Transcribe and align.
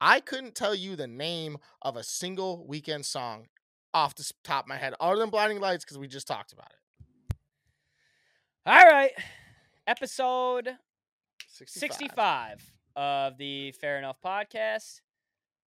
I 0.00 0.20
couldn't 0.20 0.54
tell 0.54 0.74
you 0.74 0.96
the 0.96 1.06
name 1.06 1.58
of 1.82 1.96
a 1.96 2.02
single 2.02 2.66
Weeknd 2.68 3.04
song 3.04 3.46
off 3.92 4.14
the 4.14 4.30
top 4.44 4.64
of 4.64 4.68
my 4.68 4.76
head, 4.76 4.94
other 5.00 5.16
than 5.18 5.30
Blinding 5.30 5.60
Lights, 5.60 5.84
because 5.84 5.98
we 5.98 6.06
just 6.08 6.26
talked 6.26 6.52
about 6.52 6.70
it. 6.70 7.36
All 8.66 8.86
right. 8.86 9.10
Episode 9.86 10.70
65 11.48 12.72
of 12.96 13.36
the 13.38 13.72
Fair 13.72 13.98
Enough 13.98 14.16
podcast. 14.24 15.00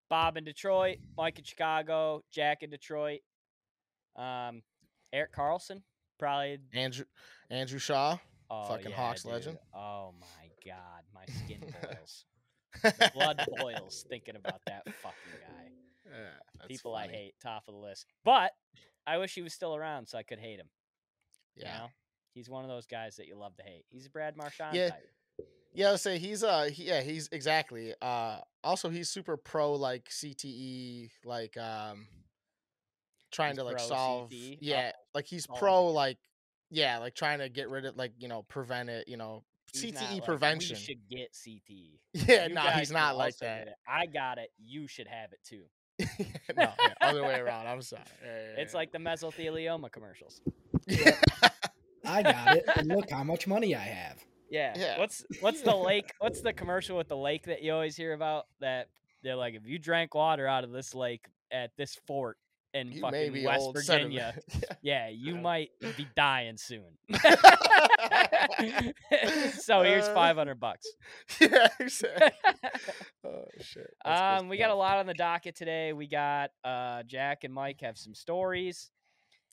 Bob 0.09 0.37
in 0.37 0.43
Detroit, 0.43 0.97
Mike 1.17 1.39
in 1.39 1.43
Chicago, 1.45 2.23
Jack 2.31 2.61
in 2.61 2.69
Detroit, 2.69 3.21
um, 4.15 4.61
Eric 5.11 5.31
Carlson, 5.31 5.81
probably. 6.19 6.59
Andrew 6.73 7.05
Andrew 7.49 7.79
Shaw. 7.79 8.17
Oh, 8.49 8.65
Fucking 8.67 8.91
yeah, 8.91 8.95
Hawks 8.95 9.23
dude. 9.23 9.31
legend. 9.31 9.57
Oh 9.75 10.13
my 10.19 10.49
god, 10.63 11.03
my 11.15 11.25
skin 11.25 11.61
boils. 11.81 12.25
The 12.81 13.09
blood 13.13 13.39
boils 13.49 14.05
thinking 14.09 14.35
about 14.35 14.61
that 14.65 14.83
fucking 15.01 15.39
guy. 15.39 15.69
Yeah, 16.05 16.67
People 16.67 16.95
I 16.95 17.07
hate, 17.07 17.33
top 17.41 17.63
of 17.67 17.73
the 17.73 17.79
list. 17.79 18.05
But 18.25 18.51
I 19.07 19.17
wish 19.17 19.33
he 19.35 19.41
was 19.41 19.53
still 19.53 19.75
around 19.75 20.07
so 20.07 20.17
I 20.17 20.23
could 20.23 20.39
hate 20.39 20.59
him. 20.59 20.69
You 21.55 21.63
Yeah. 21.63 21.77
know? 21.79 21.87
He's 22.33 22.49
one 22.49 22.63
of 22.63 22.69
those 22.69 22.87
guys 22.87 23.17
that 23.17 23.27
you 23.27 23.35
love 23.35 23.55
to 23.57 23.63
hate. 23.63 23.85
He's 23.89 24.05
a 24.05 24.09
Brad 24.09 24.35
Marchand 24.35 24.75
Yeah. 24.75 24.89
type. 24.89 25.09
Yeah, 25.75 25.95
I 26.05 26.17
he's 26.17 26.43
uh 26.43 26.69
he, 26.71 26.83
yeah, 26.83 27.01
he's 27.01 27.29
exactly. 27.31 27.93
Uh 28.01 28.39
also 28.63 28.89
he's 28.89 29.09
super 29.09 29.37
pro 29.37 29.73
like 29.73 30.07
CTE 30.09 31.09
like 31.25 31.57
um 31.57 32.07
trying 33.31 33.51
He's 33.51 33.57
to 33.57 33.63
like 33.63 33.79
solve 33.79 34.29
CTE? 34.29 34.57
yeah, 34.61 34.91
like 35.15 35.25
he's 35.25 35.47
Oh 35.47 35.55
pro 35.55 35.87
like 35.87 36.17
yeah, 36.69 36.97
like 36.99 37.15
trying 37.15 37.39
to 37.39 37.49
get 37.49 37.69
rid 37.69 37.85
of 37.85 37.95
like, 37.97 38.13
you 38.19 38.27
know, 38.27 38.43
prevent 38.43 38.89
it, 38.89 39.07
you 39.07 39.17
know, 39.17 39.43
CTE 39.75 40.13
like, 40.13 40.25
prevention. 40.25 40.75
We 40.75 40.81
should 40.81 41.09
get 41.09 41.33
CTE. 41.33 41.99
Yeah, 42.13 42.47
You 42.47 42.53
no, 42.55 42.61
guys 42.61 42.79
he's 42.79 42.91
not 42.91 43.17
like 43.17 43.37
that. 43.37 43.67
it. 43.67 43.73
I 43.87 44.05
got 44.05 44.37
it. 44.37 44.49
You 44.63 44.87
should 44.87 45.07
have 45.07 45.31
it 45.33 45.39
too. 45.43 45.63
no, 46.57 46.69
yeah, 46.79 46.93
other 47.01 47.23
way 47.23 47.39
around. 47.39 47.67
I'm 47.67 47.81
sorry. 47.81 48.03
Yeah, 48.23 48.29
yeah, 48.31 48.61
It's 48.61 48.73
yeah. 48.73 48.77
like 48.77 48.91
the 48.91 48.97
mesothelioma 48.99 49.91
commercials. 49.91 50.41
yeah. 50.87 51.19
I 52.05 52.21
got 52.21 52.57
it. 52.57 52.65
And 52.75 52.87
look 52.89 53.09
how 53.09 53.23
much 53.23 53.47
money 53.47 53.75
I 53.75 53.79
have. 53.79 54.23
Yeah. 54.49 54.73
Yeah. 54.77 54.99
What's 54.99 55.23
what's 55.39 55.61
the 55.61 55.75
lake? 55.75 56.11
What's 56.19 56.41
the 56.41 56.53
commercial 56.53 56.97
with 56.97 57.07
the 57.07 57.17
lake 57.17 57.43
that 57.45 57.63
you 57.63 57.73
always 57.73 57.95
hear 57.95 58.13
about? 58.13 58.45
That 58.59 58.89
they're 59.23 59.35
like, 59.35 59.55
if 59.55 59.65
you 59.65 59.79
drank 59.79 60.13
water 60.13 60.45
out 60.47 60.63
of 60.63 60.71
this 60.71 60.93
lake 60.93 61.25
at 61.51 61.71
this 61.77 61.95
fort 62.05 62.37
in 62.73 62.91
You 62.91 63.01
fucking 63.01 63.43
West 63.43 63.69
Virginia, 63.73 64.33
sediment. 64.49 64.77
yeah, 64.81 65.09
you 65.09 65.35
might 65.35 65.69
be 65.97 66.07
dying 66.15 66.57
soon. 66.57 66.97
so 69.59 69.81
here's 69.81 70.05
Uh, 70.07 70.13
five 70.13 70.35
hundred 70.37 70.59
bucks. 70.59 70.85
yeah, 71.39 71.67
exactly. 71.79 72.31
Oh 73.25 73.45
shit. 73.61 73.93
That's 74.03 74.41
Um, 74.41 74.49
we 74.49 74.57
got 74.57 74.69
a 74.71 74.75
lot 74.75 74.97
on 74.97 75.05
the 75.05 75.13
docket 75.13 75.55
today. 75.55 75.93
We 75.93 76.07
got 76.07 76.51
uh, 76.63 77.03
Jack 77.03 77.43
and 77.43 77.53
Mike 77.53 77.81
have 77.81 77.97
some 77.97 78.13
stories, 78.15 78.91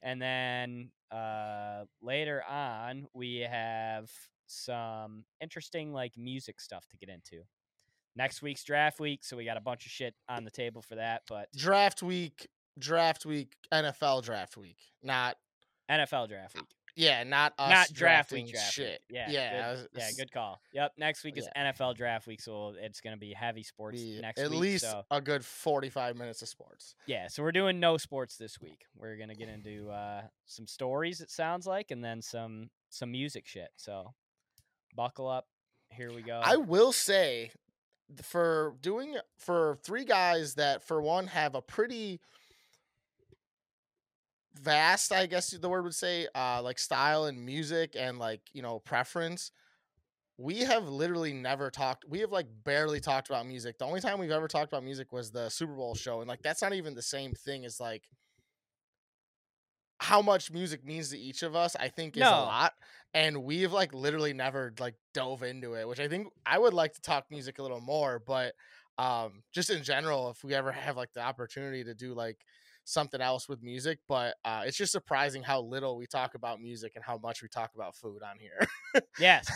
and 0.03 0.21
then 0.21 0.91
uh, 1.11 1.85
later 2.03 2.43
on 2.49 3.07
we 3.13 3.47
have 3.51 4.11
some 4.47 5.25
interesting 5.41 5.93
like 5.93 6.17
music 6.17 6.61
stuff 6.61 6.87
to 6.89 6.97
get 6.97 7.09
into. 7.09 7.43
Next 8.17 8.43
week's 8.43 8.65
draft 8.65 8.99
week, 8.99 9.25
so 9.25 9.37
we 9.37 9.45
got 9.45 9.57
a 9.57 9.61
bunch 9.61 9.87
of 9.87 9.93
shit 9.93 10.15
on 10.29 10.45
the 10.45 10.51
table 10.51 10.83
for 10.83 10.97
that. 10.97 11.23
But 11.29 11.49
draft 11.57 12.03
week, 12.03 12.49
draft 12.81 13.25
week, 13.25 13.57
NFL 13.73 14.25
draft 14.25 14.57
week. 14.57 14.79
Not 15.03 15.37
NFL 15.91 16.29
draft 16.29 16.55
week, 16.57 16.67
yeah, 16.97 17.23
not 17.25 17.53
us 17.59 17.71
not 17.71 17.89
draft 17.89 17.95
drafting 17.95 18.45
week. 18.45 18.55
Draft 18.55 18.73
shit. 18.73 19.03
week. 19.09 19.19
Yeah, 19.19 19.31
yeah, 19.31 19.75
good, 19.75 19.89
yeah, 19.97 20.11
good 20.17 20.33
call. 20.33 20.61
Yep, 20.73 20.93
next 20.99 21.25
week 21.25 21.39
is 21.39 21.49
NFL 21.57 21.97
draft 21.97 22.27
week, 22.27 22.41
so 22.41 22.75
it's 22.79 23.01
gonna 23.01 23.17
be 23.17 23.33
heavy 23.33 23.63
sports 23.63 24.01
be 24.01 24.21
next 24.21 24.41
at 24.41 24.51
week. 24.51 24.61
least 24.61 24.85
so. 24.85 25.03
a 25.11 25.21
good 25.21 25.45
forty-five 25.45 26.17
minutes 26.17 26.43
of 26.43 26.49
sports. 26.49 26.95
Yeah, 27.07 27.29
so 27.29 27.43
we're 27.43 27.53
doing 27.53 27.81
no 27.81 27.97
sports 27.97 28.37
this 28.37 28.61
week. 28.61 28.85
We're 28.97 29.17
gonna 29.17 29.35
get 29.35 29.49
into 29.49 29.91
uh, 29.91 30.23
some 30.47 30.67
stories. 30.67 31.21
It 31.21 31.31
sounds 31.31 31.67
like, 31.67 31.91
and 31.91 32.05
then 32.05 32.23
some 32.23 32.71
some 32.91 33.11
music 33.11 33.47
shit. 33.47 33.71
So 33.77 34.13
buckle 34.95 35.29
up. 35.29 35.47
Here 35.91 36.13
we 36.13 36.23
go. 36.23 36.41
I 36.43 36.57
will 36.57 36.93
say, 36.93 37.51
for 38.23 38.75
doing 38.81 39.17
for 39.39 39.79
three 39.83 40.05
guys 40.05 40.55
that 40.55 40.83
for 40.83 41.01
one 41.01 41.29
have 41.29 41.55
a 41.55 41.63
pretty 41.63 42.21
vast, 44.55 45.13
I 45.13 45.27
guess 45.27 45.51
the 45.51 45.69
word 45.69 45.85
would 45.85 45.95
say, 45.95 46.27
uh, 46.35 46.63
like 46.63 46.79
style 46.79 47.27
and 47.27 47.45
music 47.45 47.95
and 47.97 48.19
like 48.19 48.43
you 48.53 48.63
know 48.63 48.79
preference. 48.81 49.53
We 50.39 50.61
have 50.61 50.89
literally 50.89 51.35
never 51.35 51.71
talked. 51.71 52.07
We 52.09 52.21
have 52.21 52.33
like 52.33 52.47
barely 52.65 53.01
talked 53.01 53.29
about 53.29 53.47
music. 53.47 53.79
The 53.79 53.85
only 53.85 54.01
time 54.01 54.19
we've 54.19 54.31
ever 54.31 54.49
talked 54.49 54.73
about 54.73 54.85
music 54.85 55.13
was 55.13 55.31
the 55.31 55.51
Super 55.51 55.75
Bowl 55.75 55.95
show, 55.95 56.21
and 56.21 56.29
like 56.29 56.43
that's 56.43 56.63
not 56.63 56.73
even 56.73 56.95
the 56.95 57.03
same 57.03 57.33
thing 57.33 57.65
as 57.65 57.79
like 57.79 58.05
how 59.99 60.23
much 60.23 60.51
music 60.51 60.83
means 60.85 61.11
to 61.11 61.19
each 61.19 61.43
of 61.43 61.55
us. 61.55 61.77
I 61.77 61.89
think 61.89 62.17
is 62.17 62.23
a 62.23 62.31
lot, 62.31 62.73
and 63.13 63.45
we've 63.45 63.73
like 63.73 63.93
literally 63.93 64.33
never 64.33 64.73
like 64.81 64.95
dove 65.13 65.43
into 65.43 65.75
it. 65.75 65.87
Which 65.87 66.01
I 66.01 66.09
think 66.09 66.29
I 66.47 66.59
would 66.59 66.75
like 66.75 66.95
to 66.95 67.03
talk 67.03 67.27
music 67.31 67.59
a 67.59 67.63
little 67.63 67.81
more, 67.81 68.19
but 68.19 68.55
um, 68.99 69.43
just 69.53 69.71
in 69.71 69.83
general, 69.83 70.31
if 70.31 70.43
we 70.43 70.55
ever 70.55 70.73
have 70.73 70.97
like 70.97 71.13
the 71.13 71.21
opportunity 71.21 71.85
to 71.85 71.95
do 71.95 72.15
like 72.15 72.39
something 72.91 73.21
else 73.21 73.49
with 73.49 73.63
music, 73.63 73.99
but 74.09 74.35
uh, 74.45 74.63
it's 74.67 74.77
just 74.77 74.93
surprising 74.93 75.43
how 75.43 75.61
little 75.61 75.97
we 75.97 76.07
talk 76.07 76.35
about 76.35 76.61
music 76.61 76.93
and 76.97 77.05
how 77.05 77.19
much 77.19 77.43
we 77.43 77.49
talk 77.49 77.71
about 77.75 77.95
food 77.95 78.23
on 78.23 78.39
here. 78.39 78.69
yes, 79.19 79.49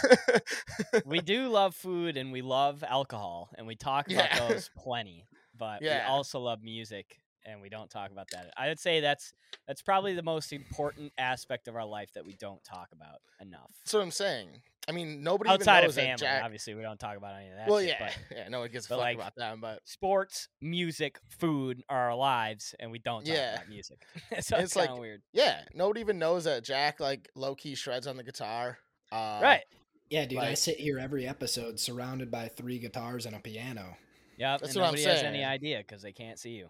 we 1.05 1.21
do 1.21 1.49
love 1.49 1.75
food 1.75 2.17
and 2.17 2.33
we 2.33 2.43
love 2.43 2.85
alcohol, 2.87 3.51
and 3.57 3.67
we 3.67 3.75
talk 3.75 4.09
about 4.11 4.31
Yeah. 4.35 4.51
those 4.51 4.71
plenty. 4.77 5.27
But 5.57 5.83
Yeah. 5.83 5.97
we 6.07 6.13
also 6.13 6.41
love 6.41 6.63
music, 6.63 7.21
and 7.45 7.61
we 7.61 7.69
don't 7.69 7.91
talk 7.91 8.11
about 8.11 8.29
that. 8.33 8.53
I 8.57 8.69
would 8.69 8.81
say 8.81 9.01
that's 9.01 9.33
that's 9.67 9.83
probably 9.83 10.15
the 10.15 10.23
most 10.23 10.53
important 10.53 11.13
aspect 11.19 11.69
of 11.69 11.77
our 11.77 11.87
life 11.87 12.13
that 12.15 12.27
we 12.27 12.35
don't 12.35 12.63
talk 12.65 12.89
about 12.93 13.21
enough. 13.41 13.71
That's 13.85 13.95
what 13.95 14.03
I'm 14.03 14.11
saying. 14.11 14.63
I 14.89 14.93
mean, 14.93 15.23
nobody 15.23 15.49
Outside 15.51 15.79
even 15.79 15.85
of 15.85 15.89
knows 15.89 15.95
that 15.97 16.03
family, 16.03 16.17
Jack. 16.21 16.45
obviously, 16.45 16.75
we 16.75 16.83
don't 16.83 17.01
talk 17.01 17.17
about 17.17 17.37
any 17.37 17.49
of 17.51 17.57
that. 17.57 17.69
Well, 17.69 17.81
shit, 17.81 17.89
yeah, 17.89 18.11
but 18.29 18.37
yeah. 18.37 18.49
No 18.49 18.61
one 18.61 18.71
gives 18.71 18.85
a 18.87 18.89
fuck 18.91 18.99
like, 18.99 19.17
about 19.17 19.35
them, 19.35 19.61
but 19.61 19.81
sports, 19.85 20.49
music, 20.61 21.19
food 21.39 21.83
are 21.89 22.11
our 22.11 22.17
lives, 22.17 22.75
and 22.79 22.91
we 22.91 22.99
don't 22.99 23.25
talk 23.25 23.35
Yeah. 23.35 23.55
about 23.55 23.69
music. 23.69 24.03
so 24.31 24.37
It's 24.37 24.51
it's 24.53 24.77
like- 24.77 24.95
weird, 24.99 25.23
yeah, 25.33 25.63
nobody 25.75 26.01
even 26.01 26.19
knows 26.19 26.45
that 26.45 26.65
Jack 26.65 27.01
like 27.01 27.31
low 27.35 27.55
key 27.55 27.75
shreds 27.75 28.07
on 28.07 28.17
the 28.17 28.25
guitar. 28.25 28.79
Uh, 29.11 29.39
right? 29.43 29.63
Yeah, 30.11 30.27
dude, 30.27 30.39
I 30.41 30.55
sit 30.55 30.77
here 30.79 30.99
every 30.99 31.27
episode 31.27 31.81
surrounded 31.81 32.31
by 32.31 32.49
three 32.49 32.79
guitars 32.79 33.25
and 33.27 33.35
a 33.35 33.41
piano. 33.41 33.97
Yeah, 34.37 34.59
That's 34.59 34.75
and 34.75 34.83
what 34.83 34.89
I'm 34.89 34.95
nobody 34.95 35.05
has 35.05 35.23
any 35.23 35.39
saying. 35.39 35.45
idea 35.47 35.79
because 35.79 36.03
they 36.03 36.13
can't 36.13 36.39
see 36.39 36.51
you. 36.51 36.69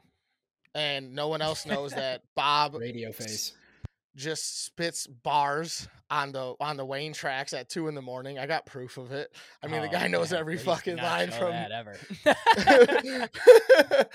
And 0.75 1.15
no 1.15 1.29
one 1.29 1.41
else 1.43 1.67
knows 1.67 1.93
that 1.95 2.23
Bob 2.37 2.75
Radio 2.75 3.11
face. 3.13 3.53
Just 4.17 4.65
spits 4.65 5.07
bars 5.07 5.89
on 6.11 6.33
the 6.33 6.55
on 6.61 6.77
the 6.77 6.85
Wayne 6.85 7.13
tracks 7.13 7.53
at 7.53 7.69
two 7.69 7.89
in 7.89 7.95
the 7.95 8.03
morning. 8.03 8.39
I 8.39 8.47
got 8.47 8.67
proof 8.67 8.97
of 8.99 9.11
it. 9.13 9.35
I 9.63 9.67
mean, 9.67 9.83
the 9.83 9.89
Oh, 9.89 9.93
guy 9.93 10.07
knows 10.09 10.31
man, 10.31 10.41
every 10.41 10.57
fucking 10.59 10.97
line 10.97 11.31
from. 11.31 11.51
that 11.51 11.73
ever. 11.73 11.97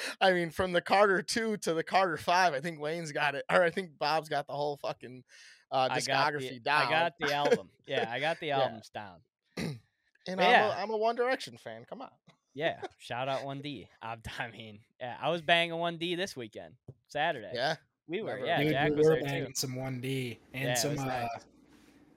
I 0.21 0.31
mean, 0.33 0.49
from 0.49 0.71
the 0.71 0.81
Carter 0.81 1.21
two 1.21 1.57
to 1.57 1.73
the 1.73 1.83
Carter 1.83 2.17
five. 2.17 2.53
I 2.53 2.59
think 2.61 2.79
Wayne's 2.79 3.11
got 3.11 3.35
it, 3.35 3.43
or 3.51 3.63
I 3.63 3.69
think 3.69 3.97
Bob's 3.99 4.29
got 4.29 4.47
the 4.47 4.53
whole 4.53 4.77
fucking 4.77 5.23
uh, 5.71 5.87
I 5.91 5.99
discography 5.99 6.49
the, 6.55 6.59
down. 6.59 6.87
I 6.87 6.89
got 6.89 7.13
the 7.19 7.33
album. 7.33 7.69
Yeah, 7.87 8.09
I 8.11 8.19
got 8.19 8.39
the 8.39 8.47
Yeah. 8.47 8.59
albums 8.61 8.89
down. 8.89 9.17
and 9.57 9.79
I'm, 10.27 10.39
yeah. 10.39 10.77
a, 10.77 10.81
I'm 10.81 10.89
a 10.91 10.97
One 10.97 11.15
Direction 11.15 11.57
fan. 11.57 11.85
Come 11.89 12.01
on. 12.01 12.09
Yeah, 12.55 12.81
shout 12.97 13.29
out 13.29 13.41
1D. 13.41 13.87
I, 14.01 14.17
I 14.39 14.49
mean, 14.51 14.79
yeah, 14.99 15.15
I 15.21 15.29
was 15.29 15.41
banging 15.41 15.75
1D 15.75 16.17
this 16.17 16.35
weekend, 16.35 16.73
Saturday. 17.07 17.51
Yeah. 17.53 17.75
We 18.09 18.21
were. 18.21 18.35
never- 18.35 18.45
Yeah, 18.45 18.61
dude, 18.63 18.71
Jack 18.73 18.89
we 18.91 18.95
was 18.97 19.05
were 19.05 19.11
there 19.13 19.19
too. 19.21 19.25
banging 19.25 19.53
some 19.55 19.75
1D 19.75 20.37
and 20.53 20.63
Yeah, 20.63 20.73
some 20.75 20.97
uh, 20.99 21.05
nice. 21.05 21.29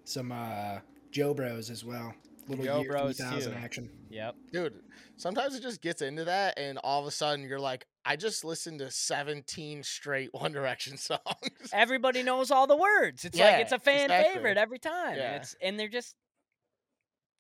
some 0.04 0.32
uh, 0.32 0.78
Joe 1.10 1.34
Bros 1.34 1.70
as 1.70 1.84
well. 1.84 2.14
Little 2.48 2.64
Joe 2.64 2.80
year 2.80 2.90
Bros 2.90 3.18
3000 3.18 3.52
too. 3.52 3.58
action. 3.58 3.90
Yep. 4.10 4.34
Dude, 4.52 4.74
sometimes 5.16 5.54
it 5.54 5.62
just 5.62 5.80
gets 5.80 6.02
into 6.02 6.24
that, 6.24 6.58
and 6.58 6.76
all 6.78 7.00
of 7.00 7.06
a 7.06 7.10
sudden 7.12 7.46
you're 7.48 7.60
like, 7.60 7.86
I 8.04 8.16
just 8.16 8.44
listened 8.44 8.80
to 8.80 8.90
17 8.90 9.84
straight 9.84 10.30
One 10.34 10.50
Direction 10.50 10.96
songs. 10.96 11.20
Everybody 11.72 12.22
knows 12.24 12.50
all 12.50 12.66
the 12.66 12.76
words. 12.76 13.24
It's 13.24 13.38
like 13.38 13.60
it's 13.60 13.70
a 13.72 13.78
fan 13.78 14.04
exactly. 14.06 14.34
favorite 14.34 14.56
every 14.58 14.78
time. 14.80 15.16
Yeah. 15.16 15.34
And 15.34 15.36
it's 15.42 15.54
and 15.62 15.78
they're 15.78 15.86
just 15.88 16.16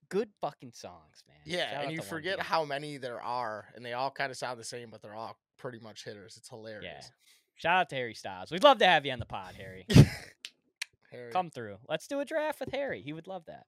good 0.08 0.28
fucking 0.40 0.72
songs, 0.74 1.24
man. 1.26 1.36
yeah, 1.46 1.70
Shout 1.72 1.84
and 1.84 1.92
you 1.92 2.02
forget 2.02 2.38
how 2.38 2.64
many 2.64 2.98
there 2.98 3.20
are, 3.20 3.64
and 3.74 3.84
they 3.84 3.94
all 3.94 4.10
kind 4.10 4.30
of 4.30 4.36
sound 4.36 4.60
the 4.60 4.64
same, 4.64 4.88
but 4.90 5.02
they're 5.02 5.14
all 5.14 5.36
pretty 5.58 5.78
much 5.80 6.04
hitters. 6.04 6.36
It's 6.36 6.48
hilarious. 6.48 7.10
Shout 7.62 7.76
out 7.80 7.88
to 7.90 7.94
Harry 7.96 8.14
Styles. 8.14 8.50
We'd 8.50 8.64
love 8.64 8.78
to 8.78 8.86
have 8.86 9.06
you 9.06 9.12
on 9.12 9.20
the 9.20 9.24
pod, 9.26 9.54
Harry. 9.56 9.86
Harry. 11.12 11.30
Come 11.30 11.50
through. 11.50 11.76
Let's 11.88 12.06
do 12.08 12.18
a 12.20 12.24
draft 12.24 12.58
with 12.58 12.70
Harry. 12.72 13.02
He 13.02 13.12
would 13.12 13.26
love 13.28 13.44
that. 13.46 13.66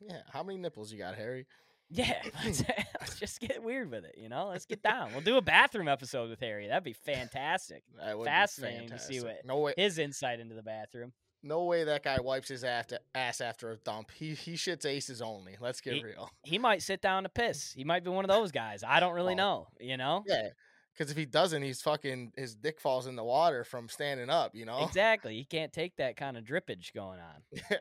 Yeah, 0.00 0.22
how 0.32 0.42
many 0.42 0.58
nipples 0.58 0.90
you 0.92 0.98
got, 0.98 1.14
Harry? 1.14 1.46
Yeah, 1.90 2.20
let's, 2.44 2.64
let's 3.00 3.18
just 3.20 3.38
get 3.40 3.62
weird 3.62 3.90
with 3.90 4.04
it, 4.04 4.16
you 4.18 4.28
know? 4.28 4.48
Let's 4.48 4.64
get 4.66 4.82
down. 4.82 5.12
We'll 5.12 5.20
do 5.20 5.36
a 5.36 5.42
bathroom 5.42 5.88
episode 5.88 6.30
with 6.30 6.40
Harry. 6.40 6.66
That'd 6.68 6.82
be 6.84 6.92
fantastic. 6.94 7.82
That 7.98 8.18
would 8.18 8.24
Fascinating 8.26 8.88
to 8.88 8.98
see 8.98 9.20
what- 9.20 9.44
No 9.44 9.58
way. 9.58 9.74
His 9.76 9.98
insight 9.98 10.40
into 10.40 10.54
the 10.56 10.62
bathroom. 10.62 11.12
no 11.42 11.64
way 11.64 11.84
that 11.84 12.02
guy 12.02 12.18
wipes 12.20 12.48
his 12.48 12.64
after, 12.64 12.98
ass 13.14 13.40
after 13.40 13.70
a 13.70 13.76
dump. 13.76 14.10
He 14.12 14.34
he 14.34 14.54
shits 14.54 14.84
aces 14.86 15.22
only. 15.22 15.56
Let's 15.60 15.80
get 15.80 15.94
He- 15.94 16.02
real. 16.04 16.30
He 16.42 16.58
might 16.58 16.82
sit 16.82 17.00
down 17.02 17.22
to 17.24 17.28
piss. 17.28 17.72
He 17.72 17.84
might 17.84 18.02
be 18.04 18.10
one 18.10 18.24
of 18.24 18.28
those 18.30 18.50
guys. 18.52 18.82
I 18.86 18.98
don't 19.00 19.14
really 19.14 19.34
Oh. 19.34 19.36
know. 19.36 19.68
You 19.80 19.96
know. 19.96 20.24
Yeah, 20.26 20.48
because 20.92 21.10
if 21.10 21.16
he 21.16 21.24
doesn't, 21.24 21.62
he's 21.62 21.80
fucking 21.82 22.32
his 22.36 22.54
dick 22.54 22.80
falls 22.80 23.06
in 23.06 23.16
the 23.16 23.24
water 23.24 23.64
from 23.64 23.88
standing 23.88 24.30
up. 24.30 24.54
You 24.54 24.66
know. 24.66 24.84
Exactly. 24.86 25.34
He 25.36 25.44
can't 25.44 25.72
take 25.72 25.96
that 25.96 26.16
kind 26.16 26.36
of 26.36 26.44
drippage 26.44 26.92
going 26.94 27.18
on. 27.20 27.78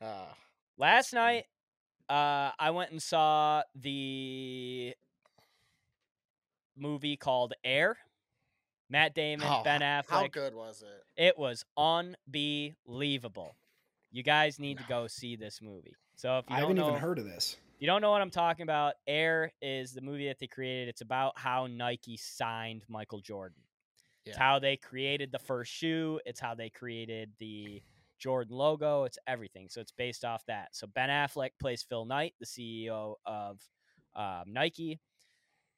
uh, 0.06 0.32
Last 0.78 1.12
night, 1.12 1.44
uh, 2.08 2.50
I 2.58 2.70
went 2.70 2.90
and 2.90 3.02
saw 3.02 3.62
the 3.80 4.94
movie 6.76 7.16
called 7.16 7.54
Air. 7.64 7.98
Matt 8.88 9.14
Damon, 9.14 9.46
oh, 9.48 9.62
Ben 9.62 9.80
Affleck. 9.80 10.04
How 10.08 10.26
good 10.26 10.54
was 10.54 10.82
it? 10.82 11.22
It 11.22 11.38
was 11.38 11.64
unbelievable. 11.76 13.56
You 14.10 14.22
guys 14.22 14.58
need 14.58 14.78
to 14.78 14.84
go 14.88 15.06
see 15.06 15.36
this 15.36 15.62
movie. 15.62 15.94
So 16.16 16.38
if 16.38 16.44
you 16.50 16.56
I 16.56 16.60
haven't 16.60 16.76
know, 16.76 16.88
even 16.88 17.00
heard 17.00 17.18
of 17.18 17.24
this. 17.24 17.56
You 17.82 17.88
don't 17.88 18.00
know 18.00 18.12
what 18.12 18.22
I'm 18.22 18.30
talking 18.30 18.62
about, 18.62 18.94
Air 19.08 19.52
is 19.60 19.92
the 19.92 20.02
movie 20.02 20.28
that 20.28 20.38
they 20.38 20.46
created. 20.46 20.88
It's 20.88 21.00
about 21.00 21.36
how 21.36 21.66
Nike 21.66 22.16
signed 22.16 22.84
Michael 22.88 23.18
Jordan. 23.18 23.60
It's 24.24 24.36
how 24.36 24.60
they 24.60 24.76
created 24.76 25.32
the 25.32 25.40
first 25.40 25.72
shoe. 25.72 26.20
It's 26.24 26.38
how 26.38 26.54
they 26.54 26.70
created 26.70 27.32
the 27.40 27.82
Jordan 28.20 28.56
logo. 28.56 29.02
It's 29.02 29.18
everything. 29.26 29.68
So 29.68 29.80
it's 29.80 29.90
based 29.90 30.24
off 30.24 30.46
that. 30.46 30.68
So 30.76 30.86
Ben 30.86 31.08
Affleck 31.08 31.50
plays 31.58 31.82
Phil 31.82 32.04
Knight, 32.04 32.34
the 32.38 32.46
CEO 32.46 33.14
of 33.26 33.60
um, 34.14 34.44
Nike. 34.52 35.00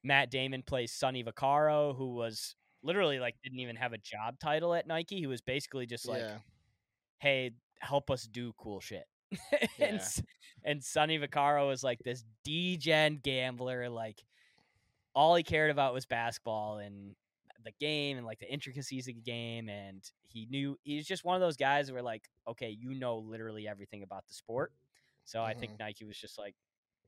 Matt 0.02 0.30
Damon 0.30 0.62
plays 0.62 0.92
Sonny 0.92 1.24
Vaccaro, 1.24 1.96
who 1.96 2.16
was 2.16 2.54
literally 2.82 3.18
like 3.18 3.36
didn't 3.42 3.60
even 3.60 3.76
have 3.76 3.94
a 3.94 3.98
job 3.98 4.38
title 4.38 4.74
at 4.74 4.86
Nike. 4.86 5.20
He 5.20 5.26
was 5.26 5.40
basically 5.40 5.86
just 5.86 6.06
like, 6.06 6.20
yeah. 6.20 6.36
"Hey, 7.16 7.52
help 7.80 8.10
us 8.10 8.24
do 8.24 8.52
cool 8.58 8.80
shit." 8.80 9.06
and 9.78 10.00
Yeah. 10.00 10.22
And 10.66 10.82
Sonny 10.82 11.18
Vaccaro 11.18 11.68
was 11.68 11.84
like 11.84 11.98
this 12.00 12.24
degen 12.42 13.20
gambler. 13.22 13.90
Like 13.90 14.22
all 15.14 15.34
he 15.34 15.42
cared 15.42 15.70
about 15.70 15.92
was 15.92 16.06
basketball 16.06 16.78
and 16.78 17.14
the 17.64 17.72
game 17.80 18.16
and 18.16 18.26
like 18.26 18.38
the 18.38 18.50
intricacies 18.50 19.06
of 19.08 19.14
the 19.14 19.20
game. 19.20 19.68
And 19.68 20.02
he 20.28 20.46
knew 20.50 20.78
he's 20.82 21.06
just 21.06 21.24
one 21.24 21.34
of 21.34 21.42
those 21.42 21.56
guys 21.56 21.92
where 21.92 22.02
like, 22.02 22.22
okay, 22.48 22.74
you 22.78 22.94
know 22.94 23.18
literally 23.18 23.68
everything 23.68 24.02
about 24.02 24.26
the 24.26 24.34
sport. 24.34 24.72
So 25.24 25.42
I 25.42 25.54
think 25.54 25.72
mm-hmm. 25.72 25.84
Nike 25.84 26.04
was 26.04 26.18
just 26.18 26.38
like, 26.38 26.54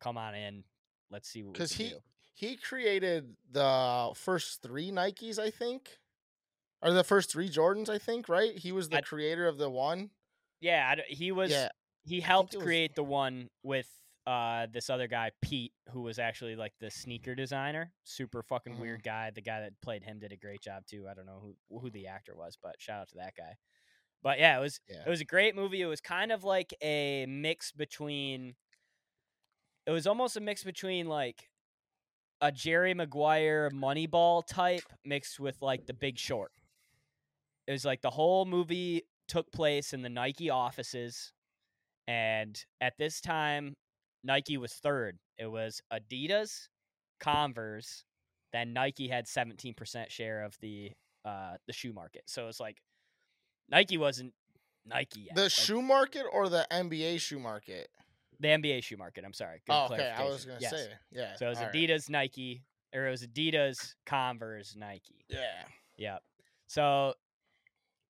come 0.01 0.19
on 0.19 0.35
in, 0.35 0.65
let's 1.11 1.29
see 1.29 1.43
what 1.43 1.55
because 1.55 1.73
he 1.73 1.91
do. 1.91 1.97
he 2.35 2.57
created 2.57 3.37
the 3.51 4.13
first 4.15 4.63
three 4.63 4.91
Nikes, 4.91 5.39
I 5.39 5.51
think, 5.51 5.99
or 6.83 6.93
the 6.93 7.05
first 7.05 7.31
three 7.31 7.49
Jordans, 7.49 7.89
I 7.91 7.99
think. 7.99 8.29
Right? 8.29 8.57
He 8.57 8.73
was 8.73 8.89
the 8.89 8.99
I- 8.99 9.03
creator 9.03 9.47
of 9.47 9.59
the 9.59 9.71
one. 9.71 10.11
Yeah, 10.61 10.95
I 10.97 11.03
he 11.13 11.33
was. 11.33 11.51
Yeah, 11.51 11.69
he 12.07 12.21
helped 12.21 12.55
it 12.55 12.59
was- 12.59 12.65
create 12.65 12.95
the 12.95 13.05
one 13.05 13.51
with 13.63 13.89
uh 14.27 14.67
this 14.73 14.91
other 14.91 15.07
guy 15.07 15.31
Pete 15.41 15.73
who 15.93 16.03
was 16.03 16.19
actually 16.19 16.57
like 16.57 16.73
the 16.81 16.91
sneaker 16.91 17.35
designer 17.37 17.93
super 18.03 18.43
fucking 18.43 18.75
Mhm. 18.75 18.81
weird 18.81 19.03
guy. 19.05 19.31
The 19.31 19.41
guy 19.43 19.61
that 19.61 19.81
played 19.83 20.03
him 20.03 20.19
did 20.19 20.33
a 20.33 20.37
great 20.37 20.61
job 20.61 20.85
too. 20.87 21.07
I 21.09 21.15
don't 21.15 21.27
know 21.27 21.39
who 21.69 21.79
who 21.79 21.91
the 21.91 22.09
actor 22.09 22.35
was 22.35 22.57
but 22.61 22.81
shout 22.81 23.03
out 23.03 23.09
to 23.11 23.17
that 23.19 23.35
guy. 23.37 23.57
But 24.23 24.39
yeah 24.41 24.57
it 24.59 24.61
was 24.61 24.81
Yeah. 24.89 25.03
it 25.07 25.09
was 25.09 25.21
a 25.21 25.25
great 25.25 25.55
movie. 25.55 25.81
It 25.81 25.87
was 25.87 26.01
kind 26.01 26.33
of 26.33 26.43
like 26.43 26.75
a 26.83 27.27
mix 27.27 27.71
between 27.71 28.57
it 29.87 29.93
was 29.93 30.07
almost 30.09 30.37
a 30.37 30.41
mix 30.41 30.65
between 30.65 31.07
like 31.07 31.49
a 32.41 32.51
Jerry 32.51 32.95
Maguire 32.95 33.71
Moneyball 33.71 34.45
type 34.45 34.83
mixed 35.05 35.39
with 35.39 35.63
like 35.63 35.87
the 35.87 35.95
Big 35.95 36.19
Short. 36.19 36.51
It 37.69 37.73
was 37.73 37.85
like 37.85 38.03
the 38.03 38.11
whole 38.11 38.45
movie 38.45 39.03
took 39.29 39.53
place 39.53 39.93
in 39.93 40.03
the 40.03 40.09
Nike 40.09 40.51
offices 40.51 41.33
and 42.09 42.63
at 42.81 42.97
this 42.99 43.21
time 43.21 43.75
Nike 44.25 44.57
was 44.57 44.73
third. 44.75 45.19
It 45.39 45.47
was 45.47 45.81
Adidas, 45.93 46.69
Converse, 47.21 48.05
then 48.53 48.73
Nike 48.73 49.09
had 49.09 49.27
17% 49.27 50.11
share 50.11 50.45
of 50.45 50.57
the 50.61 50.93
uh 51.25 51.57
the 51.67 51.73
shoe 51.73 51.93
market. 51.93 52.23
So 52.27 52.49
it's 52.49 52.61
like 52.61 52.79
Nike 53.69 53.99
wasn't 53.99 54.33
Nike 54.85 55.21
yet. 55.23 55.35
the 55.35 55.43
Like, 55.43 55.51
shoe 55.51 55.83
market 55.83 56.25
or 56.33 56.49
the 56.49 56.67
NBA 56.71 57.21
shoe 57.21 57.39
market. 57.41 57.89
the 58.39 58.49
NBA 58.49 58.83
shoe 58.85 58.97
market, 58.97 59.25
I'm 59.25 59.33
sorry. 59.33 59.61
Good 59.67 59.73
Oh, 59.73 59.89
okay. 59.93 60.11
I 60.17 60.25
was 60.25 60.45
gonna 60.45 60.59
Yes. 60.61 60.71
say, 60.71 60.89
yeah. 61.11 61.35
So 61.37 61.47
it 61.47 61.49
was 61.51 61.59
all 61.59 61.65
right. 61.65 61.75
Adidas, 61.75 62.09
Nike, 62.11 62.63
or 62.95 63.07
it 63.07 63.11
was 63.11 63.27
Adidas, 63.27 63.95
Converse, 64.05 64.77
Nike. 64.77 65.25
Yeah. 65.29 65.65
Yep. 65.97 66.23
So 66.69 67.15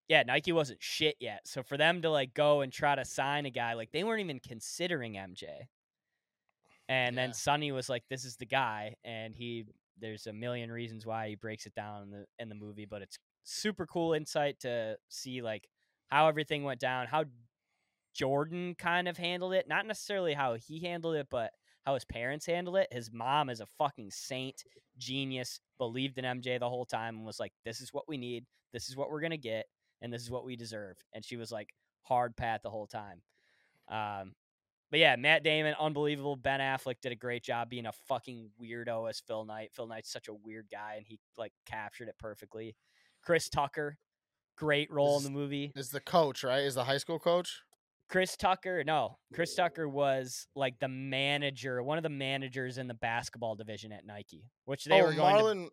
yeah, 0.08 0.23
Nike 0.23 0.53
wasn't 0.53 0.82
shit 0.82 1.17
yet. 1.20 1.47
So 1.49 1.62
for 1.62 1.76
them 1.76 2.03
to 2.03 2.11
like 2.11 2.35
go 2.35 2.61
and 2.61 2.73
try 2.73 2.94
to 2.94 3.05
sign 3.05 3.47
a 3.47 3.50
guy, 3.50 3.75
like 3.75 3.93
they 3.93 4.05
weren't 4.05 4.20
even 4.20 4.41
considering 4.41 5.14
MJ. 5.17 5.69
And 6.88 7.17
Yeah. 7.17 7.23
then 7.25 7.32
Sonny 7.32 7.73
was 7.73 7.88
like, 7.88 8.05
"This 8.08 8.25
is 8.25 8.37
the 8.37 8.47
guy," 8.47 8.97
and 9.05 9.35
he 9.35 9.67
there's 9.99 10.26
a 10.26 10.32
million 10.32 10.70
reasons 10.70 11.06
why 11.06 11.29
he 11.29 11.35
breaks 11.35 11.67
it 11.67 11.75
down 11.75 12.03
in 12.05 12.11
the 12.11 12.26
in 12.38 12.49
the 12.49 12.55
movie, 12.55 12.85
but 12.87 13.03
it's 13.03 13.19
super 13.44 13.87
cool 13.87 14.12
insight 14.14 14.61
to 14.61 14.99
see 15.08 15.43
like 15.43 15.69
how 16.08 16.29
everything 16.29 16.62
went 16.64 16.81
down, 16.81 17.06
how 17.08 17.25
Jordan 18.14 18.75
kind 18.76 19.08
of 19.08 19.17
handled 19.17 19.55
it, 19.55 19.69
not 19.69 19.87
necessarily 19.87 20.35
how 20.35 20.55
he 20.55 20.81
handled 20.81 21.17
it, 21.17 21.29
but 21.31 21.53
how 21.85 21.94
his 21.94 22.05
parents 22.05 22.47
handled 22.47 22.76
it. 22.76 22.93
His 22.93 23.12
mom 23.12 23.50
is 23.50 23.61
a 23.61 23.67
fucking 23.67 24.11
saint, 24.11 24.64
genius, 24.99 25.61
believed 25.79 26.19
in 26.19 26.25
MJ 26.25 26.58
the 26.58 26.69
whole 26.69 26.87
time 26.87 27.17
and 27.17 27.26
was 27.26 27.41
like, 27.41 27.53
"This 27.64 27.81
is 27.81 27.93
what 27.93 28.08
we 28.08 28.17
need. 28.17 28.47
This 28.73 28.88
is 28.88 28.97
what 28.97 29.11
we're 29.11 29.20
gonna 29.20 29.37
get, 29.37 29.67
and 30.02 30.12
this 30.12 30.22
is 30.22 30.31
what 30.31 30.44
we 30.44 30.56
deserve." 30.56 30.96
And 31.12 31.25
she 31.25 31.37
was 31.37 31.50
like 31.50 31.75
hard 32.02 32.37
pat 32.37 32.62
the 32.62 32.70
whole 32.70 32.87
time. 32.87 33.22
Um, 33.88 34.34
but 34.90 35.00
yeah, 35.00 35.16
Matt 35.16 35.43
Damon, 35.43 35.75
unbelievable. 35.81 36.37
Ben 36.37 36.60
Affleck 36.60 37.00
did 37.00 37.12
a 37.12 37.16
great 37.16 37.43
job 37.43 37.69
being 37.69 37.87
a 37.87 37.93
fucking 37.93 38.50
weirdo 38.60 39.08
as 39.10 39.20
Phil 39.20 39.44
Knight. 39.44 39.70
Phil 39.72 39.87
Knight's 39.87 40.10
such 40.10 40.28
a 40.28 40.34
weird 40.34 40.66
guy, 40.70 40.94
and 40.96 41.06
he 41.06 41.19
like 41.37 41.52
captured 41.66 42.08
it 42.08 42.16
perfectly. 42.19 42.76
Chris 43.22 43.48
Tucker, 43.48 43.98
great 44.56 44.90
role 44.90 45.16
in 45.19 45.25
the 45.25 45.31
movie. 45.31 45.72
Is 45.75 45.90
the 45.90 46.00
coach 46.00 46.44
right? 46.44 46.62
Is 46.62 46.76
the 46.76 46.84
high 46.84 46.98
school 46.98 47.19
coach? 47.19 47.62
Chris 48.08 48.37
Tucker, 48.37 48.84
no, 48.84 49.19
Chris 49.34 49.54
Tucker 49.56 49.88
was 49.88 50.46
like 50.54 50.78
the 50.78 50.88
manager, 50.88 51.82
one 51.82 51.98
of 51.98 52.04
the 52.04 52.08
managers 52.08 52.78
in 52.78 52.87
the 52.87 52.94
basketball 52.94 53.56
division 53.56 53.90
at 53.90 54.06
Nike, 54.06 54.44
which 54.64 54.84
they 54.84 55.00
oh, 55.00 55.06
were 55.06 55.12
going 55.12 55.34
Marlon. 55.34 55.69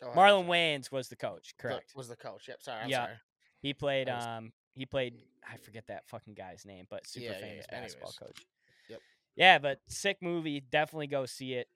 Go 0.00 0.06
ahead, 0.08 0.16
Marlon 0.18 0.44
sorry. 0.46 0.58
Wayans 0.58 0.92
was 0.92 1.08
the 1.08 1.16
coach, 1.16 1.54
The- 1.56 1.62
correct? 1.62 1.92
Was 1.96 2.08
the 2.08 2.16
coach? 2.16 2.48
Yep. 2.48 2.62
Sorry. 2.62 2.82
I'm 2.82 2.88
Yeah. 2.88 3.04
sorry. 3.06 3.16
He 3.60 3.74
played. 3.74 4.08
Was- 4.08 4.26
Um, 4.26 4.52
he 4.74 4.84
played. 4.86 5.22
I 5.48 5.56
forget 5.56 5.86
that 5.86 6.06
fucking 6.06 6.34
guy's 6.34 6.64
name, 6.64 6.86
but 6.90 7.06
super 7.06 7.26
Yeah, 7.26 7.32
yeah, 7.32 7.38
famous 7.38 7.66
yeah, 7.70 7.80
basketball 7.80 8.12
anyways. 8.20 8.36
coach. 8.36 8.46
Yep. 8.88 9.00
Yeah, 9.36 9.58
but 9.58 9.80
sick 9.88 10.20
movie. 10.20 10.60
Definitely 10.60 11.06
go 11.06 11.24
see 11.26 11.54
it. 11.54 11.68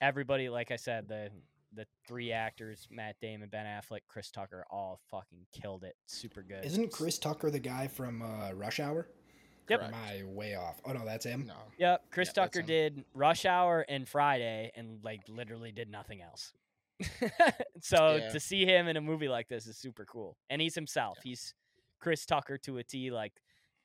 Everybody, 0.00 0.48
like 0.48 0.70
I 0.70 0.76
said, 0.76 1.08
the 1.08 1.30
the 1.72 1.86
three 2.06 2.32
actors, 2.32 2.88
Matt 2.90 3.20
Damon, 3.20 3.50
Ben 3.50 3.66
Affleck, 3.66 4.00
Chris 4.08 4.30
Tucker, 4.30 4.64
all 4.70 5.00
fucking 5.10 5.46
killed 5.52 5.84
it. 5.84 5.96
Super 6.06 6.42
good. 6.42 6.64
Isn't 6.64 6.90
Chris 6.90 7.18
Tucker 7.18 7.50
the 7.50 7.58
guy 7.58 7.88
from 7.88 8.22
uh, 8.22 8.52
Rush 8.52 8.80
Hour? 8.80 9.06
Yep. 9.68 9.80
Or 9.80 9.84
am 9.84 9.94
I 9.94 10.22
way 10.24 10.54
off? 10.54 10.80
Oh 10.86 10.92
no, 10.92 11.04
that's 11.04 11.26
him. 11.26 11.44
No. 11.46 11.70
Yep, 11.76 12.10
Chris 12.10 12.28
Yeah, 12.28 12.32
that's 12.36 12.54
Tucker 12.56 12.66
did 12.66 13.04
Rush 13.12 13.44
Hour 13.44 13.84
and 13.86 14.08
Friday, 14.08 14.72
and 14.74 15.04
like 15.04 15.28
literally 15.28 15.70
did 15.70 15.90
nothing 15.90 16.22
else. 16.22 16.54
so 17.80 18.16
Yeah. 18.16 18.28
to 18.30 18.40
see 18.40 18.64
him 18.64 18.88
in 18.88 18.96
a 18.96 19.00
movie 19.00 19.28
like 19.28 19.48
this 19.48 19.66
is 19.66 19.76
super 19.78 20.04
cool, 20.04 20.36
and 20.50 20.60
he's 20.60 20.74
himself. 20.74 21.18
He's 21.22 21.54
Chris 22.00 22.24
Tucker 22.26 22.58
to 22.58 22.78
a 22.78 22.84
T. 22.84 23.10
Like 23.10 23.32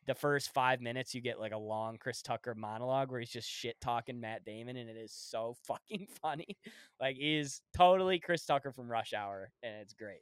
the 0.06 0.16
first 0.16 0.54
five 0.54 0.82
minutes, 0.82 1.14
you 1.16 1.22
get 1.22 1.40
like 1.40 1.52
a 1.54 1.58
long 1.58 1.98
Chris 1.98 2.22
Tucker 2.22 2.54
monologue 2.56 3.10
where 3.12 3.20
he's 3.20 3.30
just 3.30 3.50
shit 3.50 3.80
talking 3.82 4.20
Matt 4.20 4.44
Damon, 4.46 4.76
and 4.78 4.90
it 4.90 4.98
is 4.98 5.14
so 5.14 5.56
fucking 5.68 6.08
funny. 6.22 6.58
Like 7.00 7.16
he's 7.18 7.62
totally 7.76 8.20
Chris 8.20 8.46
Tucker 8.46 8.72
from 8.72 8.92
Rush 8.92 9.14
Hour, 9.14 9.52
and 9.62 9.76
it's 9.82 9.94
great. 9.94 10.22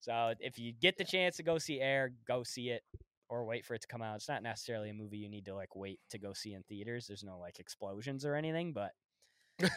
So 0.00 0.34
if 0.40 0.58
you 0.58 0.72
get 0.72 0.98
the 0.98 1.04
chance 1.04 1.36
to 1.36 1.42
go 1.44 1.58
see 1.58 1.80
Air, 1.80 2.12
go 2.26 2.42
see 2.42 2.70
it 2.70 2.82
or 3.28 3.44
wait 3.44 3.64
for 3.64 3.74
it 3.74 3.80
to 3.82 3.86
come 3.86 4.02
out. 4.02 4.16
It's 4.16 4.28
not 4.28 4.42
necessarily 4.42 4.90
a 4.90 4.94
movie 4.94 5.16
you 5.18 5.28
need 5.28 5.44
to 5.46 5.54
like 5.54 5.76
wait 5.76 6.00
to 6.10 6.18
go 6.18 6.32
see 6.32 6.54
in 6.54 6.62
theaters. 6.64 7.06
There's 7.06 7.22
no 7.24 7.38
like 7.38 7.60
explosions 7.60 8.24
or 8.24 8.34
anything, 8.34 8.72
but 8.72 8.90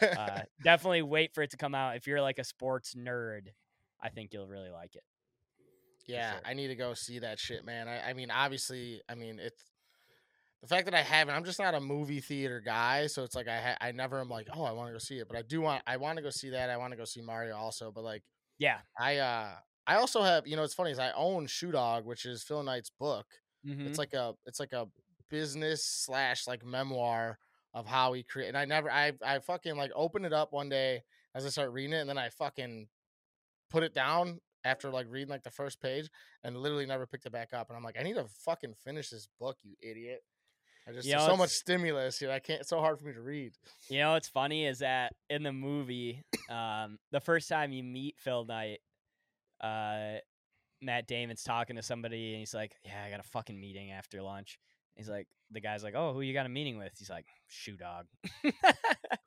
uh, 0.02 0.42
definitely 0.62 1.02
wait 1.02 1.34
for 1.34 1.42
it 1.42 1.50
to 1.50 1.56
come 1.56 1.74
out. 1.74 1.96
If 1.96 2.06
you're 2.06 2.20
like 2.20 2.38
a 2.38 2.44
sports 2.44 2.94
nerd, 2.94 3.48
I 4.00 4.08
think 4.08 4.32
you'll 4.32 4.46
really 4.46 4.70
like 4.70 4.94
it. 4.94 5.02
Yeah, 6.06 6.32
sure. 6.32 6.40
I 6.44 6.54
need 6.54 6.68
to 6.68 6.76
go 6.76 6.94
see 6.94 7.18
that 7.20 7.38
shit, 7.38 7.64
man. 7.64 7.88
I, 7.88 8.10
I 8.10 8.12
mean, 8.12 8.30
obviously, 8.30 9.00
I 9.08 9.14
mean, 9.14 9.40
it's 9.40 9.62
the 10.62 10.68
fact 10.68 10.84
that 10.86 10.94
I 10.94 11.02
haven't. 11.02 11.34
I'm 11.34 11.44
just 11.44 11.58
not 11.58 11.74
a 11.74 11.80
movie 11.80 12.20
theater 12.20 12.60
guy, 12.64 13.06
so 13.08 13.24
it's 13.24 13.34
like 13.34 13.48
I 13.48 13.60
ha- 13.60 13.76
I 13.80 13.92
never 13.92 14.20
am 14.20 14.28
like, 14.28 14.48
oh, 14.54 14.64
I 14.64 14.72
want 14.72 14.88
to 14.88 14.92
go 14.92 14.98
see 14.98 15.18
it, 15.18 15.28
but 15.28 15.36
I 15.36 15.42
do 15.42 15.60
want 15.60 15.82
I 15.86 15.96
want 15.96 16.16
to 16.16 16.22
go 16.22 16.30
see 16.30 16.50
that. 16.50 16.70
I 16.70 16.76
want 16.76 16.92
to 16.92 16.96
go 16.96 17.04
see 17.04 17.20
Mario 17.22 17.56
also, 17.56 17.90
but 17.90 18.04
like 18.04 18.22
Yeah. 18.58 18.78
I 18.98 19.18
uh 19.18 19.50
I 19.86 19.96
also 19.96 20.22
have 20.22 20.46
you 20.46 20.56
know 20.56 20.62
it's 20.62 20.74
funny 20.74 20.90
is 20.90 20.98
I 20.98 21.12
own 21.12 21.46
Shoe 21.46 21.72
Dog, 21.72 22.04
which 22.04 22.24
is 22.24 22.42
Phil 22.42 22.62
Knight's 22.62 22.90
book. 22.90 23.26
Mm-hmm. 23.66 23.86
It's 23.86 23.98
like 23.98 24.14
a 24.14 24.34
it's 24.46 24.60
like 24.60 24.72
a 24.72 24.86
business 25.28 25.84
slash 25.84 26.46
like 26.46 26.64
memoir 26.64 27.38
of 27.76 27.86
how 27.86 28.14
he 28.14 28.22
created. 28.22 28.56
And 28.56 28.58
I 28.58 28.64
never 28.64 28.90
I 28.90 29.12
I 29.24 29.38
fucking 29.38 29.76
like 29.76 29.92
opened 29.94 30.24
it 30.24 30.32
up 30.32 30.52
one 30.52 30.70
day 30.70 31.02
as 31.34 31.44
I 31.44 31.50
start 31.50 31.70
reading 31.70 31.92
it, 31.92 32.00
and 32.00 32.08
then 32.08 32.18
I 32.18 32.30
fucking 32.30 32.88
put 33.70 33.82
it 33.82 33.94
down 33.94 34.40
after 34.64 34.90
like 34.90 35.06
reading 35.10 35.28
like 35.28 35.44
the 35.44 35.50
first 35.50 35.80
page 35.80 36.08
and 36.42 36.56
literally 36.56 36.86
never 36.86 37.06
picked 37.06 37.26
it 37.26 37.32
back 37.32 37.52
up. 37.52 37.68
And 37.68 37.76
I'm 37.76 37.84
like, 37.84 37.96
I 38.00 38.02
need 38.02 38.14
to 38.14 38.24
fucking 38.44 38.74
finish 38.82 39.10
this 39.10 39.28
book, 39.38 39.58
you 39.62 39.74
idiot. 39.82 40.22
I 40.88 40.92
just 40.92 41.06
You 41.06 41.16
know, 41.16 41.26
so 41.26 41.36
much 41.36 41.50
stimulus 41.50 42.18
here. 42.18 42.30
I 42.30 42.38
can't. 42.38 42.60
It's 42.60 42.70
so 42.70 42.80
hard 42.80 42.98
for 42.98 43.04
me 43.04 43.12
to 43.12 43.20
read. 43.20 43.52
You 43.90 43.98
know 43.98 44.12
what's 44.12 44.28
funny 44.28 44.66
is 44.66 44.78
that 44.78 45.12
in 45.28 45.42
the 45.42 45.52
movie, 45.52 46.22
um, 46.48 46.98
the 47.12 47.20
first 47.20 47.48
time 47.48 47.72
you 47.72 47.82
meet 47.82 48.16
Phil 48.18 48.46
Knight, 48.46 48.78
uh, 49.60 50.18
Matt 50.80 51.06
Damon's 51.06 51.42
talking 51.42 51.76
to 51.76 51.82
somebody 51.82 52.32
and 52.32 52.40
he's 52.40 52.54
like, 52.54 52.74
"Yeah, 52.84 53.02
I 53.04 53.10
got 53.10 53.20
a 53.20 53.28
fucking 53.28 53.58
meeting 53.60 53.90
after 53.90 54.22
lunch." 54.22 54.58
He's 54.96 55.08
like, 55.08 55.28
the 55.50 55.60
guy's 55.60 55.84
like, 55.84 55.94
"Oh, 55.94 56.12
who 56.12 56.22
you 56.22 56.32
got 56.32 56.46
a 56.46 56.50
meeting 56.50 56.78
with?" 56.78 56.92
He's 56.98 57.10
like, 57.10 57.26
"Shoe 57.46 57.76
dog." 57.76 58.06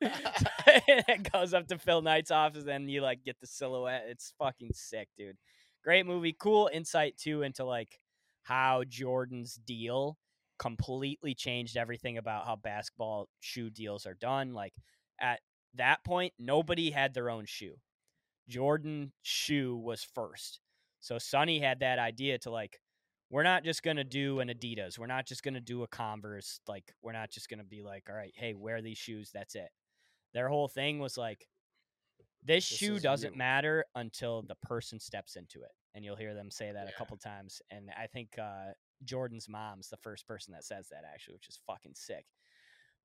it 0.00 1.32
goes 1.32 1.54
up 1.54 1.68
to 1.68 1.78
Phil 1.78 2.02
Knight's 2.02 2.30
office 2.30 2.66
and 2.66 2.90
you 2.90 3.00
like 3.00 3.24
get 3.24 3.40
the 3.40 3.46
silhouette. 3.46 4.06
It's 4.08 4.34
fucking 4.38 4.70
sick, 4.74 5.08
dude. 5.16 5.36
Great 5.82 6.06
movie. 6.06 6.36
Cool 6.38 6.68
insight 6.72 7.16
too 7.16 7.42
into 7.42 7.64
like 7.64 7.98
how 8.42 8.84
Jordan's 8.84 9.54
deal 9.54 10.18
completely 10.58 11.34
changed 11.34 11.76
everything 11.76 12.18
about 12.18 12.46
how 12.46 12.56
basketball 12.56 13.28
shoe 13.40 13.70
deals 13.70 14.06
are 14.06 14.14
done. 14.14 14.52
Like 14.52 14.74
at 15.20 15.40
that 15.74 16.04
point, 16.04 16.34
nobody 16.38 16.90
had 16.90 17.14
their 17.14 17.30
own 17.30 17.46
shoe. 17.46 17.76
Jordan 18.48 19.12
shoe 19.22 19.76
was 19.76 20.04
first. 20.14 20.60
So 21.00 21.18
Sonny 21.18 21.60
had 21.60 21.80
that 21.80 21.98
idea 21.98 22.38
to 22.38 22.50
like, 22.50 22.78
we're 23.30 23.42
not 23.44 23.64
just 23.64 23.82
gonna 23.82 24.04
do 24.04 24.40
an 24.40 24.48
Adidas. 24.48 24.98
We're 24.98 25.06
not 25.06 25.26
just 25.26 25.42
gonna 25.42 25.60
do 25.60 25.82
a 25.82 25.88
Converse. 25.88 26.60
Like, 26.68 26.92
we're 27.02 27.12
not 27.12 27.30
just 27.30 27.48
gonna 27.48 27.64
be 27.64 27.82
like, 27.82 28.04
all 28.08 28.16
right, 28.16 28.32
hey, 28.34 28.54
wear 28.54 28.82
these 28.82 28.98
shoes. 28.98 29.30
That's 29.32 29.54
it. 29.54 29.70
Their 30.34 30.48
whole 30.48 30.68
thing 30.68 30.98
was 30.98 31.16
like, 31.16 31.46
this, 32.42 32.68
This 32.68 32.78
shoe 32.78 32.98
doesn't 32.98 33.32
you. 33.32 33.38
matter 33.38 33.84
until 33.94 34.42
the 34.42 34.54
person 34.62 34.98
steps 34.98 35.36
into 35.36 35.62
it. 35.62 35.70
And 35.94 36.04
you'll 36.04 36.16
hear 36.16 36.34
them 36.34 36.50
say 36.50 36.72
that 36.72 36.88
a 36.88 36.92
couple 36.96 37.16
times. 37.16 37.60
And 37.70 37.90
I 38.00 38.06
think 38.06 38.30
uh, 38.38 38.72
Jordan's 39.04 39.48
mom's 39.48 39.88
the 39.88 39.96
first 39.98 40.26
person 40.26 40.52
that 40.52 40.64
says 40.64 40.88
that 40.90 41.02
actually, 41.12 41.34
which 41.34 41.48
is 41.48 41.60
fucking 41.66 41.92
sick. 41.94 42.24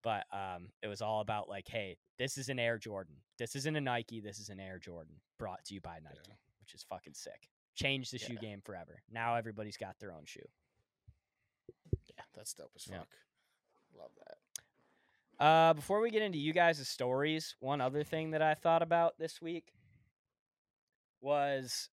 But 0.04 0.24
um, 0.32 0.68
it 0.84 0.88
was 0.88 1.02
all 1.02 1.20
about 1.22 1.50
like, 1.50 1.68
hey, 1.68 1.98
this 2.20 2.38
is 2.38 2.48
an 2.50 2.60
Air 2.60 2.78
Jordan. 2.78 3.16
This 3.40 3.56
isn't 3.56 3.76
a 3.76 3.82
Nike. 3.82 4.22
This 4.22 4.38
is 4.40 4.50
an 4.50 4.60
Air 4.60 4.78
Jordan 4.80 5.16
brought 5.40 5.66
to 5.66 5.74
you 5.74 5.82
by 5.82 5.96
Nike, 6.04 6.20
Yeah. 6.28 6.36
which 6.62 6.74
is 6.76 6.86
fucking 6.88 7.16
sick. 7.16 7.50
Changed 7.76 8.14
the 8.14 8.18
shoe 8.18 8.36
game 8.38 8.62
forever. 8.64 9.02
Now 9.12 9.36
everybody's 9.36 9.78
got 9.78 9.96
their 10.00 10.12
own 10.14 10.24
shoe. 10.26 10.48
Yeah, 12.08 12.24
that's 12.34 12.54
dope 12.54 12.72
as 12.76 12.88
Yeah. 12.88 13.00
fuck. 13.00 13.10
Love 13.98 14.12
that. 14.26 14.38
Uh, 15.46 15.74
before 15.74 16.00
we 16.00 16.10
get 16.12 16.22
into 16.22 16.38
you 16.38 16.54
guys' 16.54 16.88
stories, 16.88 17.56
one 17.60 17.82
other 17.82 18.04
thing 18.04 18.32
that 18.32 18.42
I 18.42 18.54
thought 18.54 18.82
about 18.82 19.18
this 19.18 19.42
week 19.42 19.74
was 21.22 21.90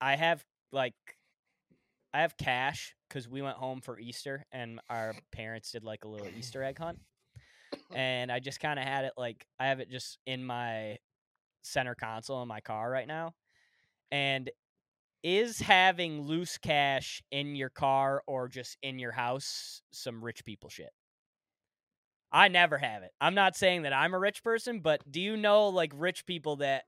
I 0.00 0.16
have 0.16 0.44
like 0.72 0.94
I 2.14 2.22
have 2.22 2.36
cash 2.36 2.94
because 3.08 3.28
we 3.28 3.42
went 3.42 3.56
home 3.56 3.80
for 3.80 3.98
Easter 3.98 4.46
and 4.52 4.80
our 4.88 5.14
parents 5.32 5.72
did 5.72 5.84
like 5.84 6.04
a 6.04 6.08
little 6.08 6.28
Easter 6.28 6.62
egg 6.62 6.78
hunt, 6.78 6.98
and 7.94 8.32
I 8.32 8.38
just 8.38 8.60
kind 8.60 8.78
of 8.78 8.84
had 8.86 9.04
it 9.04 9.12
like 9.18 9.46
I 9.58 9.66
have 9.66 9.80
it 9.80 9.90
just 9.90 10.18
in 10.26 10.44
my 10.44 10.98
center 11.62 11.94
console 11.94 12.40
in 12.42 12.48
my 12.48 12.60
car 12.60 12.90
right 12.90 13.06
now, 13.06 13.34
and 14.10 14.50
is 15.22 15.58
having 15.60 16.22
loose 16.22 16.58
cash 16.58 17.22
in 17.30 17.56
your 17.56 17.70
car 17.70 18.22
or 18.26 18.48
just 18.48 18.76
in 18.82 18.98
your 18.98 19.12
house 19.12 19.82
some 19.90 20.24
rich 20.24 20.44
people 20.44 20.70
shit? 20.70 20.90
I 22.30 22.48
never 22.48 22.76
have 22.78 23.02
it. 23.02 23.10
I'm 23.20 23.34
not 23.34 23.56
saying 23.56 23.82
that 23.82 23.92
I'm 23.92 24.14
a 24.14 24.18
rich 24.18 24.44
person, 24.44 24.80
but 24.80 25.00
do 25.10 25.20
you 25.20 25.36
know 25.36 25.68
like 25.68 25.92
rich 25.96 26.26
people 26.26 26.56
that 26.56 26.84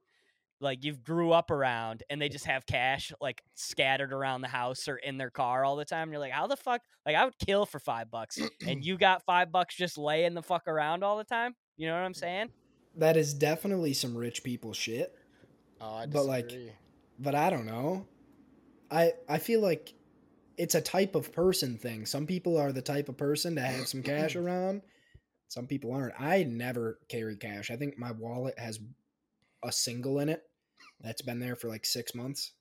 like 0.61 0.85
you've 0.85 1.03
grew 1.03 1.33
up 1.33 1.51
around 1.51 2.03
and 2.11 2.21
they 2.21 2.29
just 2.29 2.45
have 2.45 2.67
cash 2.67 3.11
like 3.23 3.41
scattered 3.55 4.13
around 4.13 4.43
the 4.43 4.49
house 4.49 4.87
or 4.87 4.97
in 4.97 5.17
their 5.17 5.31
car 5.31 5.65
all 5.65 5.77
the 5.77 5.85
time? 5.87 6.11
you're 6.11 6.21
like, 6.21 6.33
how 6.33 6.47
the 6.47 6.57
fuck? 6.57 6.83
Like 7.07 7.17
I 7.17 7.25
would 7.25 7.39
kill 7.39 7.65
for 7.65 7.79
five 7.81 8.11
bucks, 8.11 8.39
and 8.67 8.85
you 8.85 8.99
got 8.99 9.25
five 9.25 9.51
bucks 9.51 9.75
just 9.75 9.97
laying 9.97 10.35
the 10.35 10.43
fuck 10.43 10.69
around 10.69 11.03
all 11.03 11.17
the 11.17 11.25
time. 11.25 11.55
You 11.79 11.87
know 11.87 11.95
what 11.95 12.05
I'm 12.05 12.15
saying? 12.15 12.51
That 12.97 13.17
is 13.17 13.33
definitely 13.33 13.95
some 13.95 14.15
rich 14.17 14.43
people 14.45 14.75
shit. 14.75 15.17
Oh, 15.81 15.95
I 15.95 16.07
But, 16.07 16.27
like, 16.27 16.49
disagree. 16.49 16.73
But 17.21 17.35
I 17.35 17.51
don't 17.51 17.67
know. 17.67 18.07
I 18.91 19.13
I 19.29 19.39
feel 19.39 19.61
like 19.61 19.95
it's 20.57 20.75
a 20.75 20.81
type 20.81 21.15
of 21.15 21.33
person 21.33 21.77
thing. 21.79 22.07
Some 22.07 22.27
people 22.27 22.57
are 22.59 22.73
the 22.73 22.83
type 22.83 23.09
of 23.09 23.17
person 23.17 23.55
to 23.55 23.61
have 23.61 23.87
some 23.87 24.03
cash 24.03 24.37
around. 24.43 24.83
Some 25.49 25.67
people 25.67 25.93
aren't. 25.93 26.19
I 26.21 26.45
never 26.45 26.99
carry 27.09 27.37
cash. 27.37 27.71
I 27.71 27.77
think 27.77 27.99
my 27.99 28.13
wallet 28.13 28.59
has 28.59 28.79
a 29.65 29.73
single 29.73 30.19
in 30.21 30.29
it 30.29 30.43
that's 31.01 31.23
been 31.23 31.41
there 31.41 31.57
for 31.57 31.69
like 31.69 31.85
six 31.85 32.15
months. 32.15 32.53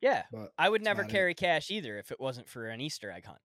Yeah, 0.00 0.22
But 0.32 0.52
I 0.56 0.68
would 0.68 0.82
never 0.82 1.00
about 1.02 1.10
it. 1.10 1.14
carry 1.14 1.34
cash 1.34 1.70
either 1.72 1.98
if 1.98 2.12
it 2.12 2.20
wasn't 2.20 2.48
for 2.48 2.68
an 2.68 2.80
Easter 2.80 3.10
egg 3.10 3.26
hunt. 3.26 3.40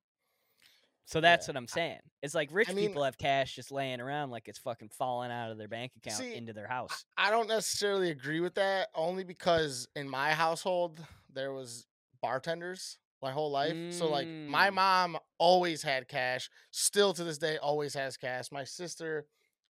So 1.05 1.19
that's 1.19 1.47
Yeah. 1.47 1.51
what 1.51 1.57
I'm 1.57 1.67
saying. 1.67 1.99
It's 2.21 2.33
like 2.33 2.49
rich 2.51 2.69
I 2.69 2.73
mean- 2.73 2.87
people 2.87 3.03
have 3.03 3.17
cash 3.17 3.55
just 3.55 3.71
laying 3.71 3.99
around 3.99 4.31
like 4.31 4.47
it's 4.47 4.59
fucking 4.59 4.89
falling 4.89 5.31
out 5.31 5.51
of 5.51 5.57
their 5.57 5.67
bank 5.67 5.91
account 5.97 6.17
See, 6.17 6.33
into 6.33 6.53
their 6.53 6.67
house. 6.67 7.05
I 7.17 7.29
don't 7.29 7.47
necessarily 7.49 8.09
agree 8.09 8.39
with 8.39 8.55
that, 8.55 8.89
only 8.95 9.23
because 9.23 9.87
in 9.95 10.07
my 10.09 10.33
household 10.33 11.05
there 11.29 11.51
was 11.51 11.85
bartenders 12.21 12.97
my 13.21 13.31
whole 13.31 13.51
life. 13.51 13.75
So 13.93 14.09
like 14.09 14.27
my 14.27 14.69
Mm. 14.69 14.73
mom 14.75 15.17
always 15.37 15.81
had 15.83 16.07
cash, 16.07 16.49
still 16.71 17.13
to 17.13 17.23
this 17.23 17.37
day 17.37 17.57
always 17.57 17.93
has 17.95 18.15
cash. 18.17 18.51
My 18.51 18.63
sister 18.63 19.27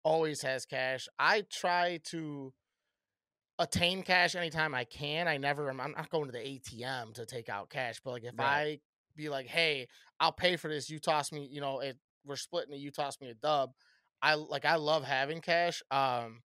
always 0.02 0.40
has 0.42 0.64
cash. 0.64 1.08
I 1.18 1.42
try 1.42 1.98
to 2.04 2.52
attain 3.58 4.02
cash 4.02 4.34
anytime 4.34 4.74
I 4.74 4.84
can. 4.84 5.26
I 5.28 5.36
never 5.36 5.68
I'm 5.68 5.80
I'm 5.80 5.92
not 5.92 6.10
going 6.10 6.26
to 6.26 6.32
the 6.32 6.38
ATM 6.46 7.14
to 7.14 7.26
take 7.26 7.48
out 7.48 7.70
cash, 7.70 8.00
but 8.04 8.12
like 8.12 8.24
if 8.24 8.38
Right. 8.38 8.78
I 8.78 8.80
be 9.16 9.28
like, 9.28 9.46
"Hey, 9.48 9.88
I'll 10.20 10.32
pay 10.32 10.56
for 10.56 10.68
this. 10.68 10.90
You 10.90 10.98
toss 10.98 11.32
me, 11.32 11.48
you 11.50 11.60
know, 11.60 11.80
it 11.80 11.96
we're 12.24 12.36
splitting 12.36 12.74
it, 12.74 12.78
you 12.78 12.90
toss 12.90 13.20
me 13.20 13.30
a 13.30 13.34
dub." 13.34 13.72
I 14.20 14.34
like 14.34 14.64
I 14.64 14.76
love 14.76 15.04
having 15.04 15.40
cash. 15.40 15.82
Um 15.90 16.42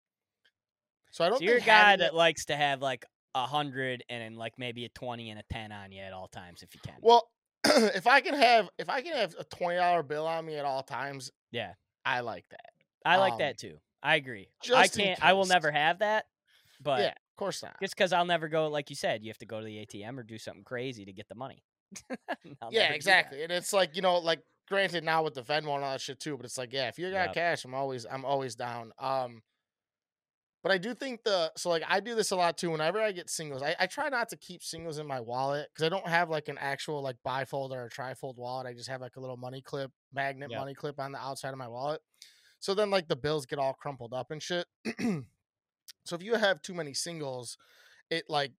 so 1.10 1.24
I 1.24 1.28
don't 1.28 1.38
So 1.38 1.44
you're 1.44 1.56
a 1.56 1.60
guy 1.60 1.96
that 1.96 2.08
it- 2.08 2.14
likes 2.14 2.46
to 2.46 2.56
have 2.56 2.82
like 2.82 3.04
a 3.34 3.46
hundred 3.46 4.04
and 4.10 4.22
then 4.22 4.34
like 4.36 4.58
maybe 4.58 4.84
a 4.84 4.88
twenty 4.90 5.30
and 5.30 5.38
a 5.40 5.42
ten 5.50 5.72
on 5.72 5.90
you 5.92 6.02
at 6.02 6.12
all 6.12 6.28
times 6.28 6.62
if 6.62 6.74
you 6.74 6.80
can. 6.84 6.96
Well, 7.00 7.28
if 7.64 8.06
I 8.06 8.20
can 8.20 8.34
have 8.34 8.68
if 8.78 8.88
I 8.88 9.00
can 9.00 9.14
have 9.14 9.34
a 9.38 9.44
twenty 9.44 9.76
dollar 9.76 10.02
bill 10.02 10.26
on 10.26 10.44
me 10.44 10.56
at 10.56 10.64
all 10.64 10.82
times, 10.82 11.30
yeah, 11.50 11.72
I 12.04 12.20
like 12.20 12.44
that. 12.50 12.70
I 13.04 13.16
like 13.16 13.32
um, 13.34 13.38
that 13.38 13.58
too. 13.58 13.78
I 14.02 14.16
agree. 14.16 14.48
I 14.74 14.88
can't. 14.88 15.24
I 15.24 15.32
will 15.32 15.46
never 15.46 15.70
have 15.70 16.00
that. 16.00 16.26
But 16.82 17.00
yeah, 17.00 17.08
of 17.08 17.36
course 17.36 17.62
not. 17.62 17.76
just 17.80 17.94
because 17.96 18.12
I'll 18.12 18.24
never 18.24 18.48
go, 18.48 18.68
like 18.68 18.90
you 18.90 18.96
said, 18.96 19.22
you 19.22 19.30
have 19.30 19.38
to 19.38 19.46
go 19.46 19.60
to 19.60 19.64
the 19.64 19.86
ATM 19.86 20.18
or 20.18 20.24
do 20.24 20.38
something 20.38 20.64
crazy 20.64 21.04
to 21.04 21.12
get 21.12 21.28
the 21.28 21.34
money. 21.36 21.62
Yeah, 22.70 22.92
exactly. 22.92 23.42
And 23.42 23.52
it's 23.52 23.72
like 23.72 23.96
you 23.96 24.02
know, 24.02 24.18
like 24.18 24.40
granted 24.68 25.04
now 25.04 25.22
with 25.22 25.34
the 25.34 25.42
Venmo 25.42 25.74
and 25.74 25.84
all 25.84 25.92
that 25.92 26.00
shit 26.00 26.20
too, 26.20 26.36
but 26.36 26.46
it's 26.46 26.58
like 26.58 26.72
yeah, 26.72 26.88
if 26.88 26.98
you 26.98 27.10
got 27.10 27.26
Yep. 27.26 27.34
cash, 27.34 27.64
I'm 27.64 27.74
always 27.74 28.06
I'm 28.10 28.24
always 28.24 28.54
down. 28.54 28.92
Um, 28.98 29.42
but 30.62 30.70
I 30.70 30.78
do 30.78 30.94
think 30.94 31.24
the 31.24 31.52
so 31.56 31.70
like 31.70 31.82
I 31.88 32.00
do 32.00 32.14
this 32.14 32.30
a 32.30 32.36
lot 32.36 32.56
too. 32.56 32.70
Whenever 32.70 33.00
I 33.00 33.12
get 33.12 33.28
singles, 33.28 33.62
I, 33.62 33.74
I 33.80 33.86
try 33.86 34.08
not 34.08 34.28
to 34.30 34.36
keep 34.36 34.62
singles 34.62 34.98
in 34.98 35.06
my 35.06 35.20
wallet 35.20 35.68
because 35.72 35.84
I 35.84 35.88
don't 35.88 36.06
have 36.06 36.30
like 36.30 36.48
an 36.48 36.58
actual 36.58 37.02
like 37.02 37.16
bifold 37.26 37.70
or 37.72 37.86
a 37.86 37.90
trifold 37.90 38.36
wallet. 38.36 38.66
I 38.66 38.72
just 38.72 38.88
have 38.88 39.00
like 39.00 39.16
a 39.16 39.20
little 39.20 39.36
money 39.36 39.60
clip, 39.60 39.90
magnet 40.12 40.50
Yep. 40.50 40.60
money 40.60 40.74
clip 40.74 41.00
on 41.00 41.12
the 41.12 41.18
outside 41.18 41.50
of 41.52 41.58
my 41.58 41.68
wallet. 41.68 42.00
So 42.60 42.74
then 42.74 42.90
like 42.90 43.08
the 43.08 43.16
bills 43.16 43.44
get 43.44 43.58
all 43.58 43.74
crumpled 43.74 44.14
up 44.14 44.30
and 44.30 44.40
shit. 44.40 44.66
so 46.04 46.14
if 46.14 46.22
you 46.22 46.34
have 46.34 46.62
too 46.62 46.74
many 46.74 46.94
singles, 46.94 47.58
it 48.08 48.24
like 48.28 48.52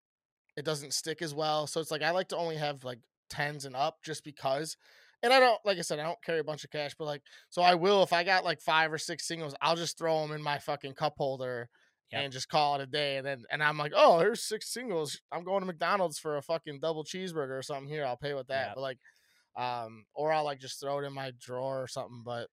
it 0.58 0.66
doesn't 0.66 0.94
stick 0.94 1.22
as 1.22 1.34
well. 1.34 1.68
So 1.68 1.80
it's 1.80 1.92
like 1.92 2.02
I 2.04 2.12
like 2.12 2.28
to 2.30 2.38
only 2.38 2.58
have 2.58 2.84
like 2.84 3.00
tens 3.34 3.66
and 3.66 3.75
up 3.75 3.98
just 4.04 4.24
because. 4.24 4.78
And 5.22 5.32
I 5.32 5.40
don't 5.40 5.60
like 5.66 5.78
I 5.78 5.82
said 5.82 6.00
I 6.00 6.04
don't 6.04 6.22
carry 6.24 6.40
a 6.40 6.44
bunch 6.44 6.63
of 6.63 6.70
cash, 6.70 6.96
but 6.98 7.06
like 7.06 7.22
so 7.50 7.62
I 7.62 7.75
will 7.75 8.04
if 8.04 8.12
I 8.13 8.24
got 8.24 8.44
like 8.44 8.60
five 8.62 8.92
or 8.92 8.98
six 8.98 9.25
singles, 9.28 9.56
I'll 9.62 9.75
just 9.78 9.98
throw 9.98 10.22
them 10.22 10.36
in 10.36 10.42
my 10.42 10.60
fucking 10.60 10.94
cup 10.94 11.13
holder 11.18 11.70
Yep. 12.12 12.22
and 12.25 12.34
just 12.34 12.48
call 12.50 12.75
it 12.75 12.82
a 12.82 12.86
day. 12.86 13.18
And 13.18 13.25
then 13.25 13.44
and 13.50 13.63
I'm 13.63 13.78
like, 13.78 13.94
oh, 13.96 14.20
here's 14.20 14.44
six 14.44 14.72
singles. 14.72 15.20
I'm 15.32 15.44
going 15.44 15.62
to 15.62 15.66
McDonald's 15.66 16.20
for 16.20 16.38
a 16.38 16.42
fucking 16.44 16.80
double 16.80 17.04
cheeseburger 17.04 17.58
or 17.58 17.63
something 17.63 17.88
here. 17.88 18.06
I'll 18.06 18.18
pay 18.18 18.34
with 18.36 18.48
that. 18.48 18.68
Yep. 18.68 18.75
But 18.75 18.82
like, 18.82 18.98
um, 19.56 20.06
or 20.13 20.32
I'll 20.32 20.44
like 20.44 20.60
just 20.60 20.80
throw 20.80 21.00
it 21.00 21.06
in 21.06 21.13
my 21.13 21.32
drawer 21.40 21.82
or 21.82 21.88
something. 21.88 22.22
But 22.24 22.50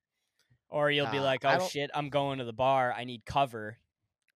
Or 0.70 0.90
you'll 0.90 1.10
be 1.10 1.18
Uh, 1.18 1.24
like, 1.24 1.44
oh 1.44 1.66
shit, 1.68 1.90
I'm 1.92 2.08
going 2.08 2.38
to 2.38 2.44
the 2.44 2.52
bar. 2.54 2.92
I 2.96 3.04
need 3.04 3.26
cover. 3.26 3.76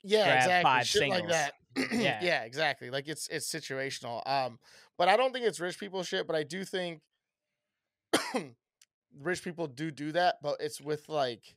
yeah, 0.02 0.24
grab 0.24 0.36
exactly. 0.38 0.62
five 0.70 0.86
Shit 0.86 1.08
like 1.08 1.28
that. 1.28 1.52
Yeah. 1.92 2.18
yeah, 2.22 2.42
exactly. 2.42 2.90
Like 2.90 3.08
it's 3.08 3.26
it's 3.28 3.50
situational. 3.50 4.22
Um, 4.28 4.58
but 4.98 5.08
I 5.08 5.16
don't 5.16 5.32
think 5.32 5.46
it's 5.46 5.60
rich 5.60 5.78
people 5.78 6.02
shit. 6.02 6.26
But 6.26 6.36
I 6.36 6.42
do 6.42 6.64
think 6.64 7.00
rich 9.20 9.42
people 9.42 9.66
do 9.66 9.90
do 9.90 10.12
that. 10.12 10.36
But 10.42 10.56
it's 10.60 10.80
with 10.80 11.08
like 11.08 11.56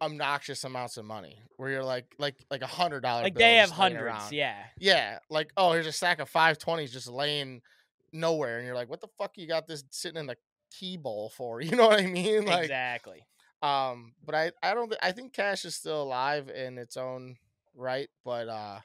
obnoxious 0.00 0.64
amounts 0.64 0.96
of 0.96 1.04
money, 1.04 1.38
where 1.56 1.70
you're 1.70 1.84
like 1.84 2.06
like 2.18 2.36
like 2.50 2.62
a 2.62 2.66
hundred 2.66 3.00
dollar. 3.02 3.22
Like 3.22 3.34
they 3.34 3.56
have 3.56 3.70
hundreds. 3.70 4.02
around. 4.02 4.32
Yeah. 4.32 4.56
Yeah, 4.78 5.18
like 5.30 5.50
oh, 5.56 5.72
here's 5.72 5.86
a 5.86 5.92
stack 5.92 6.20
of 6.20 6.28
five 6.28 6.58
twenties 6.58 6.92
just 6.92 7.08
laying 7.08 7.62
nowhere, 8.12 8.58
and 8.58 8.66
you're 8.66 8.76
like, 8.76 8.88
what 8.90 9.00
the 9.00 9.08
fuck 9.18 9.36
you 9.36 9.46
got 9.46 9.66
this 9.66 9.84
sitting 9.90 10.18
in 10.20 10.26
the 10.26 10.36
key 10.78 10.96
bowl 10.96 11.30
for? 11.36 11.60
You 11.68 11.76
know 11.76 11.88
what 11.88 12.00
I 12.00 12.06
mean? 12.06 12.44
Like, 12.44 12.64
exactly. 12.64 13.20
um, 13.62 14.12
but 14.24 14.34
I 14.34 14.52
I 14.62 14.74
don't 14.74 14.94
I 15.02 15.12
think 15.12 15.32
cash 15.32 15.64
is 15.64 15.74
still 15.74 16.02
alive 16.02 16.48
in 16.48 16.78
its 16.78 16.96
own 16.96 17.36
right, 17.74 18.08
but 18.24 18.48
uh, 18.48 18.78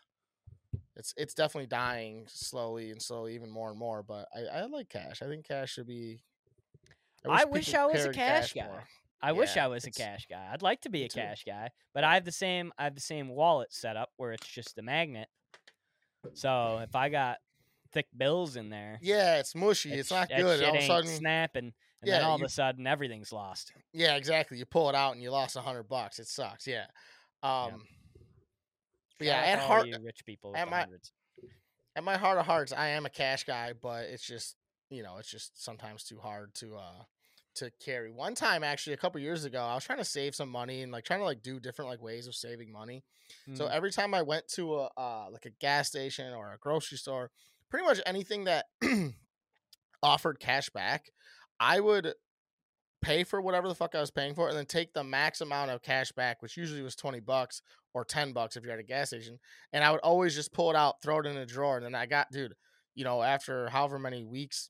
it's 0.95 1.13
it's 1.17 1.33
definitely 1.33 1.67
dying 1.67 2.25
slowly 2.27 2.91
and 2.91 3.01
slowly, 3.01 3.35
even 3.35 3.50
more 3.50 3.69
and 3.69 3.77
more. 3.79 4.03
But 4.03 4.27
I, 4.35 4.59
I 4.59 4.65
like 4.65 4.89
cash. 4.89 5.21
I 5.21 5.25
think 5.27 5.47
cash 5.47 5.73
should 5.73 5.88
be. 5.88 6.19
I 7.27 7.45
wish 7.45 7.67
people 7.67 7.81
I 7.81 7.85
was 7.85 8.05
a 8.05 8.12
carried 8.12 8.15
cash 8.15 8.53
guy. 8.53 8.65
more. 8.67 8.83
I 9.21 9.31
wish 9.31 9.55
I 9.55 9.67
was 9.67 9.85
a 9.85 9.91
cash 9.91 10.27
guy. 10.29 10.50
I'd 10.51 10.62
like 10.62 10.81
to 10.81 10.89
be 10.89 11.03
a 11.05 11.07
too. 11.07 11.21
cash 11.21 11.43
guy, 11.45 11.69
but 11.93 12.03
I 12.03 12.15
have 12.15 12.25
the 12.25 12.31
same 12.31 12.73
I 12.77 12.83
have 12.83 12.95
the 12.95 13.01
same 13.01 13.29
wallet 13.29 13.71
setup 13.73 14.09
where 14.17 14.33
it's 14.33 14.45
just 14.47 14.77
a 14.77 14.81
magnet. 14.81 15.29
So 16.33 16.79
if 16.83 16.95
I 16.95 17.09
got 17.09 17.38
thick 17.91 18.07
bills 18.15 18.55
in 18.55 18.69
there, 18.69 19.00
Yeah, 19.01 19.38
it's 19.39 19.55
mushy. 19.55 19.93
It's 19.93 20.12
not 20.12 20.29
good. 20.29 20.63
All 20.63 20.75
of 20.75 20.81
a 20.81 20.85
sudden, 20.88 21.09
snapping, 21.09 21.63
and 21.65 21.73
Yeah, 22.03 22.17
then 22.19 22.25
all 22.25 22.38
you- 22.38 22.43
of 22.45 22.50
a 22.50 22.51
sudden 22.53 22.88
everything's 22.88 23.31
lost. 23.31 23.71
yeah, 23.93 24.15
exactly. 24.15 24.57
You 24.57 24.65
pull 24.65 24.89
it 24.89 24.95
out 24.95 25.13
and 25.13 25.21
you 25.21 25.31
lost 25.31 25.55
a 25.55 25.62
hundred 25.62 25.83
bucks. 25.89 26.19
It 26.19 26.27
sucks. 26.27 26.65
Yeah. 26.67 26.85
Um. 27.41 27.71
but 27.71 27.79
Yeah, 29.25 29.39
at 29.41 29.59
heart, 29.59 29.87
rich 30.01 30.25
people 30.25 30.53
at 30.55 30.69
my- 30.69 30.79
hundreds. 30.81 31.11
at 31.95 32.03
my 32.03 32.17
heart 32.17 32.37
of 32.37 32.45
hearts, 32.45 32.71
I 32.73 32.89
am 32.89 33.05
a 33.05 33.09
cash 33.09 33.43
guy, 33.43 33.73
but 33.73 34.05
it's 34.05 34.25
just 34.25 34.55
you 34.89 35.01
know, 35.01 35.17
it's 35.17 35.29
just 35.31 35.63
sometimes 35.63 36.03
too 36.03 36.19
hard 36.19 36.53
to 36.55 36.75
uh 36.77 37.03
to 37.55 37.71
carry. 37.83 38.11
One 38.11 38.33
time, 38.33 38.63
actually, 38.63 38.93
a 38.93 38.97
couple 38.97 39.21
years 39.21 39.45
ago, 39.45 39.61
I 39.63 39.75
was 39.75 39.83
trying 39.83 39.99
to 39.99 40.05
save 40.05 40.33
some 40.33 40.49
money 40.49 40.81
and 40.81 40.91
like 40.91 41.03
trying 41.05 41.19
to 41.19 41.25
like 41.25 41.43
do 41.43 41.59
different 41.59 41.89
like 41.91 42.01
ways 42.01 42.25
of 42.27 42.33
saving 42.35 42.71
money. 42.71 43.03
So 43.55 43.65
Mm. 43.65 43.71
every 43.71 43.91
time 43.91 44.13
I 44.15 44.21
went 44.23 44.47
to 44.55 44.75
a 44.75 44.89
uh, 44.97 45.27
like 45.31 45.45
a 45.45 45.51
gas 45.59 45.87
station 45.87 46.33
or 46.33 46.51
a 46.53 46.57
grocery 46.57 46.97
store, 46.97 47.29
pretty 47.69 47.85
much 47.85 47.99
anything 48.05 48.45
that 48.45 48.65
offered 50.03 50.39
cash 50.39 50.69
back, 50.69 51.09
I 51.59 51.79
would 51.79 52.13
pay 53.03 53.24
for 53.24 53.41
whatever 53.41 53.67
the 53.67 53.75
fuck 53.75 53.93
I 53.95 54.00
was 54.01 54.12
paying 54.12 54.33
for, 54.33 54.48
and 54.50 54.57
then 54.57 54.65
take 54.65 54.93
the 54.93 55.03
max 55.03 55.41
amount 55.41 55.72
of 55.72 55.81
cash 55.81 56.12
back, 56.12 56.41
which 56.41 56.57
usually 56.57 56.81
was 56.81 56.95
twenty 56.95 57.19
bucks 57.19 57.62
or 57.93 58.03
ten 58.03 58.33
bucks 58.33 58.55
if 58.57 58.63
you're 58.63 58.74
at 58.74 58.79
a 58.79 58.83
gas 58.83 59.10
station, 59.10 59.39
and 59.72 59.83
I 59.83 59.91
would 59.91 60.00
always 60.00 60.33
just 60.33 60.53
pull 60.53 60.69
it 60.72 60.75
out, 60.75 61.01
throw 61.01 61.19
it 61.19 61.25
in 61.27 61.38
a 61.38 61.45
drawer, 61.45 61.77
and 61.77 61.86
then 61.86 61.93
I 61.95 62.05
got, 62.07 62.31
dude, 62.31 62.53
you 62.95 63.03
know, 63.03 63.22
after 63.22 63.69
however 63.69 64.00
many 64.00 64.24
weeks. 64.24 64.69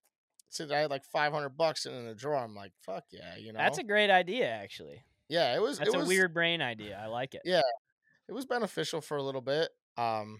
Since 0.49 0.71
I 0.71 0.77
had 0.79 0.91
like 0.91 1.03
five 1.05 1.33
hundred 1.33 1.57
bucks 1.57 1.87
in 1.87 2.05
the 2.05 2.13
drawer, 2.13 2.35
I'm 2.43 2.53
like, 2.53 2.73
"Fuck 2.85 3.05
yeah!" 3.11 3.37
You 3.37 3.53
know. 3.53 3.57
That's 3.57 3.79
a 3.79 3.83
great 3.83 4.11
idea, 4.11 4.47
actually. 4.47 5.03
yeah. 5.27 5.55
It 5.55 5.61
was. 5.61 5.79
That's 5.79 5.95
it 5.95 5.99
a 6.01 6.05
weird 6.05 6.31
brain 6.31 6.61
idea. 6.61 7.01
I 7.03 7.07
like 7.07 7.33
it. 7.33 7.41
Yeah. 7.43 7.61
it 8.29 8.33
was 8.33 8.45
beneficial 8.45 9.01
for 9.01 9.17
a 9.17 9.23
little 9.23 9.41
bit. 9.41 9.69
Um, 9.97 10.39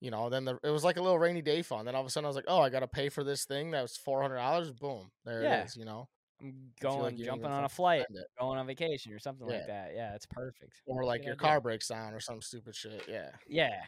you 0.00 0.10
know, 0.10 0.28
then 0.28 0.44
the, 0.44 0.58
it 0.64 0.70
was 0.70 0.82
like 0.82 0.96
a 0.96 1.02
little 1.02 1.20
rainy 1.20 1.40
day 1.42 1.62
fund. 1.62 1.86
Then 1.86 1.94
all 1.94 2.00
of 2.00 2.06
a 2.08 2.10
sudden 2.10 2.24
I 2.24 2.28
was 2.28 2.34
like, 2.36 2.46
oh, 2.48 2.60
I 2.60 2.68
got 2.68 2.80
to 2.80 2.88
pay 2.88 3.08
for 3.10 3.22
this 3.22 3.44
thing 3.44 3.70
that 3.70 3.82
was 3.82 3.96
four 3.96 4.20
hundred 4.22 4.36
dollars. 4.38 4.72
Boom, 4.72 5.10
there 5.24 5.40
Yeah. 5.42 5.60
it 5.62 5.66
is. 5.66 5.76
You 5.76 5.84
know, 5.84 6.08
I'm 6.40 6.70
going, 6.80 7.00
like 7.00 7.16
jumping 7.16 7.46
on 7.50 7.64
a 7.64 7.68
flight, 7.68 8.06
going 8.38 8.58
on 8.58 8.66
vacation 8.66 9.12
or 9.12 9.18
something 9.18 9.48
Yeah. 9.48 9.54
like 9.56 9.66
that. 9.66 9.90
Yeah, 9.94 10.14
it's 10.14 10.26
perfect. 10.26 10.72
or 10.86 11.04
like 11.04 11.20
good 11.20 11.26
your 11.26 11.34
idea. 11.34 11.48
car 11.48 11.60
breaks 11.60 11.88
down 11.88 12.14
or 12.14 12.20
some 12.20 12.40
stupid 12.40 12.74
shit. 12.76 13.04
Yeah. 13.08 13.30
Yeah, 13.48 13.80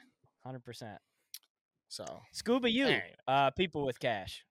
hundred 0.44 0.64
percent. 0.64 0.98
So 1.88 2.04
Scuba, 2.32 2.70
you, 2.70 2.86
Anyway. 2.86 3.14
uh, 3.28 3.50
people 3.50 3.84
with 3.84 3.98
cash. 4.00 4.44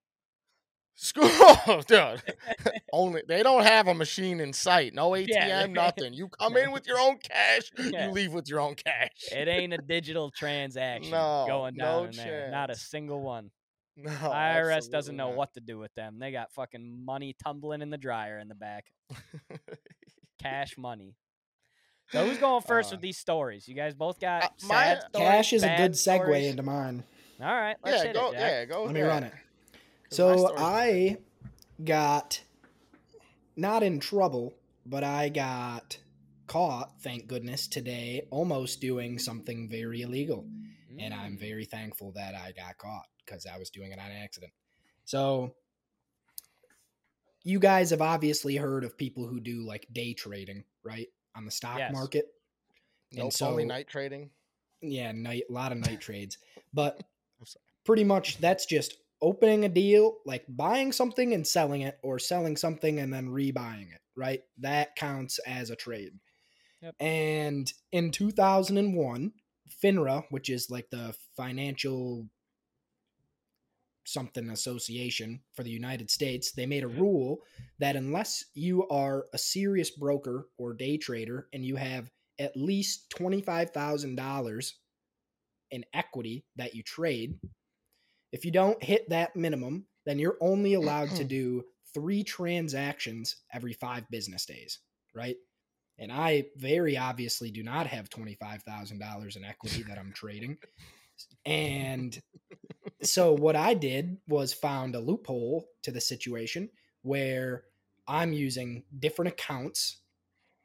school, 0.95 1.29
dude. 1.87 2.21
Only 2.91 3.21
they 3.27 3.43
don't 3.43 3.63
have 3.63 3.87
a 3.87 3.93
machine 3.93 4.39
in 4.41 4.51
sight. 4.53 4.93
No 4.93 5.11
ATM, 5.11 5.27
Yeah. 5.29 5.65
nothing. 5.67 6.13
You 6.13 6.27
come 6.27 6.57
in 6.57 6.71
with 6.71 6.85
your 6.87 6.99
own 6.99 7.17
cash. 7.17 7.71
Yeah. 7.77 8.07
You 8.07 8.11
leave 8.11 8.33
with 8.33 8.49
your 8.49 8.59
own 8.59 8.75
cash. 8.75 9.11
It 9.31 9.47
ain't 9.47 9.73
a 9.73 9.77
digital 9.77 10.29
transaction 10.31 11.11
No, 11.11 11.45
going 11.47 11.75
no 11.77 11.85
down 11.85 12.09
in 12.09 12.15
there. 12.17 12.51
Not 12.51 12.69
a 12.69 12.75
single 12.75 13.21
one. 13.21 13.51
No, 14.03 14.11
IRS 14.11 14.89
doesn't 14.89 15.15
know 15.15 15.29
not. 15.29 15.35
what 15.37 15.53
to 15.55 15.59
do 15.59 15.77
with 15.77 15.93
them. 15.95 16.19
They 16.19 16.31
got 16.31 16.51
fucking 16.53 17.03
money 17.05 17.35
tumbling 17.43 17.81
in 17.81 17.89
the 17.89 17.97
dryer 17.97 18.39
in 18.39 18.47
the 18.47 18.55
back. 18.55 18.91
Cash 20.41 20.77
money. 20.77 21.15
So 22.11 22.25
who's 22.25 22.37
going 22.37 22.61
first 22.67 22.91
Uh, 22.91 22.95
with 22.95 23.01
these 23.01 23.17
stories? 23.17 23.67
You 23.67 23.75
guys 23.75 23.93
both 23.93 24.19
got 24.19 24.43
Uh, 24.43 24.47
my- 24.63 24.73
sad 24.85 25.01
stories, 25.09 25.27
Cash 25.27 25.53
is 25.53 25.63
a 25.63 25.75
good 25.77 25.91
segue 25.91 25.95
stories? 26.23 26.47
into 26.47 26.63
mine. 26.63 27.03
All 27.41 27.47
right, 27.47 27.75
let's 27.83 27.97
yeah, 27.97 28.03
hit 28.07 28.13
go. 28.15 28.29
it, 28.29 28.33
Jack. 28.33 28.39
yeah, 28.51 28.65
go. 28.65 28.83
Let 28.83 28.93
me 28.93 29.01
run 29.01 29.23
it. 29.23 29.33
So 30.09 30.53
I 30.57 31.17
got 31.83 32.41
not 33.55 33.83
in 33.83 33.99
trouble, 33.99 34.53
but 34.85 35.03
I 35.03 35.29
got 35.29 35.97
caught, 36.47 36.99
thank 37.01 37.27
goodness, 37.27 37.67
today 37.67 38.25
almost 38.31 38.81
doing 38.81 39.19
something 39.19 39.69
very 39.69 40.01
illegal. 40.01 40.45
And 40.97 41.13
I'm 41.13 41.37
Mm. 41.37 41.39
very 41.39 41.65
thankful 41.65 42.11
that 42.13 42.33
I 42.35 42.51
got 42.51 42.77
caught 42.77 43.07
because 43.29 43.45
I 43.45 43.57
was 43.57 43.69
doing 43.69 43.91
it 43.91 43.99
on 43.99 44.11
accident. 44.11 44.51
So 45.05 45.53
you 47.43 47.59
guys 47.59 47.89
have 47.91 48.01
obviously 48.01 48.55
heard 48.55 48.83
of 48.83 48.97
people 48.97 49.27
who 49.27 49.39
do 49.39 49.65
like 49.65 49.87
day 49.91 50.13
trading, 50.13 50.63
right? 50.83 51.07
On 51.35 51.45
the 51.45 51.51
stock 51.51 51.77
Yes. 51.77 51.93
market. 51.93 52.25
And 53.11 53.19
Nope, 53.19 53.33
only 53.41 53.63
so- 53.63 53.67
night 53.67 53.87
trading. 53.87 54.31
Yeah, 54.81 55.11
night 55.11 55.43
a 55.49 55.53
lot 55.53 55.71
of 55.71 55.77
night 55.79 55.99
trades. 56.01 56.37
But 56.73 57.03
pretty 57.85 58.03
much 58.03 58.37
that's 58.37 58.65
just 58.65 58.97
opening 59.21 59.65
a 59.65 59.69
deal, 59.69 60.19
like 60.25 60.45
buying 60.47 60.91
something 60.91 61.33
and 61.33 61.45
selling 61.45 61.81
it, 61.81 61.99
or 62.03 62.19
selling 62.19 62.55
something 62.55 62.99
and 62.99 63.13
then 63.13 63.27
rebuying 63.27 63.91
it, 63.93 64.01
right? 64.15 64.41
That 64.59 64.95
counts 64.95 65.39
as 65.39 65.69
a 65.69 65.75
trade. 65.75 66.13
Yep. 66.81 66.95
And 67.01 67.73
in 67.91 68.11
2001, 68.11 69.33
FINRA, 69.83 70.23
which 70.29 70.49
is 70.49 70.69
like 70.69 70.89
the 70.89 71.13
financial 71.35 72.29
something 74.11 74.49
association 74.49 75.41
for 75.53 75.63
the 75.63 75.69
United 75.69 76.09
States, 76.09 76.51
they 76.51 76.65
made 76.65 76.83
a 76.83 76.87
rule 76.87 77.39
that 77.79 77.95
unless 77.95 78.45
you 78.53 78.87
are 78.89 79.25
a 79.33 79.37
serious 79.37 79.91
broker 79.91 80.47
or 80.57 80.73
day 80.73 80.97
trader 80.97 81.47
and 81.53 81.65
you 81.65 81.75
have 81.75 82.09
at 82.39 82.55
least 82.55 83.13
$25,000 83.17 84.71
in 85.71 85.85
equity 85.93 86.45
that 86.55 86.73
you 86.73 86.83
trade, 86.83 87.35
if 88.31 88.45
you 88.45 88.51
don't 88.51 88.83
hit 88.83 89.09
that 89.09 89.35
minimum, 89.35 89.85
then 90.05 90.19
you're 90.19 90.37
only 90.41 90.73
allowed 90.73 91.09
to 91.11 91.23
do 91.23 91.63
three 91.93 92.23
transactions 92.23 93.37
every 93.53 93.73
five 93.73 94.09
business 94.09 94.45
days, 94.45 94.79
right? 95.13 95.35
And 95.97 96.11
I 96.11 96.45
very 96.55 96.97
obviously 96.97 97.51
do 97.51 97.61
not 97.61 97.87
have 97.87 98.09
$25,000 98.09 99.35
in 99.35 99.43
equity 99.43 99.83
that 99.83 99.97
I'm 99.97 100.13
trading. 100.13 100.57
And 101.45 102.17
so 103.01 103.33
what 103.33 103.55
I 103.55 103.73
did 103.73 104.17
was 104.27 104.53
found 104.53 104.95
a 104.95 104.99
loophole 104.99 105.65
to 105.83 105.91
the 105.91 106.01
situation 106.01 106.69
where 107.01 107.63
I'm 108.07 108.33
using 108.33 108.83
different 108.99 109.33
accounts 109.33 109.99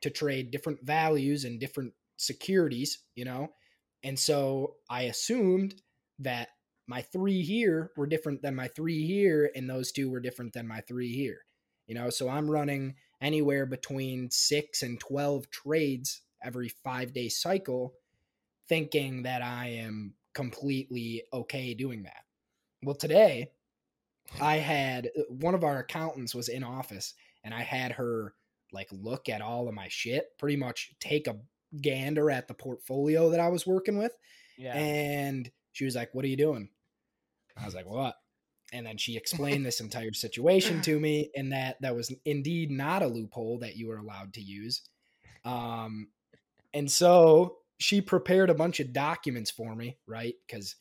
to 0.02 0.10
trade 0.10 0.50
different 0.50 0.84
values 0.84 1.44
and 1.44 1.60
different 1.60 1.92
securities, 2.16 2.98
you 3.14 3.24
know? 3.24 3.48
And 4.02 4.18
so 4.18 4.76
I 4.90 5.02
assumed 5.02 5.76
that 6.18 6.48
my 6.86 7.02
three 7.02 7.42
here 7.42 7.92
were 7.96 8.06
different 8.06 8.42
than 8.42 8.54
my 8.54 8.68
three 8.68 9.06
here, 9.06 9.50
and 9.54 9.68
those 9.68 9.92
two 9.92 10.10
were 10.10 10.20
different 10.20 10.52
than 10.52 10.68
my 10.68 10.80
three 10.82 11.12
here. 11.12 11.38
You 11.86 11.94
know, 11.94 12.10
so 12.10 12.28
I'm 12.28 12.50
running 12.50 12.96
anywhere 13.20 13.66
between 13.66 14.30
six 14.30 14.82
and 14.82 15.00
12 15.00 15.50
trades 15.50 16.22
every 16.42 16.68
five 16.68 17.12
day 17.12 17.28
cycle, 17.28 17.94
thinking 18.68 19.22
that 19.22 19.42
I 19.42 19.68
am 19.68 20.14
completely 20.34 21.22
okay 21.32 21.74
doing 21.74 22.02
that. 22.02 22.23
Well, 22.84 22.94
today 22.94 23.50
I 24.40 24.56
had 24.56 25.06
uh, 25.06 25.22
one 25.28 25.54
of 25.54 25.64
our 25.64 25.78
accountants 25.78 26.34
was 26.34 26.48
in 26.48 26.62
office, 26.62 27.14
and 27.42 27.54
I 27.54 27.62
had 27.62 27.92
her 27.92 28.34
like 28.72 28.88
look 28.90 29.28
at 29.28 29.40
all 29.40 29.68
of 29.68 29.74
my 29.74 29.88
shit, 29.88 30.26
pretty 30.38 30.56
much 30.56 30.92
take 31.00 31.26
a 31.26 31.36
gander 31.80 32.30
at 32.30 32.48
the 32.48 32.54
portfolio 32.54 33.30
that 33.30 33.40
I 33.40 33.48
was 33.48 33.66
working 33.66 33.98
with. 33.98 34.12
Yeah. 34.58 34.74
And 34.74 35.50
she 35.72 35.84
was 35.84 35.94
like, 35.94 36.14
What 36.14 36.24
are 36.24 36.28
you 36.28 36.36
doing? 36.36 36.68
I 37.56 37.64
was 37.64 37.74
like, 37.74 37.86
What? 37.86 38.16
And 38.72 38.86
then 38.86 38.96
she 38.96 39.16
explained 39.16 39.64
this 39.64 39.80
entire 39.80 40.12
situation 40.12 40.82
to 40.82 40.98
me, 40.98 41.30
and 41.36 41.52
that 41.52 41.80
that 41.80 41.94
was 41.94 42.12
indeed 42.24 42.70
not 42.70 43.02
a 43.02 43.06
loophole 43.06 43.58
that 43.60 43.76
you 43.76 43.88
were 43.88 43.98
allowed 43.98 44.34
to 44.34 44.40
use. 44.40 44.82
Um, 45.44 46.08
and 46.72 46.90
so 46.90 47.58
she 47.78 48.00
prepared 48.00 48.50
a 48.50 48.54
bunch 48.54 48.80
of 48.80 48.92
documents 48.92 49.50
for 49.50 49.74
me, 49.74 49.98
right? 50.06 50.34
Because 50.46 50.76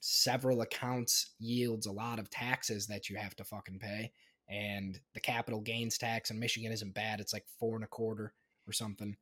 several 0.00 0.60
accounts 0.60 1.34
yields 1.38 1.86
a 1.86 1.92
lot 1.92 2.18
of 2.18 2.30
taxes 2.30 2.86
that 2.86 3.08
you 3.08 3.16
have 3.16 3.34
to 3.36 3.44
fucking 3.44 3.78
pay. 3.78 4.12
And 4.48 4.98
the 5.14 5.20
capital 5.20 5.60
gains 5.60 5.98
tax 5.98 6.30
in 6.30 6.38
Michigan 6.38 6.72
isn't 6.72 6.94
bad. 6.94 7.20
It's 7.20 7.32
like 7.32 7.44
four 7.58 7.74
and 7.74 7.84
a 7.84 7.88
quarter 7.88 8.32
or 8.66 8.72
something. 8.72 9.16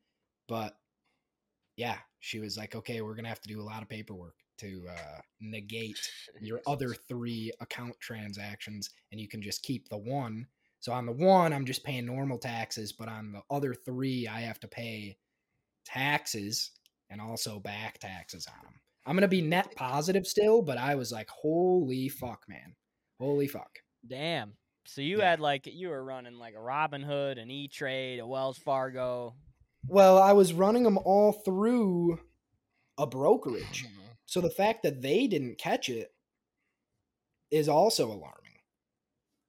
But 0.49 0.77
yeah, 1.77 1.99
she 2.21 2.39
was 2.39 2.57
like, 2.57 2.75
okay, 2.75 3.01
we're 3.01 3.15
going 3.15 3.25
to 3.25 3.31
have 3.31 3.41
to 3.43 3.49
do 3.49 3.61
a 3.61 3.65
lot 3.65 3.83
of 3.83 3.89
paperwork 3.89 4.37
to 4.59 4.85
uh, 4.89 5.21
negate 5.41 5.99
your 6.41 6.61
other 6.67 6.95
three 6.95 7.53
account 7.61 7.95
transactions 8.01 8.91
and 9.13 9.21
you 9.21 9.29
can 9.29 9.43
just 9.43 9.63
keep 9.63 9.89
the 9.89 9.99
one. 9.99 10.47
So 10.81 10.93
on 10.93 11.07
the 11.07 11.13
one, 11.13 11.53
I'm 11.53 11.65
just 11.65 11.85
paying 11.85 12.07
normal 12.07 12.39
taxes, 12.39 12.93
but 12.93 13.09
on 13.09 13.33
the 13.33 13.43
other 13.51 13.75
three, 13.75 14.29
I 14.29 14.41
have 14.43 14.61
to 14.61 14.69
pay 14.69 15.17
taxes 15.85 16.71
and 17.11 17.21
also 17.21 17.59
back 17.59 17.99
taxes 17.99 18.47
on 18.47 18.65
them. 18.65 18.81
I'm 19.07 19.13
going 19.15 19.23
to 19.23 19.29
be 19.29 19.41
net 19.43 19.75
positive 19.77 20.27
still, 20.27 20.63
but 20.63 20.79
I 20.79 20.97
was 20.97 21.13
like, 21.13 21.29
holy 21.31 22.09
fuck, 22.09 22.43
man. 22.49 22.75
Holy 23.21 23.47
fuck. 23.47 23.71
Damn. 24.07 24.55
So 24.87 25.01
you 25.01 25.19
Yeah. 25.19 25.31
had 25.31 25.41
like 25.41 25.67
you 25.67 25.89
were 25.89 26.05
running 26.05 26.39
like 26.39 26.55
a 26.55 26.59
Robinhood, 26.59 27.41
an 27.41 27.51
E 27.51 27.69
Trade, 27.69 28.19
a 28.19 28.27
Wells 28.27 28.59
Fargo. 28.59 29.35
Well, 29.89 30.19
I 30.19 30.33
was 30.33 30.53
running 30.53 30.83
them 30.83 30.99
all 30.99 31.33
through 31.33 32.21
a 32.99 33.07
brokerage. 33.07 33.87
So 34.27 34.41
the 34.41 34.51
fact 34.51 34.83
that 34.83 35.03
they 35.03 35.27
didn't 35.29 35.59
catch 35.59 35.89
it 35.89 36.13
is 37.51 37.69
also 37.69 38.07
alarming. 38.07 38.33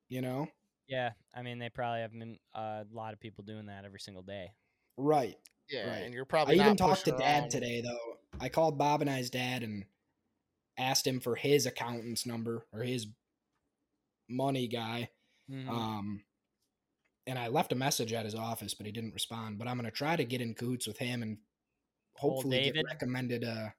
You 0.10 0.22
know? 0.22 0.48
Yeah, 0.88 1.12
I 1.36 1.42
mean 1.42 1.60
they 1.60 1.70
probably 1.70 2.02
have 2.02 2.14
been, 2.14 2.38
uh, 2.56 2.84
a 2.90 2.96
lot 2.96 3.14
of 3.14 3.20
people 3.20 3.44
doing 3.44 3.66
that 3.66 3.84
every 3.86 4.00
single 4.00 4.24
day. 4.24 4.52
Right. 4.98 5.36
Yeah, 5.70 5.90
Right. 5.90 6.04
and 6.04 6.14
you're 6.14 6.26
probably. 6.26 6.56
I 6.56 6.58
probably 6.64 6.66
even 6.74 6.78
talked 6.78 7.06
to 7.06 7.12
dad 7.12 7.42
around- 7.42 7.52
today 7.52 7.82
though. 7.82 8.17
I 8.40 8.50
called 8.50 8.78
Bob 8.78 9.02
and 9.02 9.10
I's 9.10 9.30
dad 9.30 9.64
and 9.64 9.86
asked 10.78 11.08
him 11.08 11.20
for 11.20 11.36
his 11.36 11.66
accountant's 11.66 12.26
number 12.26 12.68
or 12.74 12.84
his 12.84 13.08
money 14.30 14.68
guy. 14.68 15.10
Mhm. 15.50 15.68
Um 15.68 16.24
and 17.26 17.38
I 17.38 17.48
left 17.50 17.74
a 17.74 17.76
message 17.76 18.14
at 18.14 18.26
his 18.26 18.36
office, 18.36 18.74
but 18.74 18.86
he 18.86 18.92
didn't 18.92 19.14
respond. 19.14 19.58
But 19.60 19.68
I'm 19.68 19.78
gonna 19.78 19.92
try 19.92 20.16
to 20.16 20.26
get 20.26 20.42
in 20.42 20.54
cahoots 20.56 20.88
with 20.88 20.98
him 20.98 21.22
and 21.24 21.40
hopefully 22.16 22.60
get 22.60 22.80
recommended 22.82 23.44
uh 23.46 23.70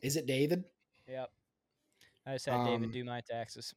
is 0.00 0.16
it 0.16 0.26
David? 0.26 0.64
Yep. 1.06 1.32
I 2.26 2.34
just 2.34 2.46
had 2.46 2.62
David 2.64 2.90
Um, 2.90 2.92
do 2.92 3.04
my 3.04 3.20
taxes. 3.22 3.74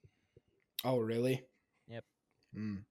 Oh, 0.84 1.00
really? 1.00 1.48
Yep. 1.88 2.06
Mm. 2.56 2.86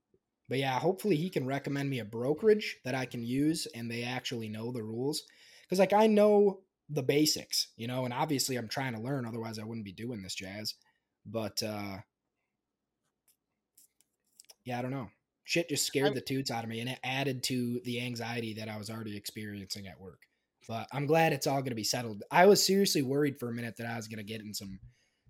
But 0.49 0.59
yeah, 0.59 0.79
hopefully 0.79 1.15
he 1.15 1.29
can 1.29 1.45
recommend 1.45 1.89
me 1.89 1.99
a 1.99 2.05
brokerage 2.05 2.79
that 2.83 2.95
I 2.95 3.05
can 3.05 3.23
use 3.23 3.65
and 3.67 3.89
they 3.89 4.03
actually 4.03 4.49
know 4.49 4.71
the 4.71 4.83
rules. 4.83 5.23
Because, 5.63 5.79
like, 5.79 5.93
I 5.93 6.07
know 6.07 6.63
the 6.91 7.03
basics, 7.03 7.67
you 7.77 7.87
know, 7.87 8.05
and 8.05 8.13
obviously 8.13 8.57
I'm 8.57 8.67
trying 8.67 8.93
to 8.93 9.01
learn, 9.01 9.25
otherwise 9.25 9.57
I 9.59 9.63
wouldn't 9.63 9.85
be 9.85 9.93
doing 9.93 10.21
this 10.21 10.35
jazz. 10.35 10.75
But, 11.25 11.61
uh, 11.63 11.97
yeah, 14.65 14.79
I 14.79 14.81
don't 14.81 14.91
know. 14.91 15.09
Shit 15.43 15.69
just 15.69 15.85
scared 15.85 16.07
I'm- 16.07 16.15
the 16.15 16.21
toots 16.21 16.51
out 16.51 16.63
of 16.63 16.69
me 16.69 16.79
and 16.79 16.89
it 16.89 16.99
added 17.03 17.43
to 17.43 17.79
the 17.83 18.01
anxiety 18.01 18.53
that 18.55 18.69
I 18.69 18.77
was 18.77 18.89
already 18.89 19.17
experiencing 19.17 19.87
at 19.87 19.99
work. 19.99 20.21
But 20.67 20.87
I'm 20.91 21.07
glad 21.07 21.33
it's 21.33 21.47
all 21.47 21.61
going 21.61 21.71
to 21.71 21.75
be 21.75 21.83
settled. 21.83 22.23
I 22.29 22.45
was 22.45 22.65
seriously 22.65 23.01
worried 23.01 23.39
for 23.39 23.49
a 23.49 23.53
minute 23.53 23.75
that 23.77 23.87
I 23.87 23.95
was 23.97 24.07
going 24.07 24.19
to 24.19 24.23
get 24.23 24.41
in 24.41 24.53
some 24.53 24.79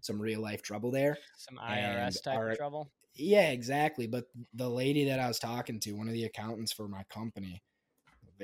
some 0.04 0.20
real 0.20 0.42
life 0.42 0.64
trouble 0.64 0.90
there. 0.90 1.16
Some 1.38 1.60
IRS 1.60 2.22
type 2.22 2.36
our- 2.36 2.56
trouble. 2.56 2.92
Yeah, 3.14 3.52
exactly. 3.52 4.08
But 4.08 4.26
the 4.56 4.68
lady 4.70 5.06
that 5.06 5.20
I 5.20 5.28
was 5.28 5.38
talking 5.38 5.80
to, 5.82 5.92
one 5.92 6.08
of 6.08 6.14
the 6.14 6.24
accountants 6.24 6.72
for 6.74 6.88
my 6.88 7.04
company, 7.04 7.62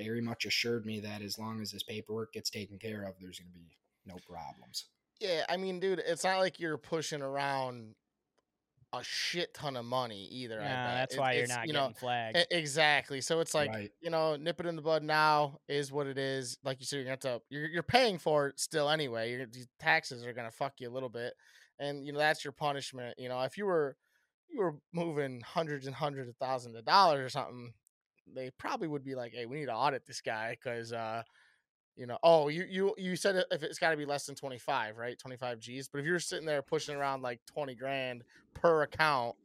very 0.04 0.22
much 0.22 0.46
assured 0.46 0.86
me 0.86 1.00
that 1.02 1.22
as 1.22 1.38
long 1.40 1.62
as 1.62 1.72
this 1.72 1.84
paperwork 1.84 2.34
gets 2.34 2.50
taken 2.50 2.78
care 2.78 3.04
of, 3.04 3.16
there's 3.20 3.40
going 3.40 3.52
to 3.52 3.58
be 3.58 3.78
no 4.06 4.16
problems. 4.30 4.86
Yeah, 5.20 5.46
I 5.50 5.58
mean, 5.58 5.80
dude, 5.80 6.00
it's 6.06 6.24
not 6.24 6.38
like 6.40 6.60
you're 6.60 6.78
pushing 6.78 7.22
around 7.22 7.96
a 8.94 9.04
shit 9.04 9.54
ton 9.54 9.76
of 9.76 9.84
money 9.84 10.28
either. 10.32 10.62
I 10.62 10.64
Nah, 10.64 10.88
that's 10.96 11.16
It- 11.16 11.20
why 11.20 11.34
you're 11.34 11.48
not 11.48 11.68
you 11.68 11.74
getting 11.74 11.90
know, 11.90 11.94
flagged. 11.98 12.38
e- 12.38 12.46
exactly. 12.52 13.20
So 13.20 13.42
it's 13.42 13.54
like 13.54 13.70
right. 13.70 13.92
you 14.00 14.10
know, 14.10 14.38
nip 14.38 14.60
it 14.62 14.66
in 14.66 14.76
the 14.78 14.82
bud 14.82 15.04
now 15.04 15.60
is 15.68 15.92
what 15.92 16.08
it 16.08 16.18
is. 16.18 16.58
Like 16.64 16.80
you 16.80 16.86
said, 16.86 16.98
you're 16.98 17.04
gonna 17.06 17.12
have 17.12 17.20
to 17.42 17.42
you're 17.50 17.68
you're 17.68 17.84
paying 17.84 18.18
for 18.18 18.48
it 18.48 18.60
still 18.62 18.90
anyway. 18.90 19.32
Your 19.32 19.46
taxes 19.80 20.26
are 20.26 20.32
gonna 20.34 20.52
fuck 20.52 20.80
you 20.80 20.90
a 20.90 20.94
little 20.94 21.10
bit, 21.10 21.34
and 21.80 22.06
you 22.06 22.14
know 22.14 22.20
that's 22.20 22.46
your 22.46 22.54
punishment. 22.54 23.20
You 23.20 23.28
know, 23.28 23.42
if 23.42 23.58
you 23.58 23.66
were 23.66 23.98
you 24.50 24.60
were 24.62 24.76
moving 24.94 25.42
hundreds 25.42 25.86
and 25.86 25.96
hundreds 25.96 26.30
of 26.30 26.38
thousands 26.38 26.78
of 26.78 26.86
dollars 26.86 27.20
or 27.26 27.30
something, 27.30 27.74
they 28.36 28.52
probably 28.58 28.88
would 28.88 29.04
be 29.04 29.16
like, 29.16 29.34
hey, 29.34 29.46
we 29.46 29.60
need 29.60 29.66
to 29.68 29.76
audit 29.76 30.06
this 30.06 30.22
guy 30.22 30.52
because 30.52 30.94
uh, 30.94 31.24
you 31.96 32.06
know, 32.06 32.18
oh, 32.24 32.48
you 32.48 32.66
you 32.70 32.94
you 32.98 33.16
said 33.16 33.44
if 33.52 33.64
it's 33.64 33.80
got 33.80 33.92
to 33.92 33.98
be 33.98 34.06
less 34.06 34.26
than 34.26 34.36
twenty 34.36 34.60
five, 34.60 34.98
right? 34.98 35.18
Twenty 35.18 35.38
five 35.38 35.60
G's. 35.60 35.88
But 35.88 36.00
if 36.00 36.06
you're 36.06 36.20
sitting 36.20 36.46
there 36.46 36.62
pushing 36.62 36.96
around 36.96 37.22
like 37.22 37.40
twenty 37.46 37.76
grand 37.76 38.24
per 38.54 38.84
account, 38.84 39.36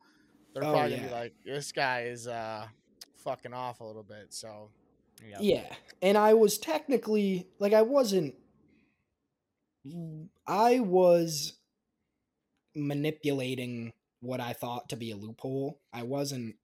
they're 0.55 0.65
Oh, 0.65 0.73
probably 0.73 0.97
gonna 0.97 1.09
be 1.09 1.15
like, 1.15 1.35
this 1.45 1.73
guy 1.73 2.03
is 2.03 2.27
uh 2.27 2.67
fucking 3.25 3.55
off 3.55 3.81
a 3.81 3.85
little 3.85 4.03
bit. 4.03 4.27
So 4.31 4.71
Yep. 5.25 5.39
Yeah. 5.41 5.75
And 6.01 6.19
I 6.19 6.35
was 6.35 6.59
technically, 6.59 7.47
like, 7.59 7.73
I 7.73 7.83
wasn't, 7.83 8.35
I 10.47 10.81
was 10.81 11.55
manipulating 12.75 13.93
what 14.21 14.41
I 14.41 14.53
thought 14.53 14.89
to 14.89 14.97
be 14.97 15.11
a 15.11 15.17
loophole. 15.17 15.81
I 15.93 16.03
wasn't 16.03 16.57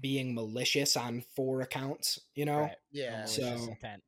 being 0.00 0.34
malicious 0.34 0.96
on 0.96 1.22
four 1.34 1.62
accounts, 1.62 2.20
you 2.34 2.44
know? 2.44 2.60
Right. 2.60 2.76
Yeah, 2.92 3.24
So- 3.24 3.44
intent. 3.46 4.02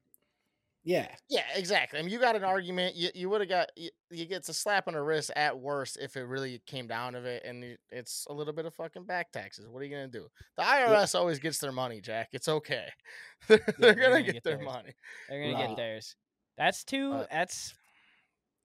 Yeah. 0.85 1.09
yeah, 1.29 1.44
exactly. 1.55 1.98
I 1.98 2.03
mean, 2.03 2.11
you 2.11 2.18
got 2.18 2.35
an 2.35 2.44
argument. 2.44 2.94
You 2.96 3.11
you 3.14 3.29
would 3.29 3.42
have 3.42 3.51
got 3.51 3.68
you, 3.77 3.90
you 4.11 4.24
get 4.24 4.48
a 4.48 4.55
slap 4.55 4.88
on 4.88 4.94
the 4.94 5.03
wrist 5.03 5.31
at 5.37 5.59
worst 5.59 5.98
if 6.01 6.16
it 6.16 6.22
really 6.22 6.62
came 6.66 6.87
down 6.87 7.12
to 7.12 7.22
it, 7.22 7.42
and 7.44 7.77
it's 7.90 8.27
a 8.31 8.33
little 8.33 8.55
bit 8.55 8.64
of 8.64 8.74
fucking 8.74 9.05
back 9.05 9.31
taxes. 9.31 9.66
What 9.68 9.83
are 9.83 9.85
you 9.85 9.90
gonna 9.94 10.09
do? 10.09 10.29
The 10.57 10.62
IRS 10.62 11.14
always 11.14 11.40
gets 11.40 11.59
their 11.59 11.72
money, 11.72 12.01
Jack. 12.01 12.29
It's 12.33 12.48
okay. 12.48 12.87
they're, 13.48 13.61
they're 13.79 13.94
gonna, 13.94 14.09
gonna 14.09 14.22
get, 14.22 14.35
get 14.35 14.44
their 14.44 14.57
theirs. 14.57 14.64
money. 14.66 14.94
They're 15.29 15.42
gonna 15.42 15.55
Right. 15.55 15.68
get 15.68 15.77
theirs. 15.77 16.16
That's 16.57 16.85
two. 16.85 17.12
Uh, 17.12 17.27
that's 17.31 17.74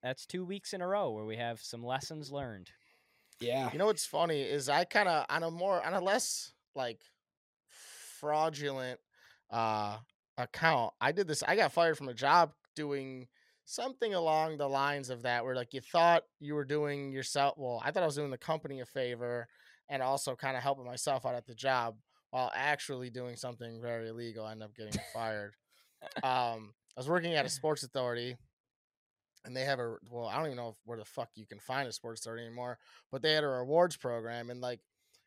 that's 0.01 0.25
two 0.25 0.45
weeks 0.45 0.71
in 0.71 0.81
a 0.81 0.87
row 0.87 1.11
where 1.11 1.25
we 1.25 1.35
have 1.37 1.59
some 1.61 1.83
lessons 1.83 2.31
learned. 2.31 2.69
Yeah. 3.41 3.69
You 3.73 3.79
know 3.79 3.87
what's 3.87 4.05
funny 4.05 4.43
is 4.43 4.69
I 4.69 4.85
kind 4.85 5.09
of 5.09 5.25
on 5.29 5.43
a 5.43 5.51
more 5.51 5.85
on 5.85 5.93
a 5.93 5.99
less 5.99 6.53
like 6.73 7.01
fraudulent 8.23 8.99
uh 9.51 9.97
account. 10.37 10.93
I 11.01 11.11
did 11.11 11.27
this. 11.27 11.43
I 11.43 11.55
got 11.55 11.73
fired 11.73 11.97
from 11.97 12.09
a 12.09 12.13
job 12.13 12.53
doing 12.75 13.27
something 13.65 14.13
along 14.13 14.57
the 14.57 14.67
lines 14.67 15.09
of 15.09 15.23
that, 15.23 15.43
where 15.43 15.55
like 15.55 15.73
you 15.73 15.81
thought 15.81 16.23
you 16.39 16.55
were 16.55 16.65
doing 16.65 17.11
yourself. 17.11 17.55
Well, 17.57 17.81
I 17.83 17.91
thought 17.91 18.03
I 18.03 18.07
was 18.07 18.15
doing 18.15 18.31
the 18.31 18.37
company 18.37 18.79
a 18.79 18.85
favor 18.85 19.47
and 19.89 20.01
also 20.01 20.35
kind 20.35 20.55
of 20.55 20.63
helping 20.63 20.85
myself 20.85 21.25
out 21.25 21.35
at 21.35 21.45
the 21.45 21.53
job 21.53 21.95
while 22.31 22.51
actually 22.55 23.09
doing 23.09 23.35
something 23.35 23.81
very 23.81 24.09
illegal. 24.09 24.45
I 24.45 24.53
ended 24.53 24.65
up 24.69 24.75
getting 24.75 24.99
fired. 25.13 25.53
Um, 26.23 26.73
I 26.95 26.99
was 26.99 27.09
working 27.09 27.33
at 27.33 27.45
a 27.45 27.49
sports 27.61 27.83
authority 27.83 28.37
and 29.45 29.55
they 29.55 29.65
have 29.65 29.79
a 29.79 29.97
well, 30.09 30.27
I 30.27 30.37
don't 30.37 30.45
even 30.45 30.57
know 30.57 30.75
where 30.85 30.97
the 30.97 31.05
fuck 31.05 31.29
you 31.35 31.45
can 31.45 31.59
find 31.59 31.87
a 31.87 31.91
sports 31.91 32.21
authority 32.21 32.45
anymore, 32.45 32.77
but 33.11 33.21
they 33.21 33.33
had 33.33 33.43
a 33.43 33.47
rewards 33.47 33.97
program 33.97 34.49
and 34.49 34.61
like 34.61 34.79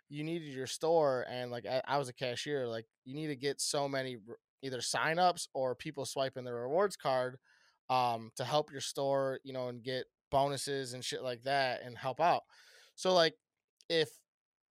you 0.08 0.24
needed 0.24 0.52
your 0.54 0.66
store 0.66 1.26
and 1.28 1.50
like 1.50 1.66
I, 1.66 1.82
I 1.86 1.98
was 1.98 2.08
a 2.08 2.12
cashier, 2.14 2.66
like 2.66 2.86
you 3.04 3.14
need 3.14 3.28
to 3.28 3.36
get 3.36 3.60
so 3.60 3.88
many 3.88 4.18
either 4.62 4.78
signups 4.78 5.48
or 5.54 5.74
people 5.74 6.04
swiping 6.04 6.44
their 6.44 6.56
rewards 6.56 6.96
card 6.96 7.38
um 7.90 8.30
to 8.36 8.44
help 8.44 8.70
your 8.72 8.80
store, 8.80 9.40
you 9.44 9.52
know, 9.52 9.68
and 9.68 9.82
get 9.82 10.06
bonuses 10.30 10.92
and 10.92 11.04
shit 11.04 11.22
like 11.22 11.42
that 11.42 11.82
and 11.82 11.96
help 11.96 12.20
out. 12.20 12.42
So 12.94 13.12
like 13.14 13.34
if 13.88 14.08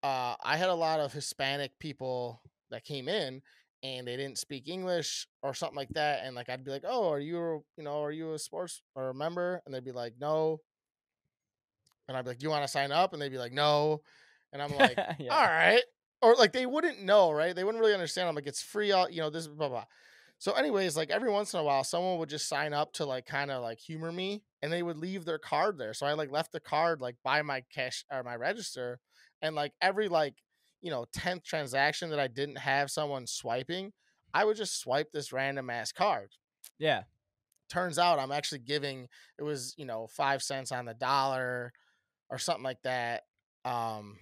uh 0.03 0.35
I 0.43 0.57
had 0.57 0.69
a 0.69 0.75
lot 0.75 0.99
of 0.99 1.13
Hispanic 1.13 1.71
people 1.79 2.41
that 2.71 2.83
came 2.83 3.07
in 3.07 3.41
and 3.83 4.07
they 4.07 4.17
didn't 4.17 4.37
speak 4.37 4.67
English 4.67 5.27
or 5.43 5.53
something 5.53 5.75
like 5.77 5.89
that. 5.89 6.23
And 6.25 6.35
like 6.35 6.49
I'd 6.49 6.63
be 6.63 6.71
like, 6.71 6.85
Oh, 6.87 7.09
are 7.09 7.19
you 7.19 7.63
you 7.77 7.83
know, 7.83 8.03
are 8.03 8.11
you 8.11 8.33
a 8.33 8.39
sports 8.39 8.81
or 8.95 9.09
a 9.09 9.13
member? 9.13 9.61
And 9.65 9.73
they'd 9.73 9.83
be 9.85 9.91
like, 9.91 10.13
No. 10.19 10.61
And 12.07 12.15
I'd 12.15 12.23
be 12.23 12.31
like, 12.31 12.43
you 12.43 12.49
want 12.49 12.63
to 12.63 12.67
sign 12.71 12.91
up? 12.91 13.13
And 13.13 13.21
they'd 13.21 13.29
be 13.29 13.37
like, 13.37 13.51
No. 13.53 14.01
And 14.55 14.63
I'm 14.63 14.77
like, 14.77 14.97
Yeah. 15.19 15.35
All 15.35 15.45
right. 15.45 15.83
Or 16.21 16.35
like 16.35 16.53
they 16.53 16.65
wouldn't 16.65 17.03
know, 17.03 17.31
right? 17.31 17.53
They 17.53 17.63
wouldn't 17.63 17.81
really 17.81 17.93
understand. 17.93 18.29
I'm 18.29 18.35
like, 18.35 18.47
it's 18.47 18.63
free, 18.63 18.91
all 18.93 19.09
you 19.09 19.19
know, 19.19 19.29
this 19.29 19.47
blah 19.47 19.67
blah. 19.69 19.85
So, 20.37 20.53
anyways, 20.53 20.97
like 20.97 21.11
every 21.11 21.29
once 21.29 21.53
in 21.53 21.59
a 21.59 21.63
while, 21.63 21.83
someone 21.83 22.17
would 22.19 22.29
just 22.29 22.47
sign 22.47 22.73
up 22.73 22.93
to 22.93 23.05
like 23.05 23.25
kind 23.25 23.51
of 23.51 23.61
like 23.61 23.79
humor 23.79 24.11
me 24.11 24.43
and 24.61 24.71
they 24.71 24.81
would 24.81 24.97
leave 24.97 25.25
their 25.25 25.37
card 25.37 25.77
there. 25.77 25.93
So 25.93 26.05
I 26.05 26.13
like 26.13 26.31
left 26.31 26.51
the 26.51 26.59
card 26.59 27.01
like 27.01 27.15
by 27.23 27.41
my 27.41 27.63
cash 27.73 28.05
or 28.11 28.23
my 28.23 28.35
register. 28.35 28.99
And 29.41 29.55
like 29.55 29.73
every 29.81 30.07
like, 30.07 30.35
you 30.81 30.89
know, 30.89 31.05
10th 31.15 31.43
transaction 31.43 32.09
that 32.09 32.19
I 32.19 32.27
didn't 32.27 32.57
have 32.59 32.89
someone 32.91 33.27
swiping, 33.27 33.91
I 34.33 34.45
would 34.45 34.57
just 34.57 34.79
swipe 34.79 35.11
this 35.11 35.33
random 35.33 35.69
ass 35.69 35.91
card. 35.91 36.31
Yeah. 36.79 37.03
Turns 37.69 37.99
out 37.99 38.19
I'm 38.19 38.31
actually 38.31 38.59
giving 38.59 39.07
it 39.37 39.43
was, 39.43 39.73
you 39.77 39.85
know, 39.85 40.07
five 40.07 40.41
cents 40.41 40.71
on 40.71 40.85
the 40.85 40.93
dollar 40.93 41.73
or 42.29 42.37
something 42.37 42.63
like 42.63 42.81
that. 42.83 43.23
Um 43.63 44.17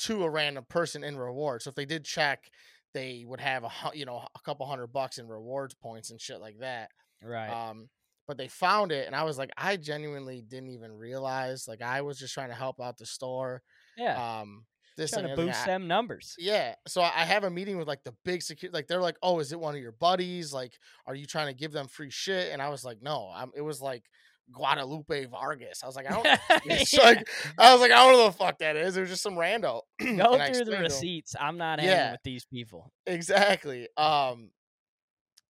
to 0.00 0.24
a 0.24 0.30
random 0.30 0.64
person 0.68 1.02
in 1.04 1.16
reward. 1.16 1.62
So 1.62 1.68
if 1.70 1.74
they 1.74 1.84
did 1.86 2.04
check, 2.04 2.50
they 2.94 3.24
would 3.26 3.40
have 3.40 3.64
a 3.64 3.70
you 3.94 4.04
know 4.04 4.16
a 4.34 4.40
couple 4.44 4.66
hundred 4.66 4.88
bucks 4.88 5.18
in 5.18 5.28
rewards 5.28 5.74
points 5.74 6.10
and 6.10 6.20
shit 6.20 6.40
like 6.40 6.58
that. 6.60 6.90
Right. 7.22 7.48
Um, 7.50 7.88
but 8.26 8.36
they 8.38 8.48
found 8.48 8.92
it, 8.92 9.06
and 9.06 9.16
I 9.16 9.24
was 9.24 9.38
like, 9.38 9.50
I 9.56 9.76
genuinely 9.76 10.40
didn't 10.40 10.70
even 10.70 10.92
realize. 10.92 11.66
Like 11.68 11.82
I 11.82 12.02
was 12.02 12.18
just 12.18 12.32
trying 12.34 12.48
to 12.50 12.54
help 12.54 12.80
out 12.80 12.96
the 12.98 13.06
store. 13.06 13.62
yeah. 13.96 14.40
Um, 14.40 14.64
this 14.96 15.12
Trying 15.12 15.28
to 15.28 15.36
boost. 15.36 15.62
I- 15.62 15.66
them 15.66 15.86
numbers. 15.88 16.34
yeah. 16.38 16.74
So 16.86 17.00
I 17.00 17.12
I 17.16 17.24
have 17.24 17.44
a 17.44 17.50
meeting 17.50 17.78
with 17.78 17.88
like 17.88 18.02
the 18.04 18.14
big 18.24 18.42
security. 18.42 18.76
Like 18.76 18.86
they're 18.86 19.00
like, 19.00 19.16
"Oh, 19.22 19.38
is 19.38 19.50
it 19.52 19.58
one 19.60 19.74
of 19.74 19.80
your 19.80 19.92
buddies? 19.92 20.52
Like, 20.52 20.72
are 21.06 21.14
you 21.14 21.26
trying 21.26 21.46
to 21.46 21.54
give 21.54 21.72
them 21.72 21.86
free 21.88 22.10
shit?" 22.10 22.52
And 22.52 22.60
I 22.60 22.68
was 22.68 22.84
like, 22.84 23.00
"No, 23.00 23.30
I'm." 23.34 23.50
It 23.56 23.62
was 23.62 23.80
like 23.80 24.04
Guadalupe 24.52 25.26
Vargas. 25.26 25.82
I 25.82 25.86
was 25.86 25.96
like, 25.96 26.10
"I 26.10 26.14
don't." 26.14 26.26
Yeah. 26.92 27.02
like 27.02 27.28
I 27.58 27.72
was 27.72 27.80
like, 27.80 27.90
"I 27.92 28.04
don't 28.04 28.12
know 28.12 28.24
the 28.26 28.32
fuck 28.32 28.58
that 28.58 28.76
is." 28.76 28.96
It 28.96 29.00
was 29.00 29.10
just 29.10 29.22
some 29.22 29.34
rando. 29.34 29.82
Go 30.00 30.06
through 30.06 30.16
the 30.16 30.34
explained 30.44 30.66
to 30.66 30.76
'em- 30.76 30.82
receipts. 30.82 31.34
I'm 31.40 31.56
not 31.58 31.80
hanging 31.80 31.94
Yeah. 31.94 32.12
with 32.12 32.22
these 32.24 32.44
people. 32.44 32.92
Exactly. 33.06 33.88
Um 33.96 34.50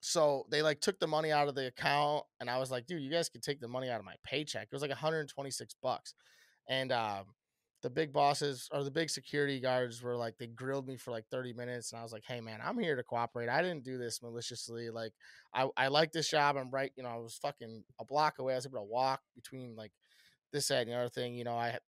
so 0.01 0.47
they 0.51 0.63
like 0.63 0.81
took 0.81 0.99
the 0.99 1.07
money 1.07 1.31
out 1.31 1.49
of 1.49 1.55
the 1.55 1.67
account 1.67 2.25
and 2.41 2.49
I 2.49 2.59
was 2.59 2.71
like, 2.71 2.87
dude, 2.87 3.03
you 3.03 3.11
guys 3.11 3.29
could 3.29 3.43
take 3.43 3.61
the 3.61 3.69
money 3.69 3.91
out 3.91 3.99
of 4.01 4.07
my 4.07 4.15
paycheck. 4.25 4.63
It 4.65 4.73
was 4.73 4.81
like 4.83 4.91
126 4.91 5.75
bucks. 5.83 6.15
And 6.69 6.91
um 6.93 7.25
the 7.83 7.91
big 7.91 8.13
bosses 8.13 8.69
or 8.73 8.85
the 8.85 8.91
big 8.91 9.09
security 9.09 9.59
guards 9.61 10.03
were 10.03 10.17
like 10.17 10.37
they 10.39 10.47
grilled 10.47 10.87
me 10.87 10.97
for 10.97 11.11
like 11.11 11.25
30 11.31 11.55
minutes 11.55 11.93
and 11.93 12.01
I 12.01 12.03
was 12.03 12.13
like, 12.13 12.25
"Hey 12.27 12.41
man, 12.41 12.61
I'm 12.63 12.79
here 12.79 12.95
to 12.97 13.03
cooperate. 13.03 13.49
I 13.49 13.63
didn't 13.63 13.85
do 13.85 13.97
this 13.99 14.23
maliciously. 14.23 14.91
Like 14.91 15.13
I 15.55 15.69
I 15.77 15.89
like 15.89 16.13
this 16.13 16.29
job. 16.31 16.57
I'm 16.57 16.71
right, 16.71 16.93
you 16.97 17.03
know, 17.03 17.09
I 17.09 17.17
was 17.17 17.37
fucking 17.41 17.85
a 17.99 18.05
block 18.05 18.39
away. 18.39 18.53
I 18.53 18.57
was 18.57 18.67
able 18.67 18.79
to 18.79 18.85
walk 18.85 19.21
between 19.35 19.77
like 19.77 19.93
this 20.53 20.69
that, 20.69 20.83
and 20.83 20.91
the 20.91 20.97
other 20.97 21.09
thing, 21.09 21.35
you 21.35 21.45
know, 21.45 21.55
I 21.57 21.79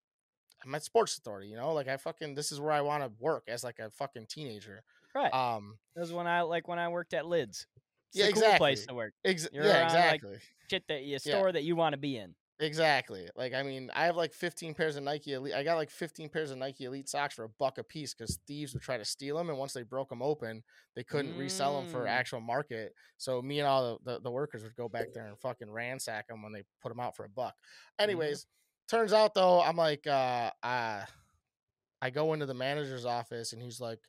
I'm 0.65 0.75
at 0.75 0.85
Sports 0.85 1.19
Authority, 1.19 1.49
you 1.49 1.57
know, 1.57 1.73
like 1.73 1.89
I 1.89 1.97
fucking 1.97 2.35
this 2.35 2.53
is 2.53 2.61
where 2.61 2.73
I 2.73 2.81
want 2.81 3.03
to 3.03 3.11
work 3.19 3.45
as 3.49 3.65
like 3.65 3.79
a 3.79 3.91
fucking 3.91 4.27
teenager. 4.29 4.83
Right. 5.15 5.33
Um 5.35 5.79
that 5.95 6.01
was 6.01 6.13
when 6.13 6.27
I 6.27 6.43
like 6.43 6.69
when 6.69 6.79
I 6.79 6.89
worked 6.89 7.13
at 7.15 7.27
Lids. 7.27 7.67
It's 8.15 8.19
Yeah, 8.19 8.27
a 8.27 8.33
cool 8.33 8.43
place 8.59 8.81
exactly. 8.81 8.87
to 8.87 8.95
work. 8.95 9.15
ex- 9.25 9.49
yeah, 9.53 9.61
around, 9.61 9.93
like, 9.95 10.15
exactly. 10.15 10.39
Shit 10.71 10.85
that 10.89 11.03
you 11.03 11.19
store 11.19 11.53
that 11.53 11.65
you 11.65 11.77
want 11.77 11.93
to 11.95 11.99
be 11.99 12.17
in. 12.17 12.35
Exactly. 12.63 13.29
Like 13.37 13.55
I 13.55 13.63
mean, 13.63 13.91
I 13.95 14.05
have 14.05 14.17
like 14.17 14.33
15 14.33 14.75
pairs 14.75 14.97
of 14.97 15.03
Nike 15.03 15.33
Elite. 15.33 15.55
I 15.55 15.65
got 15.65 15.75
like 15.77 15.91
15 15.91 16.29
pairs 16.29 16.51
of 16.53 16.59
Nike 16.59 16.85
Elite 16.85 17.09
socks 17.09 17.35
for 17.35 17.45
a 17.45 17.49
buck 17.49 17.79
a 17.79 17.85
piece 17.85 18.15
because 18.15 18.39
thieves 18.47 18.73
would 18.73 18.83
try 18.83 18.97
to 18.97 19.05
steal 19.05 19.37
them, 19.37 19.49
and 19.51 19.59
once 19.59 19.73
they 19.73 19.83
broke 19.83 20.09
them 20.11 20.23
open, 20.23 20.63
they 20.95 21.03
couldn't 21.03 21.37
resell 21.37 21.81
them 21.81 21.91
for 21.91 22.05
Mm. 22.05 22.09
actual 22.09 22.41
market. 22.41 22.95
So 23.19 23.43
me 23.43 23.59
and 23.59 23.67
all 23.69 23.99
the, 24.05 24.13
the, 24.13 24.21
the 24.21 24.31
workers 24.31 24.63
would 24.63 24.77
go 24.77 24.89
back 24.89 25.09
there 25.13 25.27
and 25.27 25.39
fucking 25.39 25.71
ransack 25.71 26.29
them 26.29 26.43
when 26.43 26.53
they 26.53 26.63
put 26.81 26.91
them 26.91 27.01
out 27.01 27.17
for 27.17 27.25
a 27.25 27.29
buck. 27.29 27.55
Anyways, 27.99 28.47
turns 28.89 29.13
out 29.13 29.35
though, 29.35 29.61
I'm 29.61 29.77
like, 29.77 30.07
uh, 30.07 30.51
uh, 30.63 31.05
I 32.01 32.11
go 32.11 32.33
into 32.33 32.47
the 32.47 32.55
manager's 32.55 33.05
office 33.07 33.53
and 33.53 33.63
he's 33.63 33.81
like, 33.81 34.01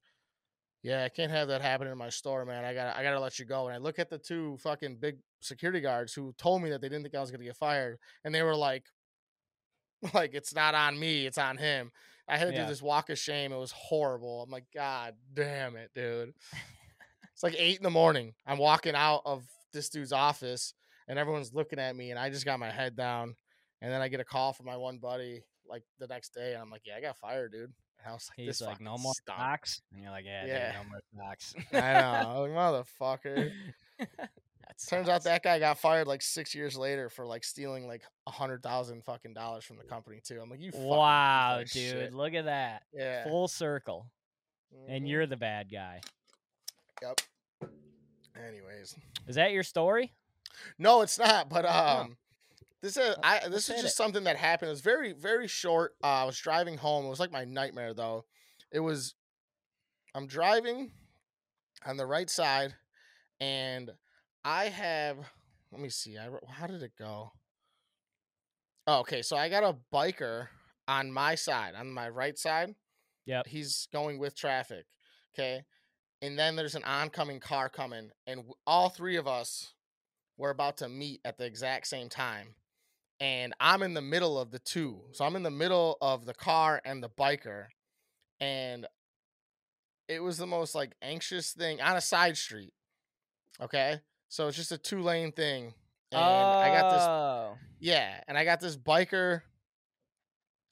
"Yeah, 0.81 1.03
I 1.03 1.09
can't 1.09 1.31
have 1.31 1.47
that 1.47 1.61
happen 1.61 1.87
in 1.87 1.97
my 1.97 2.09
store, 2.09 2.45
man. 2.45 2.65
I 2.65 2.73
gotta, 2.73 2.97
I 2.97 3.03
gotta 3.03 3.19
let 3.19 3.39
you 3.39 3.45
go." 3.45 3.67
And 3.67 3.75
I 3.75 3.77
look 3.77 3.99
at 3.99 4.09
the 4.09 4.17
two 4.17 4.57
fucking 4.57 4.97
big 4.97 5.17
security 5.43 5.79
guards 5.81 6.13
who 6.13 6.33
told 6.37 6.61
me 6.61 6.69
that 6.71 6.81
they 6.81 6.89
didn't 6.89 7.03
think 7.03 7.15
I 7.15 7.21
was 7.21 7.31
gonna 7.31 7.43
get 7.43 7.55
fired, 7.57 7.97
and 8.23 8.33
they 8.33 8.43
were 8.43 8.55
like, 8.55 8.85
"Like 10.13 10.33
it's 10.33 10.53
not 10.53 10.75
on 10.75 10.99
me, 10.99 11.25
it's 11.25 11.37
on 11.37 11.57
him." 11.57 11.91
I 12.27 12.37
had 12.37 12.47
to 12.47 12.53
Yeah. 12.53 12.61
do 12.63 12.67
this 12.69 12.81
walk 12.81 13.09
of 13.09 13.17
shame. 13.19 13.51
It 13.51 13.57
was 13.57 13.71
horrible. 13.73 14.43
I'm 14.43 14.49
like, 14.49 14.65
God 14.73 15.15
damn 15.33 15.75
it, 15.75 15.91
dude. 15.93 16.33
it's 17.33 17.43
like 17.43 17.55
eight 17.57 17.77
in 17.77 17.83
the 17.83 17.89
morning. 17.89 18.33
I'm 18.45 18.57
walking 18.57 18.95
out 18.95 19.23
of 19.25 19.43
this 19.73 19.89
dude's 19.89 20.13
office, 20.13 20.73
and 21.07 21.19
everyone's 21.19 21.53
looking 21.53 21.79
at 21.79 21.95
me, 21.95 22.11
and 22.11 22.19
I 22.19 22.29
just 22.29 22.45
got 22.45 22.59
my 22.59 22.71
head 22.71 22.95
down. 22.95 23.35
And 23.81 23.91
then 23.91 24.01
I 24.01 24.07
get 24.07 24.21
a 24.21 24.23
call 24.25 24.53
from 24.53 24.67
my 24.67 24.77
one 24.77 24.99
buddy 24.99 25.43
like 25.67 25.83
the 25.99 26.07
next 26.07 26.33
day, 26.33 26.53
and 26.53 26.61
I'm 26.61 26.69
like, 26.69 26.83
"Yeah, 26.85 26.95
I 26.95 27.01
got 27.01 27.17
fired, 27.17 27.51
dude." 27.51 27.73
And 27.99 28.07
I 28.07 28.13
was 28.13 28.29
like, 28.29 28.37
He's 28.37 28.59
"This 28.59 28.61
like, 28.61 28.79
no 28.79 28.97
more 28.97 29.13
stunk." 29.15 29.37
socks. 29.39 29.81
And 29.91 30.01
you're 30.01 30.11
like, 30.11 30.25
yeah, 30.25 30.45
Yeah. 30.45 30.73
no 30.81 30.89
more 30.89 31.01
socks. 31.27 31.53
I 31.73 31.93
know, 32.23 32.41
like, 32.43 32.51
motherfucker. 32.51 33.51
Turns 34.87 35.07
out 35.09 35.23
that 35.23 35.43
guy 35.43 35.59
got 35.59 35.77
fired 35.79 36.07
like 36.07 36.21
six 36.21 36.53
years 36.55 36.77
later 36.77 37.09
for 37.09 37.25
like 37.25 37.43
stealing 37.43 37.87
like 37.87 38.01
a 38.27 38.31
hundred 38.31 38.61
thousand 38.63 39.03
fucking 39.03 39.33
dollars 39.33 39.63
from 39.63 39.77
the 39.77 39.83
company 39.83 40.19
too. 40.23 40.39
I'm 40.41 40.49
like, 40.49 40.59
you 40.61 40.71
fucking 40.71 40.87
Wow, 40.87 41.57
dude, 41.59 41.67
shit." 41.69 42.13
look 42.13 42.33
at 42.33 42.45
that. 42.45 42.83
Yeah, 42.93 43.23
Full 43.25 43.47
circle. 43.47 44.07
And 44.87 45.05
Mhm. 45.05 45.09
you're 45.09 45.25
the 45.27 45.37
bad 45.37 45.71
guy. 45.71 46.01
yep. 47.01 47.19
Anyways, 48.35 48.95
Is 49.27 49.35
that 49.35 49.51
your 49.51 49.63
story? 49.63 50.13
no, 50.77 51.01
it's 51.01 51.17
not. 51.19 51.49
But 51.49 51.65
um, 51.65 52.17
this 52.81 52.97
is 52.97 53.15
I 53.23 53.47
this 53.47 53.69
is 53.69 53.81
just 53.81 53.85
it. 53.93 53.97
something 53.97 54.23
that 54.25 54.37
happened. 54.37 54.67
It 54.69 54.71
was 54.71 54.81
very 54.81 55.13
very 55.13 55.47
short. 55.47 55.95
Uh, 56.03 56.07
I 56.07 56.23
was 56.25 56.37
driving 56.37 56.77
home. 56.77 57.05
It 57.05 57.09
was 57.09 57.19
like 57.19 57.31
my 57.31 57.45
nightmare 57.45 57.93
though. 57.93 58.25
It 58.71 58.79
was. 58.79 59.13
I'm 60.15 60.27
driving 60.27 60.91
on 61.85 61.97
the 61.97 62.05
right 62.05 62.29
side, 62.29 62.75
and 63.39 63.91
I 64.43 64.65
have. 64.65 65.17
Let 65.71 65.81
me 65.81 65.89
see. 65.89 66.17
I 66.17 66.29
how 66.49 66.67
did 66.67 66.83
it 66.83 66.93
go? 66.97 67.31
Oh, 68.85 68.99
okay, 68.99 69.21
so 69.21 69.37
I 69.37 69.49
got 69.49 69.63
a 69.63 69.77
biker 69.93 70.47
on 70.87 71.11
my 71.11 71.35
side, 71.35 71.73
on 71.75 71.91
my 71.91 72.09
right 72.09 72.37
side. 72.37 72.75
Yeah, 73.25 73.43
He's 73.45 73.87
going 73.93 74.19
with 74.19 74.35
traffic. 74.35 74.85
Okay. 75.33 75.63
And 76.21 76.39
then 76.39 76.55
there's 76.55 76.75
an 76.75 76.83
oncoming 76.85 77.41
car 77.41 77.67
coming, 77.67 78.09
and 78.25 78.43
all 78.65 78.87
three 78.87 79.17
of 79.17 79.27
us 79.27 79.73
were 80.37 80.51
about 80.51 80.77
to 80.77 80.87
meet 80.87 81.19
at 81.25 81.37
the 81.37 81.45
exact 81.45 81.87
same 81.87 82.07
time. 82.07 82.55
And 83.19 83.53
I'm 83.59 83.83
in 83.83 83.93
the 83.93 84.01
middle 84.01 84.39
of 84.39 84.51
the 84.51 84.59
two. 84.59 85.01
So 85.11 85.25
I'm 85.25 85.35
in 85.35 85.43
the 85.43 85.51
middle 85.51 85.97
of 86.01 86.25
the 86.25 86.33
car 86.33 86.81
and 86.83 87.01
the 87.03 87.09
biker. 87.09 87.65
And 88.39 88.87
it 90.07 90.21
was 90.21 90.37
the 90.37 90.47
most 90.47 90.75
like 90.75 90.95
anxious 91.01 91.51
thing 91.51 91.81
on 91.81 91.95
a 91.95 92.01
side 92.01 92.37
street. 92.37 92.73
Okay. 93.61 93.99
So 94.33 94.47
it's 94.47 94.57
just 94.57 94.71
a 94.71 94.79
two 94.79 95.03
lane 95.03 95.31
thing. 95.31 95.75
And 96.11 96.19
I 96.19 96.69
got 96.69 96.89
this 96.91 97.03
Oh. 97.03 97.57
yeah, 97.79 98.19
and 98.27 98.35
I 98.35 98.43
got 98.43 98.59
this 98.59 98.75
biker, 98.75 99.43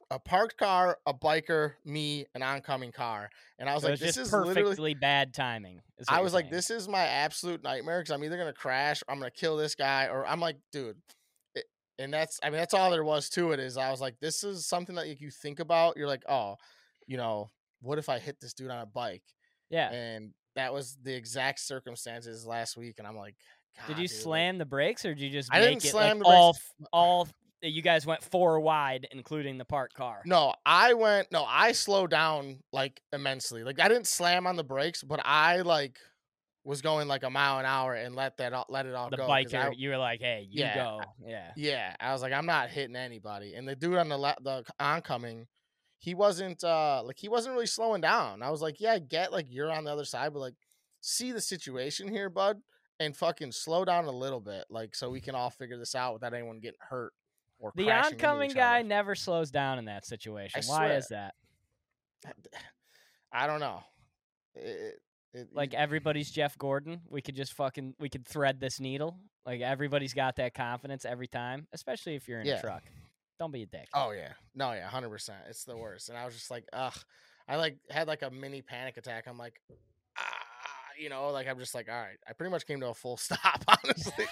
a 0.10 0.18
parked 0.18 0.58
car, 0.58 0.98
a 1.06 1.14
biker, 1.14 1.74
me, 1.86 2.26
an 2.34 2.42
oncoming 2.42 2.92
car, 2.92 3.30
and 3.60 3.70
I 3.70 3.76
was 3.76 3.84
So 3.84 3.90
like, 3.90 4.00
"This 4.00 4.18
is 4.18 4.32
perfectly 4.32 4.64
literally." 4.64 4.94
bad 4.96 5.36
timing. 5.36 5.84
I 6.08 6.22
was 6.22 6.34
like, 6.34 6.46
saying. 6.46 6.54
"This 6.54 6.72
is 6.72 6.88
my 6.88 7.04
absolute 7.06 7.62
nightmare 7.62 8.00
because 8.00 8.12
I'm 8.12 8.24
either 8.24 8.36
gonna 8.36 8.52
crash, 8.52 9.04
or 9.04 9.12
I'm 9.12 9.20
gonna 9.20 9.30
kill 9.30 9.58
this 9.58 9.76
guy, 9.76 10.08
or 10.08 10.26
I'm 10.26 10.40
like, 10.40 10.58
dude." 10.72 11.00
it- 11.54 11.70
and 12.00 12.12
that's, 12.12 12.40
I 12.42 12.50
mean, 12.50 12.58
that's 12.58 12.74
all 12.74 12.90
there 12.90 13.04
was 13.04 13.30
to 13.32 13.52
it. 13.52 13.60
Is 13.60 13.78
I 13.78 13.92
was 13.92 14.02
like, 14.02 14.20
"This 14.20 14.44
is 14.44 14.66
something 14.66 14.96
that 14.96 15.08
like, 15.08 15.22
you 15.22 15.30
think 15.30 15.60
about. 15.60 15.98
You're 15.98 16.08
like, 16.08 16.24
oh, 16.28 16.56
you 17.06 17.18
know, 17.18 17.52
what 17.80 18.00
if 18.00 18.10
I 18.10 18.18
hit 18.18 18.40
this 18.40 18.54
dude 18.56 18.72
on 18.72 18.80
a 18.80 18.88
bike?" 18.88 19.24
Yeah. 19.70 19.92
And 19.92 20.34
that 20.56 20.74
was 20.74 20.98
the 21.04 21.14
exact 21.14 21.60
circumstances 21.60 22.46
last 22.46 22.78
week, 22.78 22.96
and 23.00 23.08
I'm 23.08 23.18
like, 23.18 23.36
Did 23.88 23.98
you 23.98 24.08
dude, 24.08 24.16
like, 24.18 24.24
slam 24.24 24.58
the 24.58 24.66
brakes 24.66 25.06
or 25.06 25.14
did 25.14 25.24
you 25.24 25.30
just 25.30 25.50
I 25.52 25.60
make 25.60 25.70
didn't 25.70 25.86
it 25.86 25.90
slam 25.92 26.18
like 26.20 26.20
the 26.20 26.24
brakes. 26.26 26.36
all 26.42 26.50
f- 26.56 26.88
all 26.92 27.28
you 27.64 27.82
guys 27.82 28.06
went 28.08 28.24
four 28.24 28.60
wide 28.60 29.08
including 29.12 29.58
the 29.58 29.66
parked 29.66 29.94
car? 29.94 30.22
No, 30.26 30.54
I 30.66 30.94
went. 30.94 31.32
No, 31.32 31.46
I 31.48 31.72
slowed 31.74 32.10
down 32.10 32.60
like 32.74 33.02
immensely. 33.14 33.64
Like 33.64 33.80
I 33.80 33.88
didn't 33.88 34.08
slam 34.08 34.46
on 34.48 34.56
the 34.56 34.64
brakes, 34.64 35.04
but 35.04 35.22
I 35.24 35.62
like 35.62 35.98
was 36.64 36.82
going 36.82 37.08
like 37.08 37.24
a 37.24 37.30
mile 37.30 37.58
an 37.60 37.66
hour 37.66 37.96
and 37.96 38.16
let 38.16 38.38
that 38.38 38.54
all, 38.54 38.66
let 38.70 38.86
it 38.86 38.94
all 38.94 39.10
the 39.10 39.18
go. 39.18 39.24
'cause 39.26 39.46
biker, 39.46 39.70
I- 39.70 39.74
you 39.76 39.90
were 39.90 39.98
like, 39.98 40.20
"Hey, 40.22 40.42
you 40.50 40.64
Yeah, 40.64 40.76
go." 40.76 41.02
Yeah. 41.26 41.52
yeah, 41.56 41.96
I 42.00 42.14
was 42.14 42.22
like, 42.22 42.34
I'm 42.34 42.46
not 42.46 42.70
hitting 42.70 42.96
anybody. 42.96 43.56
And 43.56 43.68
the 43.68 43.76
dude 43.76 43.98
on 43.98 44.10
the 44.10 44.18
le- 44.18 44.36
the 44.42 44.64
oncoming, 44.80 45.48
he 46.02 46.14
wasn't 46.16 46.64
uh 46.64 47.02
like 47.06 47.18
he 47.20 47.30
wasn't 47.30 47.54
really 47.54 47.66
slowing 47.68 48.02
down. 48.02 48.42
I 48.44 48.50
was 48.50 48.62
like, 48.62 48.82
yeah, 48.82 48.94
I 48.94 49.00
get 49.00 49.32
like 49.32 49.46
you're 49.50 49.72
on 49.72 49.84
the 49.86 49.92
other 49.92 50.04
side, 50.06 50.34
but 50.34 50.40
like 50.40 50.56
see 51.00 51.32
the 51.32 51.40
situation 51.42 52.08
here, 52.08 52.30
bud, 52.30 52.58
and 53.00 53.16
fucking 53.16 53.52
slow 53.54 53.86
down 53.86 54.06
a 54.06 54.12
little 54.12 54.40
bit, 54.42 54.66
like 54.70 54.96
so 54.96 55.10
we 55.10 55.22
can 55.22 55.36
all 55.36 55.50
figure 55.52 55.78
this 55.78 55.96
out 55.96 56.14
without 56.14 56.34
anyone 56.34 56.60
getting 56.60 56.80
hurt 56.90 57.14
or 57.60 57.72
The 57.76 57.92
oncoming 57.92 58.52
guy 58.52 58.82
never 58.82 59.14
slows 59.16 59.52
down 59.52 59.78
in 59.80 59.86
that 59.86 60.06
situation. 60.06 60.62
Why 60.66 60.88
swear. 60.88 60.98
is 60.98 61.08
that? 61.10 61.36
I 63.34 63.48
don't 63.48 63.60
know. 63.60 63.82
It, 64.56 65.00
it- 65.34 65.48
Like 65.54 65.74
everybody's 65.74 66.30
Jeff 66.32 66.58
Gordon. 66.58 67.02
We 67.10 67.22
could 67.22 67.36
just 67.36 67.54
fucking 67.54 67.94
we 68.00 68.10
could 68.10 68.28
thread 68.28 68.60
this 68.60 68.80
needle. 68.80 69.18
Like 69.46 69.62
everybody's 69.62 70.14
got 70.14 70.36
that 70.38 70.54
confidence 70.54 71.06
every 71.06 71.28
time, 71.28 71.68
especially 71.74 72.16
if 72.16 72.28
you're 72.28 72.42
in 72.42 72.48
Yeah. 72.48 72.58
a 72.58 72.62
truck. 72.62 72.84
Don't 73.42 73.52
be 73.52 73.64
a 73.64 73.66
dick. 73.66 73.88
Oh 73.96 74.12
yeah, 74.12 74.34
no 74.54 74.72
yeah, 74.72 74.88
hundred 74.88 75.10
percent. 75.10 75.40
It's 75.50 75.64
the 75.64 75.76
worst, 75.76 76.10
and 76.10 76.18
I 76.18 76.26
was 76.26 76.36
just 76.36 76.52
like, 76.52 76.64
ugh. 76.74 76.94
I 77.48 77.56
like 77.56 77.76
had 77.90 78.08
like 78.08 78.22
a 78.22 78.30
mini 78.30 78.62
panic 78.62 78.98
attack. 78.98 79.26
I'm 79.26 79.40
like, 79.40 79.60
ah, 80.16 80.22
you 81.00 81.10
know, 81.10 81.32
like 81.32 81.48
I'm 81.48 81.58
just 81.58 81.74
like, 81.74 81.90
all 81.90 82.00
right. 82.00 82.20
I 82.30 82.34
pretty 82.34 82.52
much 82.52 82.68
came 82.68 82.80
to 82.82 82.90
a 82.90 82.94
full 82.94 83.18
stop, 83.18 83.64
honestly. 83.68 84.26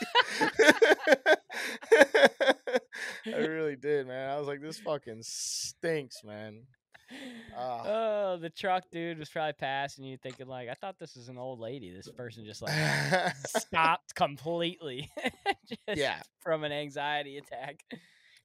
I 3.25 3.35
really 3.35 3.75
did, 3.75 4.05
man. 4.05 4.29
I 4.29 4.37
was 4.37 4.45
like, 4.47 4.61
this 4.61 4.77
fucking 4.77 5.23
stinks, 5.23 6.23
man. 6.23 6.67
Ah. 7.57 7.81
oh, 7.87 8.37
the 8.37 8.51
truck 8.51 8.83
dude 8.91 9.17
was 9.17 9.29
probably 9.29 9.53
passing 9.53 10.05
you 10.05 10.17
thinking 10.17 10.45
like, 10.45 10.69
I 10.69 10.75
thought 10.75 10.99
this 10.99 11.15
was 11.15 11.29
an 11.29 11.39
old 11.39 11.59
lady. 11.59 11.91
This 11.91 12.11
person 12.11 12.45
just 12.45 12.61
like 12.61 12.75
stopped 13.47 14.13
completely. 14.13 15.09
just 15.67 15.99
Yeah. 15.99 16.21
From 16.41 16.63
an 16.63 16.71
anxiety 16.71 17.39
attack. 17.39 17.83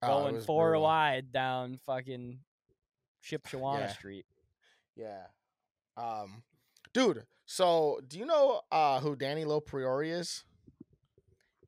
Oh, 0.04 0.30
Going 0.30 0.40
four 0.42 0.68
brutal. 0.70 0.82
wide 0.82 1.32
down 1.32 1.78
fucking 1.86 2.38
Shipshewana 3.22 3.80
Yeah. 3.80 3.86
Street. 3.88 4.26
Yeah. 4.96 5.26
Um, 5.96 6.42
dude. 6.92 7.24
So, 7.46 8.00
do 8.06 8.18
you 8.18 8.24
know 8.26 8.60
uh 8.72 9.00
who 9.00 9.16
Danny 9.16 9.44
Lopriori 9.44 10.10
is? 10.12 10.44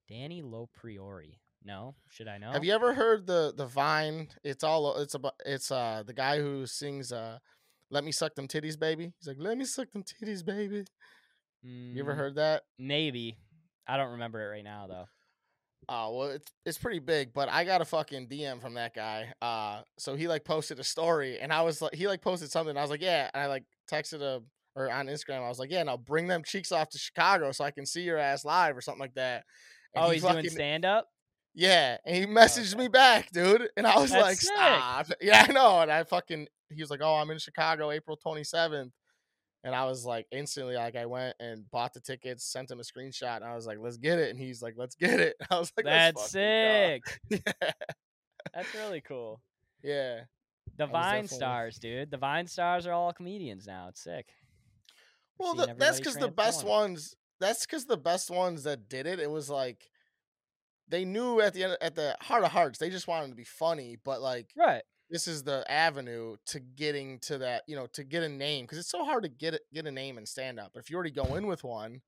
Danny 0.08 0.42
Lopriori. 0.42 1.38
No? 1.64 1.96
Should 2.08 2.28
I 2.28 2.38
know? 2.38 2.52
Have 2.52 2.64
you 2.64 2.72
ever 2.72 2.94
heard 2.94 3.26
the 3.26 3.52
the 3.56 3.66
Vine? 3.66 4.28
It's 4.44 4.62
all 4.64 4.96
it's 4.98 5.14
about 5.14 5.34
it's 5.44 5.70
uh 5.70 6.02
the 6.06 6.12
guy 6.12 6.38
who 6.38 6.64
sings 6.66 7.12
uh 7.12 7.38
"Let 7.90 8.04
Me 8.04 8.12
Suck 8.12 8.34
Them 8.34 8.46
Titties, 8.48 8.78
Baby." 8.78 9.12
He's 9.18 9.26
like, 9.28 9.36
"Let 9.40 9.58
me 9.58 9.64
suck 9.64 9.90
them 9.92 10.04
titties, 10.04 10.44
baby." 10.44 10.84
You 11.62 12.00
ever 12.00 12.14
Mm, 12.14 12.16
heard 12.16 12.34
that? 12.36 12.62
Maybe. 12.78 13.36
I 13.88 13.96
don't 13.96 14.12
remember 14.12 14.40
it 14.42 14.48
right 14.54 14.64
now 14.64 14.86
though. 14.86 15.06
Oh 15.88 16.16
well, 16.16 16.28
it's 16.30 16.50
it's 16.64 16.78
pretty 16.78 16.98
big, 16.98 17.32
but 17.32 17.48
I 17.48 17.64
got 17.64 17.80
a 17.80 17.84
fucking 17.84 18.28
DM 18.28 18.60
from 18.60 18.74
that 18.74 18.94
guy. 18.94 19.32
Uh, 19.40 19.82
so 19.98 20.16
he 20.16 20.26
like 20.26 20.44
posted 20.44 20.80
a 20.80 20.84
story, 20.84 21.38
and 21.38 21.52
I 21.52 21.62
was 21.62 21.80
like, 21.80 21.94
he 21.94 22.08
like 22.08 22.22
posted 22.22 22.50
something. 22.50 22.76
I 22.76 22.82
was 22.82 22.90
like, 22.90 23.02
yeah, 23.02 23.30
and 23.32 23.42
I 23.42 23.46
like 23.46 23.64
texted 23.90 24.20
a 24.20 24.42
or 24.74 24.90
on 24.90 25.06
Instagram. 25.06 25.44
I 25.44 25.48
was 25.48 25.58
like, 25.58 25.70
yeah, 25.70 25.82
now 25.84 25.96
bring 25.96 26.26
them 26.26 26.42
cheeks 26.44 26.72
off 26.72 26.88
to 26.90 26.98
Chicago 26.98 27.52
so 27.52 27.64
I 27.64 27.70
can 27.70 27.86
see 27.86 28.02
your 28.02 28.18
ass 28.18 28.44
live 28.44 28.76
or 28.76 28.80
something 28.80 29.00
like 29.00 29.14
that. 29.14 29.44
And 29.94 30.04
oh, 30.04 30.08
he 30.08 30.14
he's 30.14 30.22
fucking- 30.22 30.42
doing 30.42 30.50
stand 30.50 30.84
up? 30.84 31.06
Yeah, 31.58 31.96
and 32.04 32.14
he 32.14 32.26
messaged 32.26 32.76
me 32.76 32.88
back, 32.88 33.30
dude, 33.32 33.70
and 33.78 33.86
I 33.86 33.98
was 33.98 34.10
That's 34.10 34.22
like, 34.22 34.36
sick. 34.36 34.52
"Stop!" 34.54 35.06
Yeah, 35.22 35.46
I 35.48 35.52
know. 35.52 35.80
And 35.80 35.90
I 35.90 36.04
fucking, 36.04 36.48
he 36.70 36.82
was 36.82 36.90
like, 36.90 37.00
"Oh, 37.02 37.14
I'm 37.14 37.30
in 37.30 37.38
Chicago, 37.38 37.90
April 37.90 38.18
27th," 38.26 38.90
and 39.66 39.74
I 39.74 39.84
was 39.84 40.04
like, 40.06 40.26
instantly, 40.30 40.76
like, 40.76 40.96
I 40.96 41.04
went 41.06 41.34
and 41.40 41.68
bought 41.70 41.92
the 41.92 42.00
tickets, 42.00 42.44
sent 42.50 42.70
him 42.70 42.80
a 42.80 42.82
screenshot, 42.82 43.36
and 43.36 43.44
I 43.44 43.54
was 43.54 43.66
like, 43.66 43.78
"Let's 43.80 43.98
get 43.98 44.18
it," 44.18 44.30
and 44.30 44.38
he's 44.38 44.62
like, 44.62 44.74
"Let's 44.78 44.94
get 44.94 45.20
it." 45.20 45.36
I 45.50 45.58
was 45.58 45.72
like, 45.76 45.84
That's 45.84 46.30
sick. 46.30 47.02
Yeah, 47.30 47.72
That's 48.54 48.72
really 48.74 49.00
cool. 49.02 49.42
yeah. 49.82 50.20
The 50.78 50.86
Vine 50.86 51.22
definitely- 51.22 51.36
stars, 51.36 51.78
dude. 51.78 52.10
The 52.10 52.16
Vine 52.18 52.46
stars 52.46 52.86
are 52.86 52.92
all 52.92 53.12
comedians 53.12 53.66
now. 53.66 53.88
It's 53.88 54.02
sick. 54.02 54.26
Well, 55.38 55.54
the, 55.54 55.74
that's 55.76 55.98
because 55.98 56.16
the 56.16 56.28
best 56.30 56.64
ones. 56.64 57.14
That's 57.40 57.66
because 57.66 57.84
the 57.86 57.96
best 57.98 58.30
ones 58.30 58.62
that 58.64 58.88
did 58.88 59.06
it. 59.06 59.20
It 59.20 59.30
was 59.30 59.50
like 59.50 59.90
they 60.88 61.04
knew 61.04 61.40
at 61.40 61.52
the 61.54 61.64
end, 61.64 61.76
at 61.80 61.94
the 61.94 62.16
heart 62.20 62.44
of 62.44 62.52
hearts, 62.52 62.78
they 62.78 62.88
just 62.90 63.08
wanted 63.08 63.28
to 63.30 63.34
be 63.34 63.44
funny, 63.44 63.96
but 64.04 64.20
like 64.22 64.50
Right. 64.56 64.82
This 65.10 65.28
is 65.28 65.42
the 65.44 65.64
avenue 65.70 66.36
to 66.46 66.60
getting 66.60 67.18
to 67.20 67.38
that, 67.38 67.62
you 67.66 67.76
know, 67.76 67.86
to 67.92 68.02
get 68.04 68.22
a 68.22 68.28
name 68.28 68.64
because 68.64 68.78
it's 68.78 68.90
so 68.90 69.04
hard 69.04 69.22
to 69.22 69.28
get 69.28 69.54
it, 69.54 69.62
get 69.72 69.86
a 69.86 69.90
name 69.92 70.18
and 70.18 70.26
stand 70.28 70.58
up. 70.58 70.72
But 70.74 70.80
if 70.80 70.90
you 70.90 70.96
already 70.96 71.12
go 71.12 71.34
in 71.36 71.46
with 71.46 71.62
one, 71.64 72.02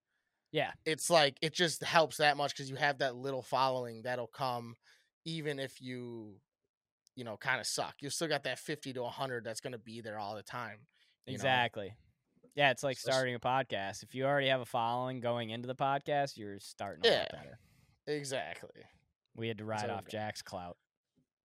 Yeah. 0.51 0.73
it's 0.85 1.09
like 1.11 1.39
it 1.43 1.53
just 1.55 1.83
helps 1.85 2.17
that 2.17 2.37
much 2.37 2.53
because 2.55 2.69
you 2.71 2.77
have 2.77 2.99
that 2.99 3.15
little 3.15 3.43
following 3.43 4.03
that'll 4.03 4.27
come, 4.27 4.77
even 5.25 5.59
if 5.61 5.81
you, 5.81 6.41
you 7.15 7.25
know, 7.25 7.37
kind 7.37 7.61
of 7.61 7.67
suck. 7.67 7.95
You 8.01 8.11
still 8.11 8.29
got 8.29 8.45
that 8.45 8.59
fifty 8.59 8.93
to 8.95 9.05
hundred 9.05 9.45
that's 9.45 9.61
gonna 9.61 9.79
be 9.79 10.01
there 10.01 10.19
all 10.19 10.35
the 10.35 10.43
time. 10.43 10.79
you 11.27 11.33
know? 11.33 11.35
Exactly. 11.35 11.95
Yeah, 12.55 12.71
it's 12.71 12.83
like 12.83 12.97
Especially- 12.97 13.13
starting 13.13 13.35
a 13.37 13.39
podcast. 13.41 14.03
If 14.03 14.15
you 14.15 14.25
already 14.25 14.49
have 14.49 14.61
a 14.61 14.65
following 14.67 15.21
going 15.21 15.51
into 15.51 15.69
the 15.69 15.75
podcast, 15.77 16.37
you're 16.37 16.59
starting 16.59 17.07
a 17.07 17.09
Yeah. 17.11 17.27
better. 17.31 17.59
Exactly. 18.09 18.83
We 19.37 19.47
had 19.47 19.59
to 19.59 19.65
ride 19.65 19.83
So 19.83 19.91
off 19.93 20.05
good. 20.07 20.11
Jack's 20.13 20.43
clout. 20.43 20.77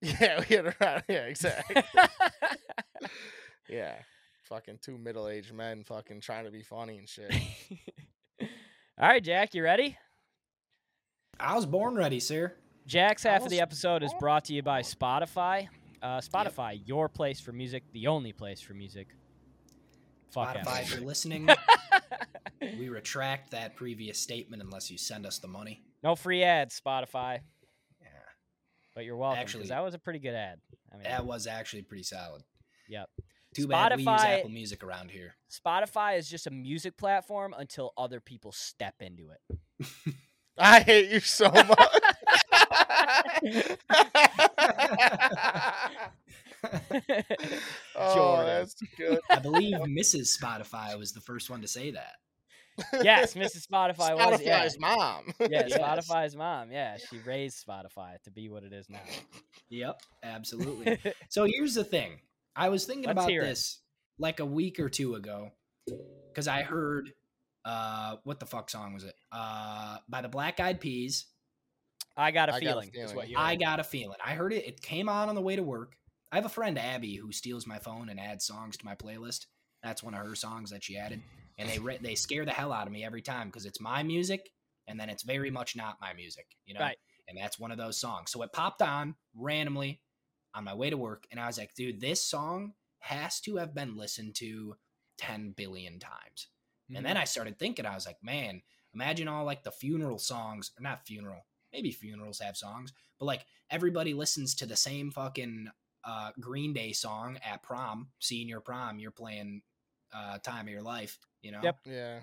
Yeah, 0.04 0.44
we 0.48 0.56
had 0.56 0.66
around. 0.80 1.04
Yeah, 1.10 1.26
exactly. 1.28 1.82
yeah, 3.70 3.96
fucking 4.44 4.80
two 4.82 4.98
middle 4.98 5.28
aged 5.30 5.54
men, 5.54 5.84
fucking 5.84 6.20
trying 6.22 6.46
to 6.46 6.52
be 6.52 6.62
funny 6.62 6.98
and 6.98 7.08
shit. 7.08 7.32
All 8.42 9.08
right, 9.08 9.24
Jack, 9.24 9.54
you 9.56 9.64
ready? 9.64 9.98
I 11.40 11.56
was 11.56 11.66
born 11.66 11.96
ready, 11.96 12.20
sir. 12.20 12.54
Jack's 12.86 13.24
half 13.24 13.44
of 13.44 13.50
the 13.50 13.62
episode 13.62 14.04
is 14.04 14.14
brought 14.20 14.46
to 14.46 14.54
you 14.54 14.62
by 14.62 14.82
Spotify. 14.82 15.68
Uh, 16.02 16.20
Spotify, 16.20 16.80
your 16.86 17.08
place 17.08 17.40
for 17.40 17.54
music, 17.54 17.84
the 17.94 18.08
only 18.08 18.34
place 18.34 18.60
for 18.60 18.74
music. 18.74 19.08
Fuck 20.32 20.58
Spotify, 20.58 20.82
if 20.82 20.92
you're 20.94 21.06
listening, 21.06 21.48
we 22.78 22.90
retract 22.90 23.52
that 23.52 23.76
previous 23.78 24.20
statement 24.20 24.62
unless 24.62 24.92
you 24.92 24.98
send 24.98 25.26
us 25.26 25.40
the 25.40 25.48
money. 25.48 25.82
no 26.04 26.16
free 26.16 26.44
ads, 26.44 26.80
Spotify, 26.86 27.36
Yeah, 27.36 27.40
but 28.96 29.06
you're 29.06 29.18
welcome. 29.18 29.40
Actually- 29.40 29.68
that 29.68 29.84
was 29.84 29.94
a 29.94 30.00
pretty 30.00 30.20
good 30.20 30.36
ad. 30.36 30.60
I 30.92 30.96
mean, 30.96 31.04
that 31.04 31.26
was 31.26 31.48
actually 31.48 31.84
pretty 31.84 32.04
solid. 32.04 32.44
Yep. 32.90 33.10
Too 33.56 33.68
bad 33.68 33.96
we 33.96 34.04
use 34.04 34.08
Spotify- 34.08 34.40
Apple 34.40 34.50
Music 34.50 34.84
around 34.84 35.12
here. 35.12 35.36
Spotify 35.52 36.18
is 36.18 36.28
just 36.28 36.48
a 36.48 36.52
music 36.52 36.98
platform 36.98 37.54
until 37.58 37.94
other 37.98 38.20
people 38.20 38.52
step 38.52 38.96
into 39.00 39.30
it. 39.30 39.58
I 40.58 40.82
hate 40.82 41.10
you 41.10 41.20
so 41.20 41.50
much. 41.50 41.68
oh, 47.96 48.16
Jordan. 48.16 48.46
that's 48.46 48.76
good. 48.98 49.20
I 49.30 49.40
believe 49.40 49.76
Mrs. 49.76 50.38
Spotify 50.40 50.98
was 50.98 51.12
the 51.12 51.22
first 51.22 51.50
one 51.50 51.62
to 51.62 51.68
say 51.68 51.92
that. 51.92 52.16
Yes, 53.02 53.34
Mrs. 53.34 53.68
Spotify 53.68 54.16
was. 54.16 54.42
Yeah, 54.42 54.66
Spotify's 54.66 54.80
mom. 54.80 55.24
yeah 55.40 55.48
Yes. 55.68 55.78
Spotify's 55.78 56.36
mom. 56.36 56.72
Yeah, 56.72 56.98
she 56.98 57.20
raised 57.20 57.66
Spotify 57.66 58.22
to 58.24 58.32
be 58.32 58.50
what 58.50 58.64
it 58.64 58.74
is 58.74 58.90
now. 58.90 59.00
Yep, 59.70 60.02
absolutely. 60.22 61.00
so 61.30 61.46
here's 61.46 61.74
the 61.74 61.84
thing. 61.84 62.20
I 62.56 62.70
was 62.70 62.86
thinking 62.86 63.06
Let's 63.06 63.18
about 63.18 63.30
hear 63.30 63.42
it. 63.42 63.46
this 63.46 63.80
like 64.20 64.40
a 64.40 64.46
week 64.46 64.80
or 64.80 64.88
two 64.88 65.16
ago 65.16 65.50
because 66.30 66.48
I 66.48 66.62
heard 66.62 67.10
uh 67.66 68.18
what 68.24 68.40
the 68.40 68.46
fuck 68.46 68.70
song 68.70 68.94
was 68.94 69.04
it? 69.04 69.16
Uh 69.32 69.98
by 70.08 70.22
the 70.22 70.30
Black 70.30 70.60
Eyed 70.60 70.80
Peas. 70.80 71.26
I 72.16 72.30
got 72.30 72.50
a 72.50 72.54
I 72.54 72.60
got 72.60 72.84
a 72.84 72.88
feeling. 72.92 73.36
I 73.36 73.56
got 73.56 73.80
a 73.80 73.84
feeling. 73.84 74.18
I 74.24 74.36
heard 74.36 74.54
it. 74.54 74.68
It 74.68 74.82
came 74.82 75.10
on 75.10 75.28
on 75.28 75.34
the 75.34 75.42
way 75.42 75.56
to 75.56 75.64
work. 75.64 75.96
I 76.32 76.36
have 76.36 76.46
a 76.46 76.50
friend 76.50 76.78
Abby 76.78 77.16
who 77.16 77.32
steals 77.32 77.66
my 77.66 77.80
phone 77.80 78.10
and 78.10 78.20
adds 78.20 78.46
songs 78.46 78.78
to 78.78 78.86
my 78.86 78.94
playlist. 78.94 79.48
That's 79.82 80.04
one 80.04 80.14
of 80.14 80.24
her 80.26 80.36
songs 80.36 80.70
that 80.70 80.84
she 80.84 80.98
added, 80.98 81.22
and 81.58 81.70
they 81.70 81.80
re- 81.80 82.00
they 82.02 82.16
scare 82.16 82.46
the 82.46 82.52
hell 82.52 82.74
out 82.74 82.88
of 82.88 82.94
me 82.94 83.04
every 83.04 83.22
time 83.22 83.48
because 83.48 83.66
it's 83.66 83.82
my 83.82 84.04
music, 84.04 84.52
and 84.88 85.00
then 85.00 85.10
it's 85.10 85.24
very 85.24 85.52
much 85.52 85.76
not 85.76 86.02
my 86.02 86.14
music, 86.14 86.48
you 86.66 86.74
know. 86.74 86.82
Right. 86.82 86.98
And 87.28 87.38
that's 87.38 87.60
one 87.60 87.72
of 87.72 87.78
those 87.78 88.00
songs. 88.00 88.32
So 88.32 88.42
it 88.42 88.52
popped 88.52 88.82
on 88.82 89.16
randomly 89.36 90.02
on 90.54 90.66
my 90.66 90.74
way 90.74 90.90
to 90.90 90.98
work, 90.98 91.26
and 91.32 91.40
I 91.40 91.48
was 91.48 91.58
like, 91.58 91.74
dude, 91.76 92.02
this 92.02 92.26
song 92.26 92.74
has 93.00 93.40
to 93.42 93.58
have 93.58 93.74
been 93.74 93.98
listened 93.98 94.36
to 94.36 94.76
ten 95.18 95.52
billion 95.56 96.00
times. 96.00 96.48
And 96.96 96.98
Mm-hmm. 96.98 97.06
then 97.06 97.18
I 97.18 97.24
started 97.24 97.58
thinking, 97.58 97.86
I 97.86 97.96
was 97.96 98.06
like, 98.06 98.18
man, 98.22 98.62
imagine 98.94 99.28
all 99.28 99.46
like 99.46 99.64
the 99.64 99.72
funeral 99.72 100.20
songs, 100.20 100.72
not 100.80 101.08
funeral, 101.08 101.46
maybe 101.72 101.92
funerals 101.92 102.40
have 102.40 102.58
songs, 102.58 102.94
but 103.20 103.26
like 103.26 103.46
everybody 103.70 104.14
listens 104.14 104.54
to 104.56 104.66
the 104.66 104.76
same 104.76 105.10
fucking 105.12 105.70
uh, 106.04 106.32
Green 106.40 106.74
Day 106.74 106.92
song 106.92 107.40
at 107.44 107.64
prom, 107.64 108.10
senior 108.20 108.60
prom. 108.60 109.00
You're 109.00 109.12
playing 109.12 109.62
uh, 110.14 110.38
"Time 110.40 110.68
of 110.68 110.72
Your 110.72 110.82
Life," 110.82 111.18
you 111.42 111.52
know. 111.52 111.60
Yep. 111.64 111.78
Yeah. 111.86 112.20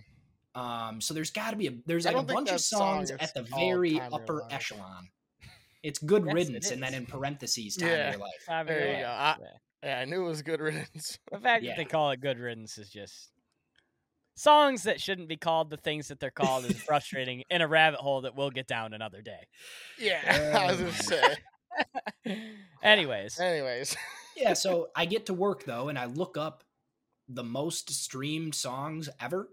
Um, 0.55 1.01
so 1.01 1.15
there's 1.15 1.31
got 1.31 1.51
to 1.53 1.57
be 1.57 1.69
a 1.69 1.73
there's 1.87 2.05
like 2.07 2.17
a 2.17 2.23
bunch 2.23 2.49
of 2.49 2.55
that 2.57 2.61
song 2.61 3.07
songs 3.07 3.11
at 3.13 3.33
the 3.35 3.43
very 3.43 3.99
Time 3.99 4.13
of 4.13 4.13
Your 4.13 4.23
upper 4.23 4.43
echelon. 4.51 5.09
It's 5.83 5.99
good 5.99 6.25
Yes, 6.27 6.33
it 6.33 6.35
riddance, 6.35 6.71
and 6.73 6.83
then 6.83 6.93
in 6.93 7.07
parentheses, 7.07 7.75
time 7.77 7.89
Yeah. 7.89 8.09
of 8.09 8.13
your 8.17 8.21
life. 8.21 8.45
Time 8.47 8.61
of 8.63 8.67
There 8.67 8.79
your 8.81 8.89
you 8.99 9.03
life. 9.03 9.03
go. 9.03 9.09
I- 9.09 9.37
Yeah. 9.41 9.57
Yeah, 9.83 9.99
I 10.01 10.05
knew 10.05 10.25
it 10.27 10.29
was 10.29 10.43
good 10.43 10.61
riddance. 10.69 11.19
The 11.33 11.39
fact 11.39 11.65
Yeah. 11.65 11.71
that 11.71 11.77
they 11.79 11.85
call 11.87 12.11
it 12.11 12.21
good 12.21 12.39
riddance 12.39 12.77
is 12.77 12.91
just 12.91 13.31
songs 14.35 14.83
that 14.83 15.01
shouldn't 15.01 15.29
be 15.29 15.39
called 15.39 15.71
the 15.71 15.79
things 15.79 16.09
that 16.09 16.21
they're 16.21 16.31
called 16.31 16.67
is 16.67 16.77
frustrating 16.83 17.45
in 17.49 17.63
a 17.63 17.67
rabbit 17.67 17.99
hole 18.01 18.21
that 18.23 18.35
we'll 18.37 18.51
get 18.51 18.67
down 18.67 18.93
another 18.93 19.23
day. 19.23 19.47
yeah, 19.99 20.53
I 20.59 20.71
was 20.73 20.77
gonna 20.81 20.91
Oh, 20.91 21.35
say. 22.27 22.43
Anyways, 22.83 23.39
Anyways, 23.41 23.97
yeah, 24.37 24.53
so 24.55 24.91
I 24.95 25.07
get 25.07 25.27
to 25.27 25.35
work 25.35 25.65
though, 25.65 25.89
and 25.89 25.99
I 25.99 26.05
look 26.07 26.37
up 26.37 26.63
the 27.31 27.45
most 27.45 27.91
streamed 27.91 28.55
songs 28.55 29.09
ever, 29.21 29.51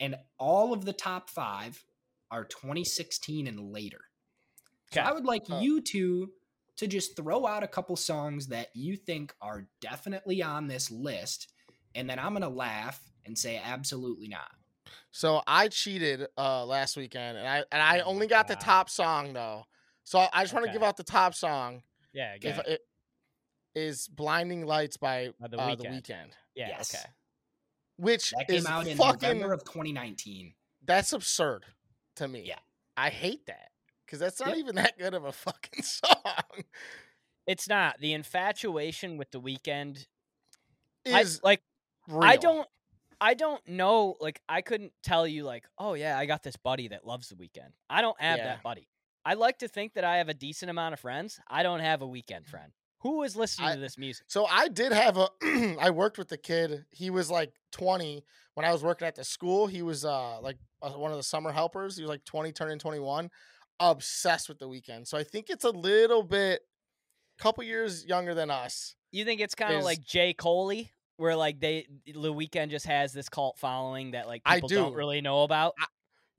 and 0.00 0.16
all 0.38 0.72
of 0.72 0.84
the 0.84 0.92
top 0.92 1.30
five 1.30 1.84
are 2.30 2.44
2016 2.44 3.46
and 3.46 3.72
later. 3.72 4.00
So 4.90 5.00
Okay. 5.00 5.08
I 5.08 5.12
would 5.12 5.24
like 5.24 5.48
Huh. 5.48 5.56
you 5.60 5.80
two 5.80 6.32
to 6.76 6.86
just 6.86 7.16
throw 7.16 7.46
out 7.46 7.62
a 7.62 7.68
couple 7.68 7.96
songs 7.96 8.48
that 8.48 8.68
you 8.74 8.96
think 8.96 9.34
are 9.40 9.68
definitely 9.80 10.42
on 10.42 10.68
this 10.68 10.90
list, 10.90 11.52
and 11.94 12.08
then 12.08 12.18
I'm 12.18 12.32
gonna 12.34 12.48
laugh 12.48 13.00
and 13.24 13.38
say 13.38 13.60
absolutely 13.62 14.28
not. 14.28 14.52
so 15.10 15.42
I 15.46 15.68
cheated 15.68 16.26
uh 16.36 16.64
last 16.64 16.96
weekend, 16.96 17.38
and 17.38 17.46
I 17.46 17.64
and 17.70 17.82
I 17.82 18.00
Oh 18.00 18.00
only 18.00 18.26
got 18.26 18.48
the 18.48 18.56
top 18.56 18.90
song 18.90 19.32
though. 19.32 19.64
So 20.04 20.26
I 20.32 20.42
just 20.42 20.52
want 20.52 20.64
to 20.64 20.68
Okay. 20.68 20.72
give 20.72 20.82
out 20.82 20.96
the 20.96 21.04
top 21.04 21.34
song. 21.34 21.82
yeah, 22.12 22.34
If 22.42 22.58
okay. 22.58 22.60
it 22.60 22.82
is 23.74 24.08
"Blinding 24.08 24.66
Lights" 24.66 24.96
by 24.98 25.30
By 25.38 25.48
The 25.48 25.58
uh, 25.58 25.74
the 25.76 25.84
Weeknd, 25.84 26.32
yeah, 26.54 26.68
yes. 26.68 26.94
okay. 26.94 27.04
which 27.96 28.30
That 28.32 28.50
is 28.50 28.64
came 28.64 28.72
out 28.72 28.86
in 28.86 28.96
fucking 28.96 29.28
November 29.28 29.52
of 29.52 29.64
2019. 29.64 30.54
that's 30.84 31.12
absurd 31.12 31.64
to 32.16 32.28
me. 32.28 32.44
Yeah. 32.46 32.58
I 32.96 33.08
hate 33.10 33.46
that 33.46 33.70
because 34.04 34.18
that's 34.18 34.38
not 34.40 34.50
Yep. 34.50 34.58
even 34.58 34.74
that 34.76 34.98
good 34.98 35.14
of 35.14 35.24
a 35.24 35.32
fucking 35.46 35.82
song. 35.82 36.64
It's 37.46 37.68
not 37.68 37.98
the 38.00 38.12
infatuation 38.12 39.16
with 39.16 39.30
the 39.30 39.40
Weeknd. 39.40 40.06
I, 41.06 41.20
Is 41.22 41.40
like 41.42 41.62
real. 42.08 42.22
I 42.22 42.36
don't 42.36 42.68
I 43.20 43.34
don't 43.34 43.66
know 43.68 44.16
like 44.20 44.40
I 44.48 44.62
couldn't 44.62 44.92
tell 45.02 45.26
you 45.26 45.44
like, 45.44 45.64
"Oh 45.78 45.94
yeah, 45.94 46.18
I 46.18 46.26
got 46.26 46.42
this 46.42 46.56
buddy 46.56 46.88
that 46.88 47.06
loves 47.06 47.28
the 47.28 47.34
Weeknd." 47.36 47.70
I 47.90 48.00
don't 48.02 48.20
have 48.20 48.38
Yeah. 48.38 48.44
that 48.44 48.62
buddy. 48.62 48.88
I 49.24 49.34
like 49.34 49.58
to 49.58 49.68
think 49.68 49.94
that 49.94 50.04
I 50.04 50.16
have 50.18 50.28
a 50.28 50.34
decent 50.34 50.70
amount 50.70 50.92
of 50.94 51.00
friends. 51.00 51.40
I 51.48 51.62
don't 51.62 51.80
have 51.80 52.02
a 52.02 52.06
Weeknd 52.06 52.42
mm. 52.42 52.46
friend. 52.46 52.72
Who 53.02 53.22
is 53.22 53.36
listening 53.36 53.68
I- 53.68 53.74
to 53.74 53.80
this 53.80 53.98
music? 53.98 54.26
So 54.28 54.46
I 54.46 54.68
did 54.68 54.92
have 54.92 55.16
a. 55.16 55.28
I 55.80 55.90
worked 55.90 56.18
with 56.18 56.28
the 56.28 56.36
kid. 56.36 56.84
He 56.90 57.10
was 57.10 57.30
like 57.30 57.52
20 57.72 58.24
when 58.54 58.64
I 58.66 58.72
was 58.72 58.82
working 58.82 59.06
at 59.06 59.16
the 59.16 59.24
school. 59.24 59.66
He 59.66 59.82
was 59.82 60.04
uh 60.04 60.40
like 60.40 60.56
uh, 60.80 60.90
one 60.90 61.10
of 61.10 61.16
the 61.16 61.22
summer 61.22 61.52
helpers. 61.52 61.96
He 61.96 62.02
was 62.02 62.10
like 62.10 62.24
20, 62.24 62.52
turning 62.52 62.78
21, 62.78 63.30
obsessed 63.80 64.48
with 64.48 64.58
the 64.58 64.68
Weeknd. 64.68 65.06
So 65.06 65.18
I 65.18 65.24
think 65.24 65.50
it's 65.50 65.64
a 65.64 65.70
little 65.70 66.22
bit, 66.22 66.62
couple 67.38 67.64
years 67.64 68.04
younger 68.04 68.34
than 68.34 68.50
us. 68.50 68.94
You 69.10 69.24
think 69.24 69.40
it's 69.40 69.54
kind 69.54 69.74
of 69.74 69.84
like 69.84 70.00
Jay 70.04 70.32
Coley 70.32 70.90
where 71.16 71.36
like 71.36 71.60
they 71.60 71.86
the 72.06 72.32
Weeknd 72.32 72.70
just 72.70 72.86
has 72.86 73.12
this 73.12 73.28
cult 73.28 73.58
following 73.58 74.12
that 74.12 74.26
like 74.26 74.42
I 74.44 74.56
people 74.56 74.68
don't 74.68 74.94
really 74.94 75.20
know 75.20 75.42
about? 75.42 75.74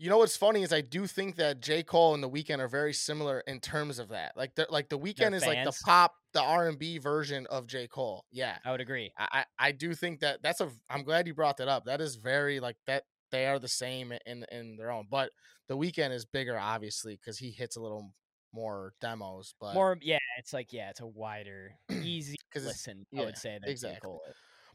You 0.03 0.09
know 0.09 0.17
what's 0.17 0.35
funny 0.35 0.63
is 0.63 0.73
I 0.73 0.81
do 0.81 1.07
think 1.07 1.37
that 1.37 1.61
J 1.61 1.81
Cole 1.81 2.13
and 2.13 2.21
the 2.21 2.29
Weeknd 2.29 2.59
are 2.59 2.67
very 2.67 2.91
similar 2.91 3.39
in 3.47 3.61
terms 3.61 3.99
of 3.99 4.09
that. 4.09 4.35
Like 4.35 4.53
the 4.53 4.67
like 4.69 4.89
the 4.89 4.99
Weeknd 4.99 5.33
is 5.33 5.45
like 5.45 5.63
the 5.63 5.71
pop, 5.85 6.13
the 6.33 6.41
R 6.41 6.67
and 6.67 6.77
B 6.77 6.97
version 6.97 7.47
of 7.49 7.67
J 7.67 7.87
Cole. 7.87 8.25
Yeah, 8.29 8.57
I 8.65 8.71
would 8.71 8.81
agree. 8.81 9.13
I 9.17 9.27
I 9.31 9.67
I 9.67 9.71
do 9.71 9.93
think 9.93 10.19
that 10.19 10.43
that's 10.43 10.59
a. 10.59 10.69
I'm 10.89 11.03
glad 11.03 11.25
you 11.25 11.33
brought 11.33 11.55
that 11.55 11.69
up. 11.69 11.85
That 11.85 12.01
is 12.01 12.17
very 12.17 12.59
like 12.59 12.75
that. 12.85 13.03
They 13.31 13.45
are 13.45 13.59
the 13.59 13.69
same 13.69 14.11
in 14.25 14.45
in 14.51 14.75
their 14.75 14.91
own, 14.91 15.07
but 15.09 15.29
the 15.69 15.77
Weeknd 15.77 16.11
is 16.11 16.25
bigger, 16.25 16.59
obviously, 16.59 17.15
because 17.15 17.37
he 17.37 17.51
hits 17.51 17.77
a 17.77 17.81
little 17.81 18.11
more 18.51 18.91
demos, 18.99 19.55
but 19.57 19.73
More, 19.73 19.97
yeah, 20.01 20.19
it's 20.37 20.51
like 20.51 20.73
yeah, 20.73 20.89
it's 20.89 20.99
a 20.99 21.07
wider, 21.07 21.71
easy 22.03 22.35
listen. 22.53 23.05
I 23.17 23.21
would 23.21 23.37
say 23.37 23.53
than 23.53 23.67
J. 23.67 23.71
exactly. 23.71 23.99
Cole. 24.01 24.21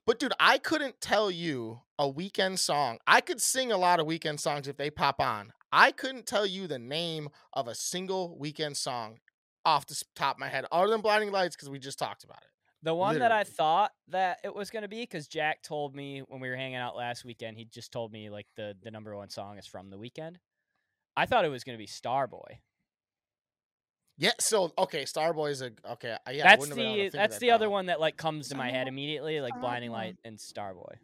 But 0.09 0.18
dude, 0.18 0.32
I 0.40 0.56
couldn't 0.56 1.02
tell 1.02 1.30
you 1.30 1.82
a 1.98 2.11
Weeknd 2.11 2.59
song. 2.59 2.96
I 3.06 3.20
could 3.20 3.42
sing 3.42 3.70
a 3.70 3.76
lot 3.76 4.00
of 4.00 4.06
Weeknd 4.06 4.40
songs 4.40 4.66
if 4.66 4.78
they 4.78 4.88
pop 4.88 5.20
on. 5.20 5.52
I 5.70 5.92
couldn't 5.92 6.24
tell 6.24 6.46
you 6.46 6.66
the 6.66 6.78
name 6.78 7.28
of 7.52 7.68
a 7.68 7.74
single 7.74 8.34
Weeknd 8.40 8.74
song 8.74 9.18
off 9.66 9.86
the 9.86 10.02
top 10.14 10.36
of 10.36 10.40
my 10.40 10.48
head, 10.48 10.64
other 10.72 10.88
than 10.88 11.02
Blinding 11.02 11.30
Lights, 11.30 11.56
because 11.56 11.68
we 11.68 11.78
just 11.78 11.98
talked 11.98 12.24
about 12.24 12.38
it. 12.38 12.48
The 12.82 12.94
one 12.94 13.18
that 13.18 13.32
I 13.32 13.44
thought 13.44 13.90
that 14.09 14.38
it 14.42 14.54
was 14.54 14.70
going 14.70 14.80
to 14.80 14.88
be, 14.88 15.02
because 15.02 15.28
Jack 15.28 15.62
told 15.62 15.94
me 15.94 16.22
when 16.26 16.40
we 16.40 16.48
were 16.48 16.56
hanging 16.56 16.76
out 16.76 16.96
last 16.96 17.26
weekend, 17.26 17.59
he 17.59 17.66
just 17.66 17.92
told 17.92 18.11
me 18.11 18.30
like 18.30 18.46
the 18.56 18.74
the 18.82 18.90
number 18.90 19.14
one 19.14 19.28
song 19.28 19.59
is 19.59 19.66
from 19.66 19.90
the 19.90 19.98
Weeknd. 19.98 20.36
I 21.18 21.26
thought 21.26 21.44
it 21.44 21.50
was 21.50 21.64
going 21.64 21.76
to 21.76 21.82
be 21.82 21.86
Starboy. 21.86 22.61
Yeah. 24.18 24.32
So 24.40 24.72
okay, 24.76 25.04
Starboy 25.04 25.50
is 25.50 25.62
a 25.62 25.70
okay. 25.92 26.08
Yeah, 26.08 26.18
I 26.26 26.36
that's 26.42 26.60
wouldn't 26.60 26.76
have 26.78 26.84
been 26.84 26.94
able 26.94 27.04
to 27.06 27.10
the 27.10 27.16
that's 27.16 27.34
that 27.36 27.40
the 27.40 27.50
other 27.52 27.70
one 27.70 27.86
that 27.86 28.00
like 28.00 28.16
comes 28.16 28.48
to 28.48 28.56
my 28.56 28.70
head 28.70 28.88
immediately, 28.88 29.40
like 29.40 29.58
Blinding 29.60 29.90
Light 29.92 30.16
and 30.24 30.38
Starboy. 30.38 30.96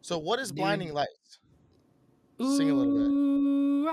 So 0.00 0.18
what 0.18 0.38
is 0.40 0.48
Dude. 0.48 0.56
Blinding 0.56 0.92
Lights? 0.92 1.38
Sing 2.40 2.70
a 2.70 2.74
little 2.74 2.94
bit. 2.94 3.32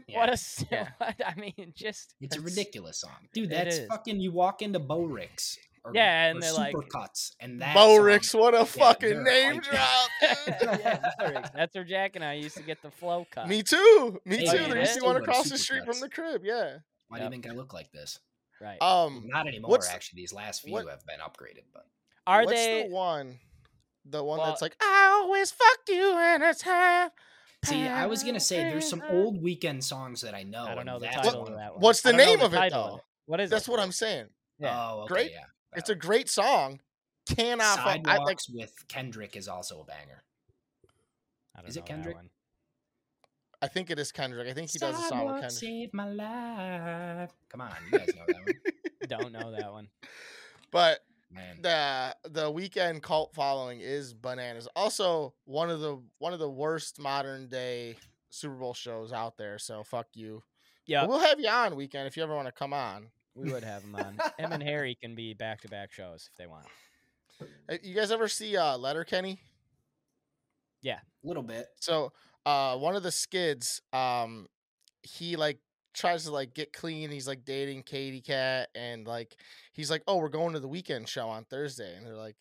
yeah. 0.07 0.20
What 0.20 0.30
a 0.30 0.34
s- 0.34 0.66
Yeah. 0.72 0.89
I 0.99 1.36
mean, 1.36 1.74
just 1.76 2.16
It's 2.22 2.38
a 2.38 2.41
ridiculous 2.49 2.99
song, 3.01 3.28
dude. 3.34 3.49
That's 3.49 3.80
fucking. 3.86 4.20
You 4.20 4.32
walk 4.32 4.61
into 4.61 4.80
Borics, 4.80 5.57
or, 5.86 5.92
Yeah, 5.94 6.26
and 6.30 6.38
or 6.38 6.42
they're 6.42 6.54
like- 6.54 6.76
Supercuts, 6.76 7.32
and 7.40 7.62
that 7.62 7.76
Borics, 7.78 8.26
song- 8.26 8.42
what 8.42 8.56
a 8.56 8.66
fucking 8.66 9.24
name 9.24 9.60
drop. 9.62 10.10
yeah, 10.22 11.12
Borics. 11.22 11.54
that's 11.54 11.76
where 11.76 11.84
Jack 11.84 12.16
and 12.16 12.26
I 12.26 12.34
used 12.34 12.58
to 12.58 12.64
get 12.64 12.82
the 12.82 12.90
flow 12.92 13.26
cut. 13.32 13.48
Me 13.48 13.62
too. 13.64 14.20
Me 14.26 14.38
Hey, 14.38 14.46
too. 14.46 14.58
man, 14.58 14.70
There 14.72 14.80
used 14.80 14.94
to 14.96 15.00
be 15.02 15.06
one 15.06 15.14
still 15.14 15.14
go 15.14 15.14
to 15.20 15.24
across 15.24 15.50
the 15.50 15.58
street 15.58 15.86
from 15.86 16.00
the 16.00 16.10
crib. 16.10 16.42
Yeah. 16.44 16.78
Why 17.08 17.20
Yep. 17.20 17.20
do 17.20 17.24
you 17.38 17.42
think 17.44 17.54
I 17.54 17.56
look 17.56 17.74
like 17.74 17.92
this? 17.92 18.20
right? 18.62 18.82
Um. 18.82 19.26
Not 19.28 19.48
anymore. 19.48 19.78
actually, 19.92 20.18
these 20.22 20.34
last 20.34 20.62
few 20.64 20.74
what- 20.74 20.88
have 20.90 21.06
been 21.06 21.20
upgraded, 21.20 21.66
but 21.74 21.86
Are 22.26 22.46
what's 22.46 22.52
they? 22.54 22.84
the 22.84 22.90
one? 22.90 23.38
The 24.06 24.24
one 24.24 24.40
Well- 24.40 24.48
that's 24.48 24.62
like, 24.62 24.76
I 24.82 25.20
always 25.22 25.52
fuck 25.52 25.80
you 25.90 26.18
and 26.18 26.42
it's 26.44 26.62
half. 26.62 27.12
see, 27.66 27.84
I 27.88 28.06
was 28.06 28.24
gonna 28.24 28.40
say 28.40 28.58
there's 28.58 28.88
some 28.90 29.04
old 29.10 29.44
Weeknd 29.44 29.84
songs 29.84 30.22
that 30.22 30.34
I 30.36 30.44
know. 30.44 30.66
I 30.66 30.74
don't 30.76 30.86
know 30.86 31.00
the 31.00 31.08
title 31.08 31.44
one 31.44 31.52
of 31.54 31.58
that 31.60 31.74
one. 31.74 31.82
What's 31.82 32.02
the 32.02 32.10
I 32.10 32.12
don't 32.14 32.20
know 32.20 32.26
name 32.26 32.40
the 32.40 32.46
of 32.46 32.54
it, 32.54 32.58
title 32.58 32.84
though? 32.98 33.02
What 33.26 33.40
is 33.40 33.50
it? 33.50 33.52
That's 33.52 33.68
it? 33.68 33.72
what 33.72 33.80
I'm 33.80 33.92
saying. 33.92 34.28
Yeah. 34.60 34.80
Oh, 34.92 35.00
okay, 35.02 35.08
Great. 35.14 35.32
Yeah. 35.32 35.46
It's 35.76 35.89
a 35.89 35.95
great 35.95 36.30
song. 36.30 36.80
Cannot 37.28 37.78
fuck. 37.78 37.88
I 37.88 37.91
like. 37.93 38.05
Sidewalks 38.05 38.49
with 38.49 38.73
Kendrick 38.88 39.36
is 39.36 39.47
also 39.47 39.82
a 39.82 39.86
banger. 39.86 40.23
I 41.55 41.61
don't 41.61 41.69
Is 41.69 41.78
it 41.78 41.80
know 41.82 41.86
that 41.86 41.88
Kendrick? 41.91 42.15
one. 42.15 42.30
I 43.61 43.67
think 43.67 43.89
it 43.89 43.97
is 43.97 44.11
Kendrick. 44.11 44.47
I 44.47 44.53
think 44.53 44.69
he 44.69 44.78
does 44.78 44.99
a 44.99 45.07
song 45.07 45.26
with 45.26 45.34
Kendrick. 45.36 45.51
saved 45.51 45.93
my 45.93 46.09
life. 46.09 47.32
Come 47.49 47.61
on, 47.61 47.71
you 47.91 47.97
guys 47.97 48.09
know 48.15 48.23
that 48.28 48.36
one, 48.36 48.55
Don't 49.07 49.32
know 49.32 49.51
that 49.51 49.71
one. 49.71 49.88
But 50.71 50.99
man. 51.32 51.59
the 51.61 52.15
the 52.30 52.51
Weeknd 52.51 53.01
cult 53.01 53.34
following 53.34 53.80
is 53.80 54.13
bananas. 54.13 54.67
Also, 54.76 55.34
one 55.45 55.69
of 55.69 55.80
the 55.80 56.01
one 56.19 56.34
of 56.34 56.39
the 56.39 56.49
worst 56.49 56.99
modern 56.99 57.47
day 57.47 57.95
Super 58.30 58.55
Bowl 58.55 58.73
shows 58.73 59.13
out 59.13 59.38
there. 59.38 59.57
So 59.57 59.84
fuck 59.84 60.07
you. 60.15 60.43
Yeah, 60.86 61.05
we'll 61.05 61.19
have 61.19 61.39
you 61.39 61.47
on 61.47 61.73
Weeknd 61.76 62.07
if 62.07 62.17
you 62.17 62.23
ever 62.23 62.36
want 62.36 62.47
to 62.47 62.51
come 62.51 62.73
on. 62.73 63.07
We 63.36 63.52
would 63.52 63.64
have 63.64 63.84
him 63.84 63.96
on. 63.96 64.18
Him 64.38 64.52
and 64.54 64.64
Harry 64.64 64.96
can 64.96 65.14
be 65.14 65.34
back 65.34 65.62
to 65.62 65.68
back 65.68 65.92
shows 65.92 66.30
if 66.32 66.38
they 66.38 66.48
want. 66.48 66.66
Hey, 67.70 67.80
You 67.84 67.94
guys 67.94 68.12
ever 68.12 68.28
see 68.28 68.56
uh 68.56 68.78
Letterkenny? 68.78 69.40
Yeah, 70.82 71.00
a 71.24 71.28
little 71.28 71.44
bit. 71.44 71.68
So 71.80 72.14
uh 72.46 72.78
one 72.78 72.96
of 72.96 73.04
the 73.04 73.12
skids, 73.12 73.82
um, 73.92 74.48
he 75.04 75.36
like 75.36 75.60
tries 75.94 76.24
to 76.26 76.32
like 76.32 76.54
get 76.54 76.72
clean. 76.74 77.10
He's 77.10 77.28
like 77.28 77.44
dating 77.46 77.84
Katie 77.84 78.22
Cat 78.22 78.70
and 78.74 79.06
like 79.06 79.36
he's 79.74 79.92
like, 79.92 80.04
Oh, 80.08 80.18
we're 80.18 80.30
going 80.30 80.54
to 80.54 80.60
the 80.60 80.70
Weeknd 80.70 81.08
show 81.08 81.28
on 81.28 81.44
Thursday. 81.46 81.96
And 81.96 82.06
they're 82.06 82.16
like, 82.16 82.38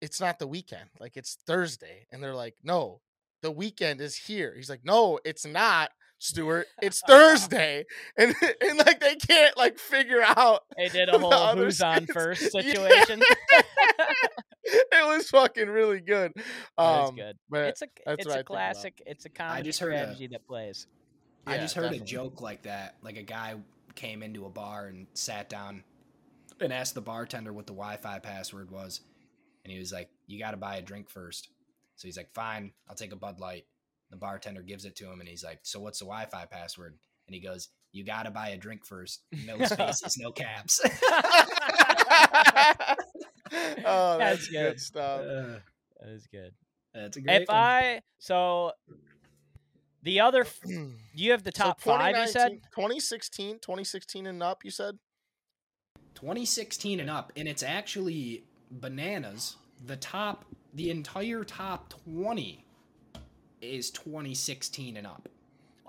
It's 0.00 0.20
not 0.20 0.38
the 0.40 0.46
weekend, 0.48 0.90
like 0.98 1.16
it's 1.16 1.38
Thursday. 1.46 2.06
And 2.10 2.22
they're 2.22 2.34
like, 2.34 2.56
No, 2.64 3.00
the 3.42 3.52
Weeknd 3.52 4.00
is 4.00 4.16
here. 4.16 4.52
He's 4.56 4.70
like, 4.70 4.84
No, 4.84 5.20
it's 5.24 5.46
not, 5.46 5.90
Stewart. 6.22 6.66
It's 6.80 7.00
Thursday. 7.06 7.84
And 8.16 8.34
and 8.60 8.78
like 8.78 9.00
they 9.00 9.16
can't 9.16 9.56
like 9.56 9.78
figure 9.78 10.22
out 10.22 10.60
They 10.76 10.88
did 10.88 11.08
a 11.08 11.18
whole 11.18 11.32
other 11.32 11.64
who's 11.64 11.80
on 11.80 12.02
skits- 12.04 12.12
first 12.12 12.42
Yeah. 12.54 12.62
situation. 12.62 13.22
it 14.64 15.06
was 15.06 15.28
fucking 15.30 15.68
really 15.68 16.00
good. 16.00 16.32
That 16.78 17.02
is 17.04 17.08
Um, 17.10 17.16
good. 17.16 17.36
It's 17.52 17.82
a 17.82 17.86
that's 18.06 18.18
it's 18.20 18.26
what 18.28 18.36
I 18.36 18.40
a 18.40 18.44
classic. 18.44 19.02
It's 19.06 19.24
a 19.24 19.28
comedy 19.30 19.64
just 19.64 19.80
heard 19.80 19.92
a- 19.94 19.98
strategy 19.98 20.28
that 20.28 20.46
plays. 20.46 20.86
I 21.46 21.56
yeah, 21.56 21.62
just 21.62 21.74
heard 21.74 21.82
definitely. 21.90 22.04
a 22.04 22.06
joke 22.06 22.40
like 22.40 22.62
that. 22.62 22.94
Like 23.02 23.16
a 23.16 23.22
guy 23.22 23.56
came 23.96 24.22
into 24.22 24.46
a 24.46 24.50
bar 24.50 24.86
and 24.86 25.08
sat 25.14 25.48
down 25.48 25.82
and 26.60 26.72
asked 26.72 26.94
the 26.94 27.00
bartender 27.00 27.52
what 27.52 27.66
the 27.66 27.72
Wi-Fi 27.72 28.20
password 28.20 28.70
was, 28.70 29.00
and 29.64 29.72
he 29.72 29.78
was 29.80 29.92
like, 29.92 30.08
"You 30.28 30.38
got 30.38 30.52
to 30.52 30.56
buy 30.56 30.76
a 30.76 30.82
drink 30.82 31.10
first. 31.10 31.48
So 31.96 32.06
he's 32.06 32.16
like, 32.16 32.32
"Fine, 32.32 32.72
I'll 32.88 32.94
take 32.94 33.12
a 33.12 33.16
Bud 33.16 33.40
Light." 33.40 33.64
The 34.12 34.16
bartender 34.18 34.62
gives 34.62 34.84
it 34.84 34.94
to 34.96 35.10
him, 35.10 35.18
and 35.20 35.28
he's 35.28 35.42
like, 35.42 35.58
"So 35.62 35.80
what's 35.80 35.98
the 35.98 36.04
Wi-Fi 36.04 36.44
password?" 36.46 36.96
And 37.26 37.34
he 37.34 37.40
goes, 37.40 37.70
"You 37.92 38.04
got 38.04 38.24
to 38.24 38.30
buy 38.30 38.50
a 38.50 38.56
drink 38.58 38.84
first. 38.86 39.22
No 39.46 39.56
spaces, 39.64 40.16
no 40.18 40.30
caps." 40.30 40.80
oh, 43.84 44.18
That's 44.18 44.18
that's, 44.18 44.48
good. 44.48 44.52
good 44.72 44.80
stuff. 44.80 45.20
Uh, 45.20 45.58
That 46.00 46.08
is 46.10 46.26
good. 46.30 46.52
that's 46.94 47.16
a 47.16 47.20
great 47.22 47.42
If 47.42 47.48
one. 47.48 47.56
I 47.56 48.00
so 48.18 48.72
the 50.02 50.20
other 50.20 50.46
you 51.14 51.30
have 51.32 51.42
the 51.42 51.52
So 51.54 51.64
top 51.64 51.80
five 51.80 52.16
you 52.16 52.26
said 52.26 52.48
2019 52.50 52.60
2016, 52.74 53.58
2016 53.60 54.26
and 54.26 54.42
up, 54.42 54.64
you 54.64 54.70
said? 54.70 54.98
2016 56.14 57.00
and 57.00 57.08
up, 57.10 57.32
and 57.36 57.48
it's 57.48 57.62
actually 57.62 58.44
bananas. 58.70 59.56
The 59.84 59.96
top, 59.96 60.44
the 60.74 60.90
entire 60.90 61.44
top 61.44 61.92
20 62.04 62.64
is 63.62 63.90
2016 63.90 64.96
and 64.96 65.06
up. 65.06 65.28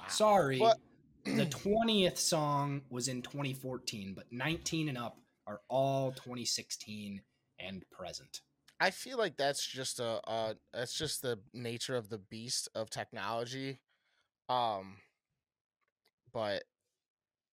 Sorry, 0.07 0.59
What- 0.59 0.79
the 1.25 1.45
20th 1.45 2.17
song 2.17 2.81
was 2.89 3.07
in 3.07 3.21
2014, 3.21 4.13
but 4.13 4.31
19 4.31 4.89
and 4.89 4.97
up 4.97 5.17
are 5.47 5.61
all 5.69 6.11
2016 6.11 7.21
and 7.59 7.83
present. 7.89 8.41
I 8.79 8.91
feel 8.91 9.17
like 9.17 9.37
that's 9.37 9.65
just 9.65 9.99
a 10.01 10.19
uh 10.27 10.55
that's 10.73 10.93
just 10.93 11.21
the 11.21 11.39
nature 11.53 11.95
of 11.95 12.09
the 12.09 12.17
beast 12.17 12.67
of 12.75 12.89
technology. 12.89 13.79
Um 14.49 14.97
but 16.33 16.63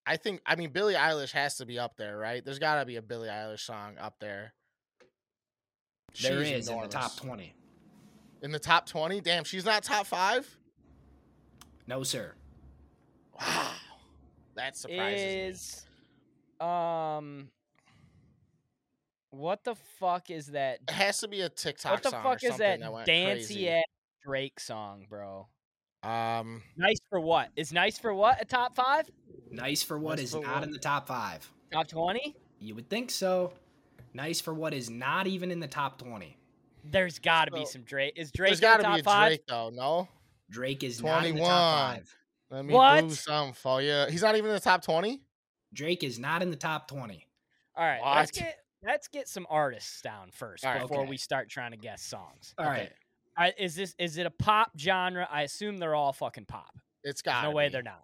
I 0.05 0.17
think 0.17 0.41
I 0.45 0.55
mean 0.55 0.71
Billie 0.71 0.95
Eilish 0.95 1.31
has 1.31 1.55
to 1.57 1.65
be 1.65 1.79
up 1.79 1.95
there, 1.95 2.17
right? 2.17 2.43
There's 2.43 2.59
got 2.59 2.79
to 2.79 2.85
be 2.85 2.97
a 2.97 3.01
Billie 3.01 3.29
Eilish 3.29 3.61
song 3.61 3.97
up 3.97 4.15
there. 4.19 4.53
There 6.21 6.43
She's 6.43 6.51
is 6.51 6.69
in 6.69 6.81
the 6.81 6.87
top 6.87 7.15
20. 7.15 7.53
In 8.41 8.51
the 8.51 8.59
top 8.59 8.87
20? 8.87 9.21
Damn, 9.21 9.43
she's 9.43 9.65
not 9.65 9.83
top 9.83 10.07
5? 10.07 10.57
No, 11.87 12.03
sir. 12.03 12.33
Wow. 13.39 13.71
That 14.55 14.75
surprises 14.77 15.21
me. 15.23 15.41
is 15.41 15.85
um 16.59 17.49
what 19.31 19.63
the 19.63 19.75
fuck 19.99 20.29
is 20.29 20.47
that 20.47 20.79
It 20.87 20.93
has 20.93 21.19
to 21.21 21.27
be 21.27 21.41
a 21.41 21.49
TikTok 21.49 21.81
song. 21.81 21.91
what 21.93 22.03
the 22.03 22.09
song 22.09 22.23
fuck 22.23 22.43
or 22.43 22.47
is 22.47 22.57
that 22.57 22.79
something 22.79 22.91
went 22.93 23.05
dancey 23.05 23.69
ass 23.69 23.83
Drake 24.23 24.59
song, 24.59 25.05
bro? 25.09 25.47
Um 26.03 26.61
Nice 26.77 26.99
for 27.09 27.19
what? 27.19 27.49
Is 27.55 27.71
nice 27.73 27.97
for 27.97 28.13
what 28.13 28.41
a 28.41 28.45
top 28.45 28.75
five? 28.75 29.09
Nice 29.49 29.81
for 29.81 29.97
what 29.97 30.17
Nice 30.17 30.25
is 30.25 30.31
for 30.33 30.41
not 30.41 30.55
what? 30.55 30.63
in 30.63 30.71
the 30.71 30.79
top 30.79 31.07
five. 31.07 31.49
Top 31.73 31.87
twenty? 31.87 32.35
You 32.59 32.75
would 32.75 32.89
think 32.89 33.09
so. 33.09 33.53
Nice 34.13 34.41
for 34.41 34.53
what 34.53 34.73
is 34.73 34.89
not 34.89 35.25
even 35.25 35.49
in 35.51 35.59
the 35.61 35.67
top 35.67 35.97
20. 35.97 36.37
There's 36.83 37.19
got 37.19 37.45
to 37.45 37.51
be 37.51 37.65
some 37.65 37.83
Drake. 37.83 38.13
Is 38.15 38.31
Drake 38.31 38.49
there's 38.49 38.59
in 38.59 38.61
the 38.61 38.67
got 38.67 38.77
to 38.77 38.83
top 38.83 38.95
be 38.95 38.99
a 38.99 39.03
five? 39.03 39.29
Drake 39.29 39.47
though, 39.47 39.69
no? 39.69 40.07
Drake 40.49 40.83
is 40.83 41.01
not 41.01 41.25
in 41.25 41.35
the 41.35 41.41
21. 41.41 41.49
top 41.49 41.95
five. 41.95 42.15
Let 42.49 42.65
me 42.65 42.73
What? 42.73 43.01
do 43.07 43.13
something 43.15 43.53
for 43.53 43.81
you. 43.81 44.05
He's 44.09 44.21
not 44.21 44.35
even 44.35 44.49
in 44.49 44.55
the 44.55 44.59
top 44.59 44.83
20? 44.83 45.21
Drake 45.73 46.03
is 46.03 46.19
not 46.19 46.41
in 46.41 46.49
the 46.49 46.57
top 46.57 46.87
20. 46.89 47.25
All 47.75 47.85
right, 47.85 48.01
let's 48.17 48.31
get 48.31 48.57
let's 48.83 49.07
get 49.07 49.29
some 49.29 49.47
artists 49.49 50.01
down 50.01 50.29
first 50.31 50.65
All 50.65 50.73
right. 50.73 50.81
before 50.81 51.01
Okay. 51.01 51.09
we 51.09 51.17
start 51.17 51.49
trying 51.49 51.71
to 51.71 51.77
guess 51.77 52.01
songs. 52.01 52.53
All 52.57 52.65
right. 52.65 52.91
All 53.37 53.45
right, 53.45 53.53
is 53.57 53.75
this 53.75 53.95
is 53.97 54.17
it 54.17 54.25
a 54.25 54.29
pop 54.31 54.71
genre? 54.77 55.25
I 55.31 55.43
assume 55.43 55.77
they're 55.77 55.95
all 55.95 56.11
fucking 56.11 56.45
pop. 56.45 56.75
It's 57.03 57.21
There's 57.21 57.33
got 57.35 57.43
no 57.43 57.51
way 57.51 57.69
they're 57.69 57.81
not. 57.81 58.03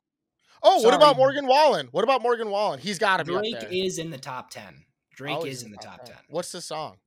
Oh, 0.64 0.82
what 0.82 0.94
about 0.94 1.18
Morgan 1.18 1.46
Wallen? 1.46 1.90
What 1.92 2.04
about 2.06 2.22
Morgan 2.22 2.50
Wallen? 2.50 2.80
He's 2.80 2.98
got 2.98 3.18
to 3.18 3.26
be 3.26 3.34
Drake 3.34 3.56
up 3.56 3.62
there. 3.62 3.70
is 3.72 4.00
in 4.00 4.10
the 4.10 4.18
top 4.18 4.50
10. 4.50 4.86
Drake 5.14 5.38
Oh, 5.42 5.46
is 5.46 5.62
in 5.64 5.72
the 5.72 5.78
top 5.78 6.06
10. 6.06 6.16
What's 6.30 6.52
the 6.54 6.62
song? 6.62 6.98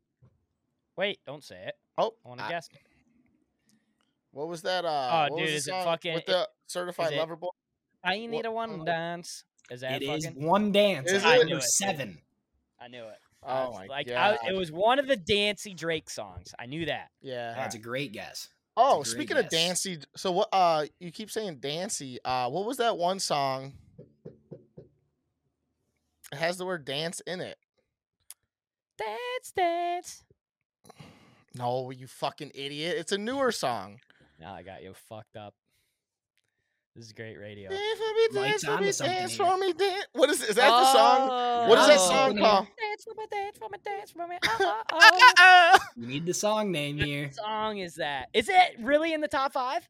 Wait, 1.01 1.19
don't 1.27 1.43
say 1.43 1.57
it. 1.69 1.75
Oh, 1.97 2.13
I 2.27 2.29
want 2.29 2.41
to 2.41 2.47
I- 2.47 2.51
guess. 2.51 2.69
what 4.33 4.49
was 4.49 4.61
that? 4.63 4.85
Uh, 4.85 4.89
Oh, 5.31 5.33
what 5.33 5.39
dude, 5.39 5.49
the 5.49 5.53
is 5.55 5.67
it 5.67 5.71
fucking- 5.71 6.13
with 6.15 6.27
the 6.27 6.47
certified 6.67 7.15
lover 7.15 7.37
boy? 7.37 7.49
I 8.05 8.19
need 8.19 8.33
What- 8.33 8.45
a 8.45 8.51
one 8.51 8.81
uh, 8.83 8.85
dance. 8.85 9.45
Is 9.71 9.81
that 9.81 10.03
It 10.03 10.05
is 10.05 10.27
fucking? 10.27 10.47
one 10.47 10.73
dance. 10.73 11.11
Is 11.11 11.23
That's 11.23 11.37
it? 11.37 11.41
I 11.41 11.49
knew 11.49 11.57
it. 11.57 11.63
seven. 11.63 12.21
I 12.79 12.89
knew 12.89 13.05
it. 13.05 13.19
Oh 13.43 13.73
my 13.73 13.87
like 13.87 14.09
god! 14.09 14.39
I, 14.43 14.49
it 14.51 14.55
was 14.55 14.71
one 14.71 14.99
of 14.99 15.07
the 15.07 15.17
Dancy 15.17 15.73
Drake 15.73 16.11
songs. 16.11 16.55
I 16.59 16.67
knew 16.67 16.85
that. 16.85 17.11
yeah. 17.23 17.55
That's 17.55 17.75
a 17.75 17.79
great 17.79 18.13
guess. 18.13 18.51
Oh, 18.77 18.97
great 18.97 19.07
speaking 19.07 19.37
of 19.39 19.49
Dancy, 19.49 20.01
so 20.17 20.31
what? 20.33 20.51
Uh, 20.53 20.85
you 20.99 21.11
keep 21.11 21.31
saying 21.31 21.61
Dancy. 21.61 22.19
Uh, 22.23 22.51
what 22.51 22.67
was 22.67 22.77
that 22.77 22.99
one 22.99 23.19
song? 23.21 23.73
It 26.31 26.37
has 26.37 26.59
the 26.59 26.67
word 26.67 26.85
dance 26.85 27.21
in 27.21 27.41
it. 27.41 27.57
Dance, 28.99 29.53
dance. 29.57 30.25
No, 31.55 31.91
you 31.91 32.07
fucking 32.07 32.53
idiot! 32.55 32.97
It's 32.99 33.13
a 33.13 33.19
newer 33.19 33.51
song. 33.53 34.01
Now 34.39 34.55
I 34.55 34.63
got 34.63 34.83
you 34.83 34.95
fucked 35.09 35.37
up. 35.37 35.55
This 36.97 37.07
is 37.07 37.13
great 37.13 37.39
radio. 37.39 37.71
Dance 37.71 37.99
for 37.99 38.35
me, 38.35 38.41
Mike's 38.41 38.63
dance 38.63 38.65
for 38.65 38.71
onto 38.73 38.85
me, 38.85 38.93
something 38.93 39.17
dance 39.17 39.33
here. 39.37 39.47
for 39.47 39.59
me, 39.59 39.73
dance. 39.73 40.07
What 40.13 40.31
is 40.31 40.43
is 40.43 40.57
that 40.57 40.71
the 40.71 40.93
song? 40.93 41.69
What 41.69 41.79
is 41.79 41.87
that 41.87 41.99
Oh. 42.01 42.09
song 42.09 42.39
called? 42.39 42.67
Dance 42.67 43.05
for 43.05 43.15
me, 43.17 43.27
dance 43.31 43.59
for 43.59 43.69
me, 43.69 43.79
dance 43.85 44.11
for 44.11 44.27
me. 44.27 44.37
Oh, 44.45 44.57
oh, 44.61 44.83
Ah, 44.93 45.11
oh. 45.13 45.19
ah, 45.23 45.33
ah. 45.39 45.89
You 45.97 46.07
need 46.07 46.27
the 46.27 46.35
song 46.35 46.71
name 46.73 46.99
here. 46.99 47.27
What 47.27 47.35
song 47.35 47.79
is 47.79 47.95
that? 47.97 48.29
Is 48.35 48.49
it 48.49 48.77
really 48.81 49.13
in 49.13 49.21
the 49.21 49.29
top 49.29 49.53
five? 49.53 49.89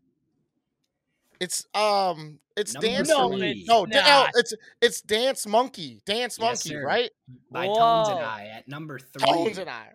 It's 1.41 1.65
um, 1.75 2.39
it's 2.55 2.75
Number 2.75 2.87
dance. 2.87 3.09
No, 3.09 3.31
for 3.31 3.45
it's 3.45 3.67
no, 3.69 3.87
da- 3.87 3.99
oh, 3.99 4.03
not. 4.25 4.31
it's 4.35 4.55
it's 4.83 5.01
dance 5.01 5.47
monkey, 5.47 6.01
dance 6.05 6.37
Yes, 6.39 6.67
monkey, 6.67 6.69
sir. 6.81 6.85
right? 6.85 7.11
By 7.51 7.65
Tones 7.67 8.09
and 8.09 8.19
Whoa. 8.19 8.25
I 8.25 8.51
at 8.57 8.69
number 8.69 8.99
three. 8.99 9.25
Tones 9.25 9.57
and 9.59 9.71
I. 9.71 9.87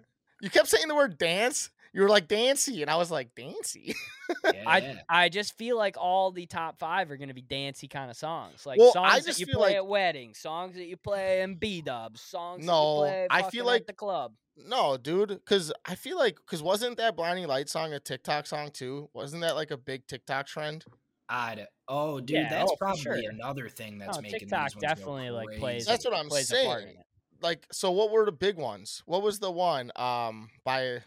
You 0.45 0.51
kept 0.51 0.67
saying 0.67 0.87
the 0.87 0.93
word 0.93 1.17
dance. 1.17 1.71
You 1.91 2.01
were 2.03 2.09
like 2.09 2.27
dancy, 2.27 2.83
and 2.83 2.91
I 2.91 2.97
was 2.97 3.09
like 3.09 3.33
dancy. 3.35 3.95
Yeah, 4.43 4.63
I. 4.67 4.97
I 5.07 5.29
just 5.29 5.55
feel 5.57 5.75
like 5.77 5.97
all 5.99 6.31
the 6.31 6.45
top 6.45 6.77
five 6.79 7.09
are 7.09 7.17
gonna 7.17 7.33
be 7.33 7.41
dancey 7.41 7.87
kind 7.87 8.11
of 8.11 8.17
songs, 8.17 8.63
like 8.65 8.77
Well, 8.79 8.91
songs 8.91 9.11
I 9.13 9.19
that 9.21 9.39
you 9.39 9.47
play 9.47 9.69
like- 9.69 9.75
at 9.77 9.87
weddings, 9.87 10.37
songs 10.37 10.75
that 10.75 10.85
you 10.85 10.97
play 10.97 11.41
in 11.41 11.55
B 11.55 11.81
dubs, 11.81 12.21
songs 12.21 12.63
No, 12.65 13.01
that 13.05 13.21
you 13.23 13.27
play 13.27 13.27
I 13.31 13.49
feel 13.49 13.65
like- 13.65 13.81
at 13.81 13.87
the 13.87 13.93
club. 13.93 14.33
No, 14.55 14.97
dude, 14.97 15.29
because 15.29 15.73
I 15.83 15.95
feel 15.95 16.17
like 16.17 16.35
because 16.37 16.61
wasn't 16.63 16.97
that 16.97 17.15
blinding 17.15 17.47
light 17.47 17.69
song 17.69 17.93
a 17.93 17.99
TikTok 17.99 18.45
song 18.45 18.69
too? 18.71 19.09
Wasn't 19.13 19.41
that 19.41 19.55
like 19.55 19.71
a 19.71 19.77
big 19.77 20.05
TikTok 20.07 20.45
trend? 20.47 20.85
I'd, 21.27 21.65
oh, 21.87 22.19
dude, 22.19 22.29
Yeah, 22.37 22.49
that's 22.49 22.71
oh, 22.71 22.75
probably 22.77 23.01
sure. 23.01 23.17
another 23.31 23.67
thing 23.67 23.97
that's 23.97 24.17
No, 24.17 24.21
making 24.21 24.41
TikTok 24.41 24.67
these 24.69 24.75
ones 24.75 24.83
go 24.83 24.87
definitely 24.87 25.29
like 25.31 25.57
plays. 25.59 25.85
That's 25.87 26.05
what 26.05 26.15
I'm 26.15 26.27
plays 26.29 26.51
a 26.51 26.65
part 26.65 26.81
in 26.81 26.87
saying. 26.89 26.97
It. 27.45 27.47
Like, 27.47 27.67
so 27.71 27.91
what 27.91 28.11
were 28.11 28.25
the 28.25 28.31
big 28.31 28.57
ones? 28.57 29.03
What 29.05 29.21
was 29.21 29.39
the 29.39 29.51
one? 29.51 29.91
Um, 29.95 30.49
by 30.63 30.99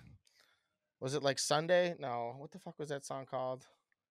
was 1.00 1.14
it 1.14 1.22
like 1.22 1.38
Sunday? 1.38 1.94
No, 1.98 2.34
what 2.38 2.50
the 2.50 2.58
fuck 2.58 2.78
was 2.78 2.88
that 2.90 3.04
song 3.04 3.26
called? 3.26 3.66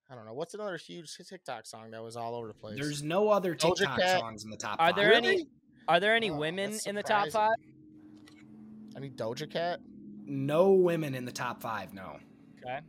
I 0.09 0.15
don't 0.15 0.25
know. 0.25 0.33
What's 0.33 0.53
another 0.53 0.77
huge 0.77 1.15
TikTok 1.17 1.65
song 1.65 1.91
that 1.91 2.01
was 2.01 2.15
all 2.15 2.33
over 2.35 2.47
the 2.47 2.53
place? 2.53 2.75
There's 2.79 3.03
no 3.03 3.29
other 3.29 3.55
TikTok 3.55 3.99
songs 4.01 4.45
in 4.45 4.49
the 4.49 4.55
top. 4.57 4.79
Are 4.79 4.87
five. 4.89 4.95
there 4.95 5.13
any- 5.13 5.47
Are 5.89 5.99
there 5.99 6.15
any 6.15 6.29
Oh, 6.29 6.37
women 6.37 6.77
in 6.85 6.95
the 6.95 7.03
top 7.03 7.29
surprising. 7.29 7.31
five? 7.31 8.95
Any 8.95 9.09
Doja 9.09 9.49
Cat? 9.51 9.79
No 10.25 10.71
women 10.73 11.13
in 11.15 11.23
the 11.25 11.31
top 11.31 11.61
five. 11.61 11.93
No, 11.93 12.19
Okay. 12.63 12.79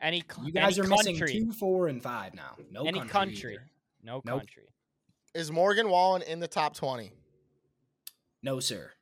Any 0.00 0.22
cl- 0.30 0.46
you 0.46 0.52
guys 0.52 0.78
are 0.78 0.82
any 0.84 0.90
missing 0.90 1.18
country? 1.18 1.32
two, 1.40 1.52
four, 1.52 1.88
and 1.88 2.02
five 2.02 2.34
now. 2.34 2.56
No 2.70 2.84
any 2.84 2.98
country. 3.00 3.56
country? 3.56 3.58
No 4.02 4.20
Nope. 4.24 4.40
country. 4.40 4.68
Is 5.34 5.50
Morgan 5.50 5.88
Wallen 5.90 6.22
in 6.22 6.40
the 6.40 6.48
top 6.48 6.74
twenty? 6.74 7.12
No, 8.46 8.60
sir. 8.60 8.92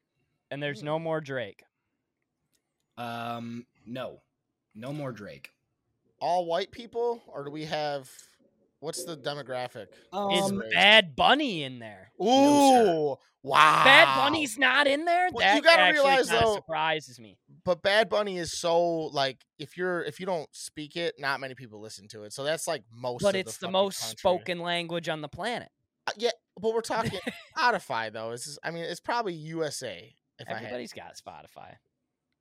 And 0.51 0.63
there's 0.63 0.83
no 0.83 0.99
more 0.99 1.21
Drake. 1.21 1.65
Um, 2.97 3.67
no, 3.85 4.23
no 4.75 4.91
more 4.91 5.13
Drake. 5.13 5.51
All 6.19 6.47
white 6.47 6.71
people, 6.73 7.23
or 7.29 7.45
do 7.45 7.51
we 7.51 7.67
have? 7.67 8.09
What's 8.81 9.05
the 9.05 9.19
demographic? 9.19 9.89
Is 10.33 10.51
Um, 10.51 10.59
race. 10.59 10.73
Bad 10.73 11.15
Bunny 11.15 11.63
in 11.63 11.79
there? 11.79 12.13
Ooh, 12.23 12.25
No, 12.25 13.19
wow! 13.43 13.85
Bad 13.85 14.17
Bunny's 14.17 14.57
not 14.57 14.87
in 14.87 15.05
there. 15.05 15.29
Well, 15.31 15.45
that 15.47 15.57
you 15.57 15.63
gotta 15.63 15.83
actually 15.83 16.09
realize, 16.09 16.31
kinda 16.31 16.45
though- 16.47 16.55
surprises 16.55 17.21
me. 17.21 17.37
but 17.65 17.83
Bad 17.83 18.09
Bunny 18.09 18.39
is 18.39 18.59
so 18.59 18.81
like 19.09 19.45
if 19.59 19.77
you're 19.77 20.03
if 20.05 20.21
you 20.21 20.25
don't 20.27 20.49
speak 20.55 20.97
it, 20.97 21.17
not 21.19 21.39
many 21.41 21.55
people 21.55 21.81
listen 21.81 22.09
to 22.09 22.23
it. 22.23 22.33
So 22.33 22.45
that's 22.45 22.67
like 22.67 22.83
most. 22.91 23.23
But 23.23 23.35
of 23.35 23.41
it's 23.43 23.59
the 23.59 23.67
fucking 23.67 23.73
most 23.73 24.01
country. 24.01 24.17
spoken 24.17 24.59
language 24.61 25.11
on 25.11 25.21
the 25.21 25.29
planet. 25.29 25.71
Uh, 26.07 26.13
yeah, 26.17 26.31
but 26.61 26.75
we're 26.75 26.81
talking 26.83 27.19
Spotify 27.57 28.13
though. 28.13 28.33
It's 28.33 28.45
just, 28.45 28.59
I 28.63 28.71
mean, 28.71 28.85
it's 28.85 29.01
probably 29.01 29.35
USA. 29.35 30.15
If 30.39 30.49
I 30.49 30.55
had, 30.55 30.65
Everybody's 30.65 30.93
got 30.93 31.15
Spotify. 31.17 31.77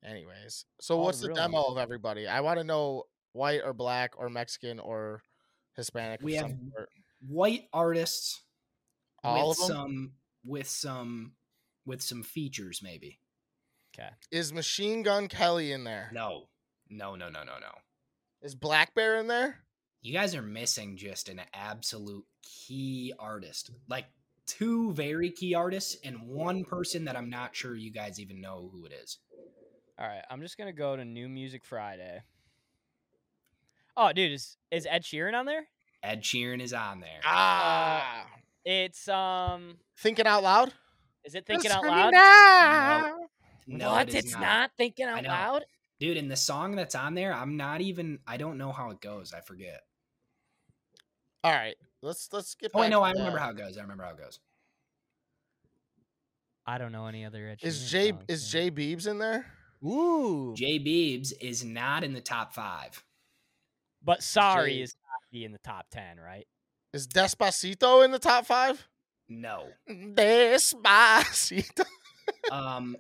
anyways. 0.04 0.66
So 0.82 0.98
what's 0.98 1.22
the 1.22 1.28
the 1.28 1.36
demo 1.36 1.64
of 1.64 1.78
everybody? 1.78 2.28
I 2.28 2.42
want 2.42 2.60
to 2.60 2.64
know 2.64 3.04
white 3.34 3.62
or 3.64 3.74
black 3.74 4.14
or 4.18 4.30
Mexican 4.30 4.80
or 4.80 5.22
Hispanic. 5.76 6.22
We 6.24 6.36
have 6.36 6.52
sort. 6.74 6.90
white 7.28 7.66
artists 7.72 8.42
all 9.24 9.50
with 9.50 9.58
some 9.58 10.14
with 10.46 10.68
some 10.68 11.34
with 11.86 12.02
some 12.02 12.24
features, 12.24 12.82
maybe. 12.84 13.20
Okay. 13.98 14.10
Is 14.32 14.52
Machine 14.52 15.04
Gun 15.04 15.28
Kelly 15.28 15.72
in 15.72 15.84
there? 15.84 16.10
No, 16.14 16.50
no, 16.90 17.16
no, 17.16 17.30
no, 17.30 17.44
no, 17.44 17.60
no. 17.60 17.72
Is 18.42 18.56
blackbear 18.56 19.20
in 19.20 19.28
there? 19.28 19.60
You 20.04 20.12
guys 20.14 20.36
are 20.36 20.42
missing 20.42 20.98
just 20.98 21.30
an 21.30 21.40
absolute 21.54 22.26
key 22.44 23.14
artist. 23.18 23.72
Like 23.88 24.06
two 24.46 24.92
very 24.92 25.32
key 25.32 25.56
artists 25.56 25.96
and 26.04 26.28
one 26.28 26.66
person 26.66 27.06
that 27.06 27.16
I'm 27.16 27.30
not 27.30 27.56
sure 27.56 27.74
you 27.74 27.90
guys 27.90 28.20
even 28.20 28.42
know 28.42 28.70
who 28.74 28.86
it 28.86 28.92
is. 28.92 29.20
All 29.98 30.06
right. 30.06 30.24
I'm 30.30 30.42
just 30.42 30.58
gonna 30.58 30.74
go 30.74 30.98
to 30.98 31.06
New 31.06 31.30
Music 31.30 31.64
Friday. 31.64 32.22
Oh, 33.96 34.12
dude, 34.12 34.34
is 34.34 34.58
is 34.72 34.86
Ed 34.90 35.04
Sheeran 35.04 35.34
on 35.36 35.46
there? 35.46 35.68
Ed 36.04 36.22
Sheeran 36.24 36.62
is 36.62 36.74
on 36.74 37.00
there. 37.00 37.22
Ah, 37.24 38.26
It's 38.66 39.08
um. 39.08 39.78
thinking 39.98 40.28
out 40.28 40.44
loud. 40.44 40.74
Is 41.24 41.34
it 41.36 41.46
thinking 41.46 41.72
out 41.72 41.86
loud? 41.86 42.12
now. 42.12 43.16
No, 43.68 43.92
what? 43.92 44.10
it 44.10 44.16
is 44.16 44.26
it's 44.26 44.34
not. 44.38 44.72
thinking 44.78 45.06
out 45.06 45.24
loud. 45.24 45.64
Dude, 46.00 46.18
and 46.18 46.30
the 46.30 46.36
song 46.36 46.76
that's 46.76 46.96
on 46.96 47.14
there, 47.14 47.34
I'm 47.34 47.56
not 47.56 47.80
even 47.80 48.20
I 48.28 48.36
don't 48.36 48.58
know 48.58 48.74
how 48.74 48.90
it 48.90 49.00
goes. 49.00 49.34
I 49.34 49.40
forget. 49.40 49.80
All 51.44 51.52
right, 51.52 51.76
let's 52.02 52.30
let's 52.32 52.56
get. 52.56 52.72
Oh, 52.74 52.80
I 52.80 52.84
back 52.84 52.92
know, 52.92 53.00
to 53.00 53.06
I 53.06 53.12
remember 53.12 53.38
how 53.40 53.50
it 53.50 53.58
goes. 53.58 53.78
I 53.78 53.82
remember 53.82 54.04
how 54.04 54.12
it 54.12 54.18
goes. 54.18 54.40
I 56.66 56.78
don't 56.78 56.92
know 56.94 57.08
any 57.08 57.26
other 57.26 57.48
Ed 57.50 57.60
Is 57.62 57.92
Jay 57.92 58.12
songs, 58.12 58.24
is 58.30 58.54
man. 58.54 58.64
Jay 58.64 58.72
Beebs 58.72 59.08
in 59.08 59.18
there? 59.20 59.46
Ooh. 59.84 60.54
Jay 60.56 60.80
Beebs 60.80 61.34
is 61.42 61.66
not 61.66 62.06
in 62.06 62.14
the 62.14 62.22
top 62.22 62.54
five. 62.54 63.04
But 64.02 64.24
sorry 64.24 64.76
Jay- 64.76 64.82
is 64.84 64.96
not 65.04 65.32
be 65.32 65.44
in 65.44 65.52
the 65.52 65.58
top 65.60 65.88
ten, 65.92 66.18
right? 66.20 66.48
Is 66.94 67.08
Despacito 67.08 68.06
in 68.06 68.12
the 68.12 68.20
top 68.20 68.46
five? 68.46 68.88
No. 69.28 69.66
Despacito. 69.90 71.84
Um 72.52 72.96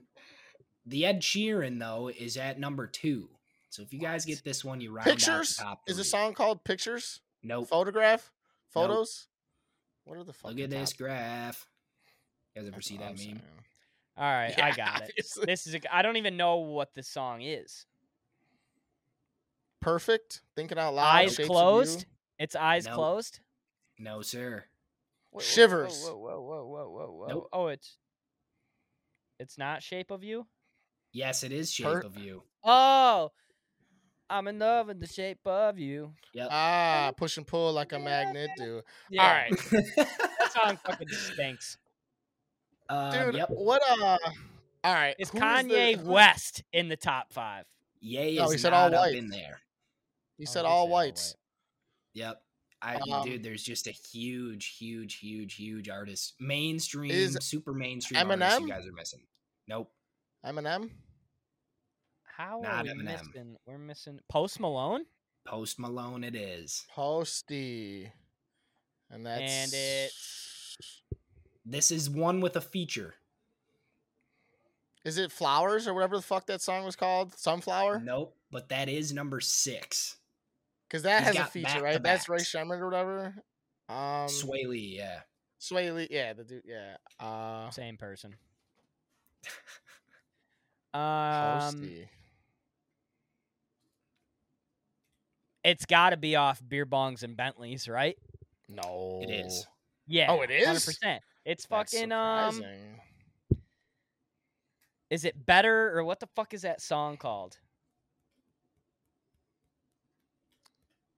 the 0.85 1.05
Ed 1.05 1.21
Sheeran 1.21 1.79
though 1.79 2.09
is 2.09 2.35
at 2.37 2.59
number 2.59 2.87
two. 2.87 3.29
So 3.69 3.81
if 3.81 3.93
you 3.93 3.99
guys 3.99 4.25
get 4.25 4.43
this 4.43 4.63
one, 4.65 4.79
you 4.81 4.91
round 4.93 5.07
out 5.07 5.13
Pictures 5.13 5.55
the 5.57 5.63
top. 5.63 5.81
is 5.87 5.99
a 5.99 6.03
song 6.03 6.33
called 6.33 6.63
Pictures. 6.65 7.21
Nope. 7.43 7.67
Photograph. 7.67 8.31
Nope. 8.75 8.85
Photos. 8.87 9.27
What 10.05 10.17
are 10.17 10.23
the 10.23 10.33
fuck? 10.33 10.51
Look 10.51 10.59
at 10.59 10.69
this 10.69 10.93
graph. 10.93 11.67
You 12.55 12.61
guys 12.61 12.71
ever 12.71 12.81
see 12.81 12.97
that 12.97 13.17
meme? 13.17 13.41
All 14.17 14.23
right, 14.31 14.57
I 14.61 14.71
got 14.71 15.09
it. 15.09 15.25
This 15.45 15.65
is 15.65 15.73
a, 15.75 15.95
I 15.95 16.03
don't 16.03 16.17
even 16.17 16.37
know 16.37 16.57
what 16.57 16.93
this 16.93 17.07
song 17.07 17.41
is. 17.41 17.85
Perfect. 19.81 20.41
Thinking 20.55 20.77
out 20.77 20.93
loud. 20.93 21.05
eyes 21.15 21.31
Shapes 21.31 21.39
of 21.39 21.43
You. 21.45 21.47
closed. 21.49 22.05
It's 22.39 22.55
eyes 22.55 22.85
No. 22.85 22.95
closed. 22.95 23.39
No, 23.99 24.21
sir. 24.21 24.65
Whoa, 25.31 25.39
whoa, 25.39 25.41
Shivers. 25.41 26.03
Whoa, 26.03 26.15
whoa, 26.17 26.41
whoa, 26.41 26.65
whoa, 26.67 26.89
whoa, 26.89 27.11
whoa. 27.11 27.27
Nope. 27.27 27.49
Oh, 27.51 27.67
it's 27.67 27.97
it's 29.39 29.57
not 29.57 29.81
shape 29.83 30.11
of 30.11 30.23
you. 30.23 30.45
Yes, 31.11 31.43
it 31.43 31.51
is 31.51 31.71
shape 31.71 31.85
Per- 31.87 31.99
of 32.01 32.17
you. 32.17 32.43
Oh, 32.63 33.31
I'm 34.33 34.47
in 34.47 34.57
love 34.57 34.87
with 34.87 34.99
the 34.99 35.07
shape 35.07 35.45
of 35.45 35.77
you. 35.77 36.11
Yep. 36.33 36.47
Ah, 36.51 37.11
push 37.15 37.37
and 37.37 37.45
pull 37.45 37.71
like 37.73 37.91
a 37.93 37.99
magnet 37.99 38.49
do. 38.57 38.81
Yeah, 39.09 39.21
All 39.21 39.29
right, 39.33 39.51
that 39.71 40.51
song 40.65 40.77
fucking 40.85 41.07
stinks. 41.09 41.77
um, 42.89 43.11
dude. 43.11 43.35
Yep. 43.35 43.49
What? 43.51 43.81
Uh. 43.87 44.17
All 44.83 44.93
right. 44.93 45.15
Is 45.19 45.29
who 45.29 45.39
Kanye 45.39 45.97
the- 46.03 46.09
West 46.09 46.63
in 46.73 46.89
the 46.89 46.97
top 46.97 47.31
five? 47.31 47.65
Yay 48.01 48.35
No, 48.35 48.45
is 48.45 48.53
he 48.53 48.57
said 48.57 48.73
all 48.73 48.91
white. 48.91 49.15
in 49.15 49.29
there. 49.29 49.61
He 50.37 50.45
Oh, 50.45 50.51
said 50.51 50.61
did 50.63 50.67
all 50.67 50.87
say 50.87 50.91
whites. 50.91 51.35
Yep. 52.15 52.41
I 52.81 52.95
Um, 52.95 53.23
dude, 53.23 53.43
there's 53.43 53.63
just 53.63 53.87
a 53.87 53.91
huge, 53.91 54.75
huge, 54.77 55.15
huge, 55.19 55.53
huge 55.55 55.87
artist. 55.87 56.33
Mainstream, 56.39 57.31
super 57.39 57.73
mainstream 57.73 58.17
artist 58.29 58.59
you 58.59 58.65
Eminem? 58.65 58.69
guys 58.69 58.85
are 58.85 58.91
missing. 58.91 59.21
Nope. 59.69 59.89
Eminem. 60.45 60.89
How 62.35 62.59
Not 62.61 62.71
are 62.79 62.83
we 62.83 62.89
Eminem. 62.89 63.03
missing? 63.03 63.57
We're 63.65 63.77
missing 63.77 64.19
Post 64.29 64.59
Malone. 64.59 65.05
Post 65.45 65.77
Malone 65.79 66.23
it 66.23 66.35
is. 66.35 66.85
Posty. 66.89 68.11
And 69.11 69.25
that's 69.25 69.41
And 69.41 69.73
it- 69.73 70.11
This 71.65 71.91
is 71.91 72.09
one 72.09 72.41
with 72.41 72.55
a 72.55 72.61
feature. 72.61 73.15
Is 75.05 75.17
it 75.17 75.31
Flowers 75.31 75.87
or 75.87 75.93
whatever 75.93 76.15
the 76.15 76.21
fuck 76.23 76.47
that 76.47 76.61
song 76.61 76.85
was 76.85 76.95
called? 76.95 77.37
Sunflower? 77.37 77.99
Nope, 77.99 78.35
but 78.51 78.69
that 78.69 78.87
is 78.89 79.13
number 79.13 79.39
six. 79.41 80.17
Because 80.87 81.03
that 81.03 81.27
He's 81.27 81.35
has 81.37 81.47
a 81.47 81.51
feature, 81.51 81.81
right? 81.81 82.01
That's 82.01 82.27
Ray 82.29 82.37
back-to-backs. 82.37 82.47
Sherman 82.49 82.79
or 82.79 82.85
whatever. 82.85 83.35
Um, 83.89 84.27
Swae 84.27 84.65
Lee, 84.67 84.95
yeah. 84.97 85.21
Swae 85.59 85.93
Lee, 85.93 86.07
yeah, 86.09 86.33
the 86.33 86.43
dude, 86.45 86.63
yeah. 86.65 86.97
Uh, 87.19 87.69
Same 87.69 87.97
person. 87.97 88.35
Um, 90.95 91.01
Posty. 91.59 92.07
It's 95.63 95.85
got 95.85 96.09
to 96.09 96.17
be 96.17 96.35
off 96.35 96.61
beer 96.67 96.85
bongs 96.85 97.23
and 97.23 97.37
Bentleys, 97.37 97.87
right? 97.87 98.17
No, 98.69 99.21
It 99.23 99.29
is. 99.31 99.65
Yeah. 100.07 100.27
Oh, 100.31 100.41
it 100.41 100.51
is? 100.51 100.67
100%. 100.67 101.19
It's 101.45 101.65
That's 101.65 101.91
fucking 101.93 102.11
um 102.11 102.61
is 105.09 105.25
it 105.25 105.45
better 105.45 105.95
or 105.97 106.03
what 106.03 106.19
the 106.19 106.27
fuck 106.35 106.53
is 106.53 106.63
that 106.63 106.81
song 106.81 107.17
called? 107.17 107.57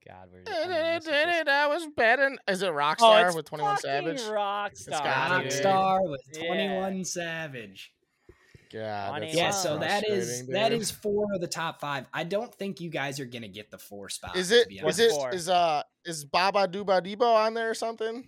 God, 0.07 0.27
where 0.31 0.41
did 0.43 0.53
I 0.53 0.59
mean, 0.61 0.69
this 0.69 1.05
is 1.05 1.09
just- 1.11 1.45
That 1.45 1.69
was 1.69 1.87
better. 1.95 2.37
Is 2.47 2.61
it 2.61 2.67
Oh, 2.67 2.73
Rockstar 2.73 3.27
it's 3.27 3.35
with 3.35 3.45
Twenty 3.45 3.63
One 3.63 3.77
Savage? 3.77 4.21
Rockstar. 4.21 4.89
gotta 4.91 5.43
be. 5.43 5.49
dude. 5.49 5.63
Rockstar 5.63 6.09
with 6.09 6.21
Yeah. 6.33 6.45
21 6.47 7.05
Savage. 7.05 7.91
God, 8.71 9.23
Yeah, 9.23 9.45
Wow. 9.45 9.51
so 9.51 9.77
that 9.79 10.07
is 10.07 10.27
frustrating, 10.41 10.71
dude. 10.71 10.81
is 10.81 10.91
four 10.91 11.25
of 11.33 11.41
the 11.41 11.47
top 11.47 11.79
five. 11.81 12.05
I 12.13 12.23
don't 12.23 12.53
think 12.53 12.79
you 12.81 12.89
guys 12.89 13.19
are 13.19 13.25
gonna 13.25 13.47
get 13.47 13.71
the 13.71 13.77
four 13.77 14.09
spot. 14.09 14.35
Is 14.35 14.49
to 14.49 14.61
it? 14.61 14.69
be 14.69 14.75
Is 14.77 14.83
honest. 14.83 14.99
it? 14.99 15.11
four? 15.11 15.29
Is 15.33 15.49
uh? 15.49 15.83
Is 16.05 16.25
Baba 16.25 16.67
Dooba 16.67 17.01
Debo 17.05 17.21
on 17.35 17.53
there 17.53 17.69
or 17.69 17.73
something? 17.73 18.27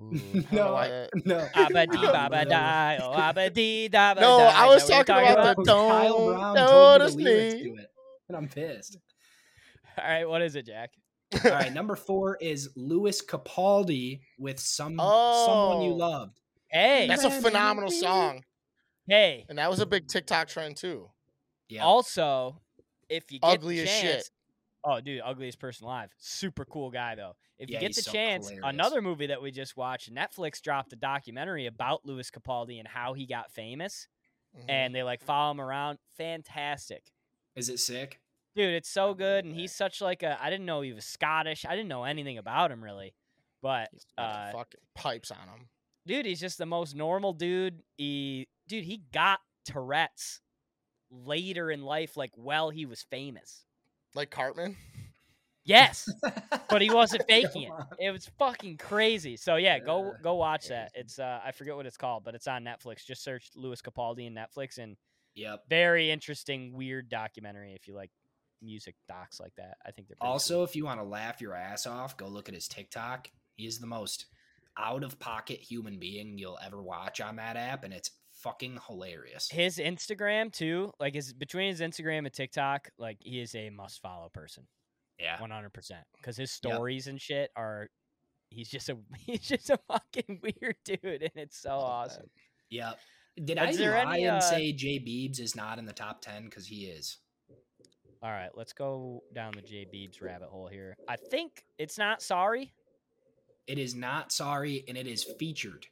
Ooh, 0.00 0.12
I 0.12 0.18
don't 0.18 0.34
know 0.34 0.42
no, 0.52 0.74
I, 0.74 1.08
no. 1.24 1.48
Abba 1.54 1.86
dee 1.86 1.96
Um, 2.06 2.12
baba 2.12 2.44
die, 2.44 2.98
oh 3.02 3.12
abba 3.14 3.50
dee 3.50 3.88
da 3.88 4.14
No. 4.14 4.38
I 4.38 4.66
was 4.66 4.82
Is 4.82 4.88
that 4.88 5.06
talking 5.06 5.24
you're 5.24 5.32
about 5.38 5.56
Bro, 5.56 5.64
the 5.64 5.72
Kyle 5.72 6.08
don't 6.18 6.34
Brown 6.34 6.54
notice 6.54 7.10
told 7.14 7.16
me 7.18 7.24
the 7.24 7.30
lyrics 7.30 7.54
me. 7.54 7.62
to 7.62 7.76
it, 7.82 7.90
and 8.28 8.36
I'm 8.36 8.48
pissed. 8.48 8.98
All 9.98 10.04
right, 10.04 10.28
what 10.28 10.42
is 10.42 10.54
it, 10.56 10.66
Jack? 10.66 10.90
All 11.44 11.50
right, 11.50 11.72
number 11.72 11.96
four 11.96 12.36
is 12.40 12.70
Lewis 12.76 13.22
Capaldi 13.24 14.20
with 14.38 14.60
some 14.60 14.96
someone 14.98 15.82
you 15.82 15.92
Oh. 15.92 15.96
loved. 15.96 16.38
Hey, 16.70 17.06
That's 17.08 17.24
a 17.24 17.30
phenomenal 17.30 17.90
song, 17.90 18.42
hey. 19.08 19.44
and 19.48 19.58
that 19.58 19.70
was 19.70 19.80
a 19.80 19.86
big 19.86 20.06
TikTok 20.08 20.48
trend 20.48 20.76
too. 20.76 21.10
Yeah, 21.68 21.84
Also, 21.84 22.60
if 23.08 23.30
you 23.32 23.38
get 23.40 23.48
Ugly 23.50 23.76
the 23.76 23.82
as 23.82 23.88
chance, 23.88 24.02
shit. 24.24 24.30
Oh, 24.84 25.00
dude, 25.00 25.20
ugliest 25.24 25.58
person 25.60 25.84
alive. 25.86 26.10
Super 26.18 26.64
cool 26.64 26.90
guy 26.90 27.14
though. 27.14 27.36
If 27.58 27.70
Yeah, 27.70 27.76
you 27.76 27.80
get 27.88 27.94
the 27.94 28.02
so 28.02 28.10
chance, 28.12 28.48
hilarious. 28.48 28.74
another 28.74 29.00
movie 29.00 29.26
that 29.28 29.40
we 29.40 29.50
just 29.52 29.76
watched, 29.76 30.12
Netflix 30.12 30.60
dropped 30.60 30.92
a 30.92 30.96
documentary 30.96 31.66
about 31.66 32.04
Lewis 32.04 32.30
Capaldi 32.30 32.78
and 32.80 32.88
how 32.88 33.12
he 33.14 33.24
got 33.26 33.50
famous, 33.52 34.08
Mhm. 34.56 34.64
and 34.68 34.94
they 34.94 35.02
like 35.04 35.22
follow 35.22 35.52
him 35.52 35.60
around. 35.60 35.98
Fantastic. 36.16 37.12
is 37.54 37.68
it 37.68 37.78
sick? 37.78 38.18
Dude, 38.56 38.74
it's 38.74 38.88
so 38.88 39.12
good, 39.14 39.44
and 39.44 39.54
he's 39.54 39.74
such 39.74 40.00
like 40.00 40.22
a. 40.22 40.42
I 40.42 40.50
didn't 40.50 40.66
know 40.66 40.80
he 40.80 40.92
was 40.92 41.04
Scottish. 41.04 41.64
I 41.66 41.70
didn't 41.76 41.88
know 41.88 42.04
anything 42.04 42.36
about 42.38 42.70
him 42.70 42.82
really, 42.82 43.14
but 43.62 43.88
He's 43.92 44.04
got 44.18 44.48
uh, 44.48 44.52
fucking 44.52 44.80
pipes 44.94 45.30
on 45.30 45.48
him. 45.48 45.68
dude, 46.06 46.26
he's 46.26 46.40
just 46.40 46.58
the 46.58 46.66
most 46.66 46.94
normal 46.96 47.32
dude. 47.34 47.82
He, 47.96 48.48
dude, 48.72 48.84
he 48.84 49.02
got 49.12 49.38
Tourette's 49.66 50.40
later 51.10 51.70
in 51.70 51.82
life, 51.82 52.16
like 52.16 52.30
while 52.34 52.70
he 52.70 52.86
was 52.86 53.02
famous. 53.10 53.64
Like 54.14 54.30
Cartman. 54.30 54.76
Yes, 55.64 56.08
but 56.70 56.82
he 56.82 56.90
wasn't 56.90 57.22
faking 57.28 57.62
it. 57.62 57.70
It 58.00 58.10
was 58.10 58.28
fucking 58.38 58.78
crazy. 58.78 59.36
So 59.36 59.56
yeah, 59.56 59.78
go 59.78 60.12
go 60.22 60.34
watch 60.34 60.68
that. 60.68 60.90
It's 60.94 61.18
uh 61.18 61.40
I 61.44 61.52
forget 61.52 61.76
what 61.76 61.86
it's 61.86 61.96
called, 61.96 62.24
but 62.24 62.34
it's 62.34 62.48
on 62.48 62.64
Netflix. 62.64 63.04
Just 63.06 63.22
search 63.22 63.50
Lewis 63.54 63.80
Capaldi 63.80 64.26
in 64.26 64.34
Netflix 64.34 64.78
and 64.78 64.96
Yep. 65.34 65.60
very 65.68 66.10
interesting, 66.10 66.74
weird 66.74 67.08
documentary 67.08 67.74
if 67.74 67.86
you 67.88 67.94
like 67.94 68.10
music 68.60 68.96
docs 69.08 69.38
like 69.40 69.54
that. 69.56 69.76
I 69.86 69.90
think 69.92 70.08
they're 70.08 70.16
Also, 70.20 70.56
cool. 70.56 70.64
if 70.64 70.76
you 70.76 70.84
want 70.84 71.00
to 71.00 71.04
laugh 71.06 71.40
your 71.40 71.54
ass 71.54 71.86
off, 71.86 72.16
go 72.16 72.26
look 72.26 72.48
at 72.48 72.54
his 72.54 72.68
TikTok. 72.68 73.30
He 73.54 73.66
is 73.66 73.78
the 73.78 73.86
most 73.86 74.26
out 74.78 75.04
of 75.04 75.18
pocket 75.18 75.58
human 75.60 75.98
being 75.98 76.38
you'll 76.38 76.58
ever 76.64 76.82
watch 76.82 77.20
on 77.20 77.36
that 77.36 77.56
app, 77.56 77.84
and 77.84 77.94
it's 77.94 78.10
fucking 78.42 78.78
hilarious. 78.88 79.48
his 79.50 79.78
Instagram 79.78 80.52
too, 80.52 80.92
like 81.00 81.14
his 81.14 81.32
between 81.32 81.68
his 81.68 81.80
Instagram 81.80 82.18
and 82.18 82.32
TikTok, 82.32 82.90
like 82.98 83.18
he 83.20 83.40
is 83.40 83.54
a 83.54 83.70
must 83.70 84.00
follow 84.02 84.28
person. 84.28 84.66
Yeah. 85.18 85.40
One 85.40 85.50
hundred 85.50 85.72
percent. 85.72 86.04
Because 86.16 86.36
his 86.36 86.58
Yep. 86.62 86.74
stories 86.74 87.06
and 87.06 87.20
shit 87.20 87.50
are 87.56 87.88
he's 88.50 88.68
just 88.68 88.88
a 88.88 88.96
he's 89.18 89.40
just 89.40 89.70
a 89.70 89.78
fucking 89.88 90.40
weird 90.42 90.76
dude 90.84 91.22
and 91.22 91.30
it's 91.36 91.58
so 91.58 91.70
awesome. 91.70 92.28
Yep. 92.70 92.98
Did 93.44 93.58
Is 93.58 93.76
I 93.80 93.82
there 93.82 94.04
lie 94.04 94.14
any, 94.16 94.24
and 94.26 94.36
uh, 94.36 94.40
say 94.40 94.72
Jay 94.72 94.98
Beebs 94.98 95.40
is 95.40 95.56
not 95.56 95.78
in 95.78 95.86
the 95.86 95.92
top 95.94 96.20
10? 96.20 96.44
Because 96.44 96.66
he 96.66 96.84
is. 96.84 97.16
All 98.22 98.30
right, 98.30 98.50
let's 98.54 98.72
go 98.74 99.22
down 99.34 99.52
the 99.56 99.62
Jay 99.62 99.86
Beebs 99.92 100.20
rabbit 100.22 100.48
hole 100.50 100.68
here. 100.68 100.96
I 101.08 101.16
think 101.16 101.64
it's 101.78 101.96
not 101.98 102.20
sorry. 102.22 102.72
It 103.66 103.78
is 103.78 103.94
not 103.94 104.32
sorry, 104.32 104.84
and 104.86 104.96
it 104.98 105.06
is 105.06 105.24
featured. 105.24 105.86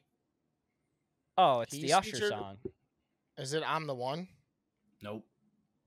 Oh, 1.37 1.61
it's 1.61 1.73
He's 1.73 1.83
the 1.83 1.93
Usher 1.93 2.11
featured? 2.11 2.29
song. 2.29 2.57
Is 3.37 3.53
it 3.53 3.63
I'm 3.65 3.87
the 3.87 3.95
one? 3.95 4.27
Nope. 5.01 5.25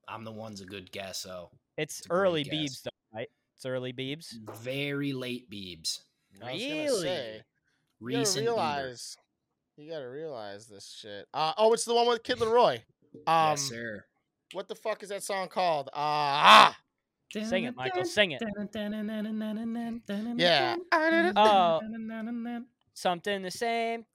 I'm 0.07 0.23
the 0.23 0.31
one's 0.31 0.61
a 0.61 0.65
good 0.65 0.91
guess, 0.91 1.23
though. 1.23 1.49
It's 1.77 1.99
It's 1.99 2.05
a 2.05 2.09
great 2.09 2.19
early 2.19 2.43
guess. 2.43 2.53
Beebs 2.53 2.83
though, 2.83 2.89
right? 3.13 3.29
It's 3.55 3.65
early 3.65 3.93
Beebs. 3.93 4.33
Very 4.61 5.13
late 5.13 5.49
Beebs. 5.49 5.99
I 6.43 6.53
was 6.53 6.61
gonna 6.61 6.73
Really? 6.75 7.01
say, 7.01 7.25
you 7.35 7.37
gotta 7.37 7.43
Recent 8.01 8.45
Bieber. 8.45 8.49
realize. 8.49 9.17
You 9.77 9.89
gotta 9.91 10.09
realize 10.09 10.67
this 10.67 10.95
shit. 11.01 11.27
Uh, 11.33 11.53
oh, 11.57 11.73
it's 11.73 11.85
the 11.85 11.93
one 11.93 12.07
with 12.07 12.23
Kid 12.23 12.37
LAROI. 12.39 12.75
Um, 13.27 13.51
yes, 13.51 13.61
sir. 13.61 14.05
what 14.53 14.67
the 14.67 14.75
fuck 14.75 15.01
is 15.03 15.09
that 15.09 15.23
song 15.23 15.47
called? 15.47 15.87
Uh, 15.89 15.91
ah, 15.95 16.77
Sing 17.31 17.63
it, 17.65 17.75
Michael. 17.75 18.05
Sing 18.05 18.31
it. 18.31 18.41
yeah. 20.37 20.75
I 20.91 21.09
did 21.09 21.25
it. 21.27 21.33
Oh. 21.35 21.81
Something 22.97 23.41
the 23.41 23.51
same. 23.51 24.05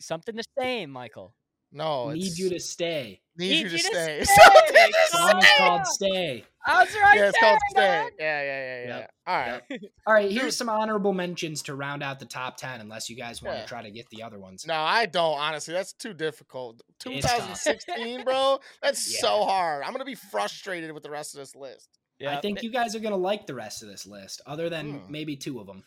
Something 0.00 0.36
the 0.36 0.44
same, 0.56 0.90
Michael. 0.90 1.34
no, 1.72 2.10
Need 2.12 2.38
you 2.38 2.48
to 2.50 2.60
stay. 2.60 3.20
need, 3.36 3.64
you 3.64 3.68
to 3.68 3.78
stay. 3.78 4.20
stay. 4.22 4.24
Something 4.24 4.74
to 4.92 5.08
Song 5.10 5.38
is 5.38 5.46
called 5.58 5.86
Stay. 5.88 6.44
I 6.64 6.84
was 6.84 6.94
right 7.02 7.16
Yeah, 7.18 7.28
it's 7.28 7.38
there, 7.40 7.50
called 7.50 7.58
Stay. 7.70 8.08
Yeah, 8.20 8.42
yeah, 8.42 8.42
yeah, 8.42 8.82
yeah. 8.86 8.98
Yep, 8.98 9.10
All 9.26 9.36
right. 9.36 9.62
All 10.06 10.14
right, 10.14 10.30
here's 10.38 10.56
some 10.56 10.68
honorable 10.68 11.12
mentions 11.12 11.62
to 11.62 11.74
round 11.74 12.02
out 12.04 12.20
the 12.20 12.26
top 12.26 12.58
10, 12.58 12.80
unless 12.80 13.10
you 13.10 13.16
guys 13.16 13.42
want 13.42 13.56
Yeah. 13.56 13.62
to 13.62 13.68
try 13.68 13.82
to 13.82 13.90
get 13.90 14.08
the 14.10 14.22
other 14.22 14.38
ones. 14.38 14.64
No, 14.64 14.74
I 14.80 15.06
don't. 15.06 15.36
Honestly, 15.38 15.74
that's 15.74 15.92
too 15.92 16.14
difficult. 16.14 16.80
2016, 17.00 18.22
bro. 18.24 18.60
That's 18.82 19.12
Yeah. 19.14 19.20
so 19.20 19.44
hard. 19.44 19.82
I'm 19.84 19.92
gonna 19.92 20.04
be 20.04 20.14
frustrated 20.14 20.92
with 20.92 21.02
the 21.02 21.10
rest 21.10 21.34
of 21.34 21.40
this 21.40 21.56
list. 21.56 21.88
I 22.26 22.40
think 22.40 22.62
you 22.62 22.70
guys 22.70 22.94
are 22.96 23.00
going 23.00 23.12
to 23.12 23.16
like 23.16 23.46
the 23.46 23.54
rest 23.54 23.82
of 23.84 23.88
this 23.88 24.04
list, 24.04 24.40
other 24.44 24.68
than 24.68 24.98
Hmm. 25.00 25.12
maybe 25.12 25.36
two 25.36 25.60
of 25.60 25.68
them. 25.68 25.84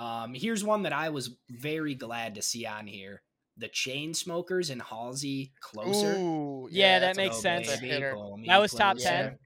Um, 0.00 0.32
here's 0.34 0.64
one 0.64 0.82
that 0.84 0.92
I 0.94 1.10
was 1.10 1.36
very 1.50 1.94
glad 1.94 2.34
to 2.36 2.42
see 2.42 2.64
on 2.66 2.86
here 2.86 3.22
the 3.56 3.68
Chainsmokers 3.68 4.70
and 4.70 4.80
Halsey 4.80 5.52
closer. 5.60 6.16
Ooh, 6.16 6.68
Yeah, 6.70 6.98
that 7.00 7.16
makes 7.16 7.36
Oh, 7.36 7.40
sense. 7.40 7.66
baby, 7.66 7.88
hitter. 7.88 8.14
call 8.14 8.38
me 8.38 8.46
That 8.48 8.56
was 8.58 8.72
top 8.72 8.96
10? 8.96 9.38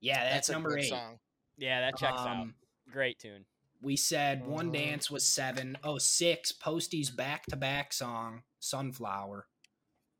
Yeah, 0.00 0.14
that's, 0.24 0.46
That's 0.46 0.50
number 0.50 0.78
eight. 0.78 0.88
song. 0.88 1.18
Yeah, 1.58 1.80
that 1.82 1.98
checks 1.98 2.20
out. 2.22 2.28
Um, 2.28 2.54
Great 2.90 3.18
tune. 3.18 3.44
We 3.82 3.96
said 3.96 4.46
one 4.46 4.70
Mhm. 4.70 4.72
dance 4.72 5.10
was 5.10 5.28
seven. 5.28 5.76
Oh, 5.84 5.98
six. 5.98 6.52
Posty's 6.52 7.10
back 7.10 7.44
to 7.46 7.56
back 7.56 7.92
song, 7.92 8.44
Sunflower, 8.60 9.46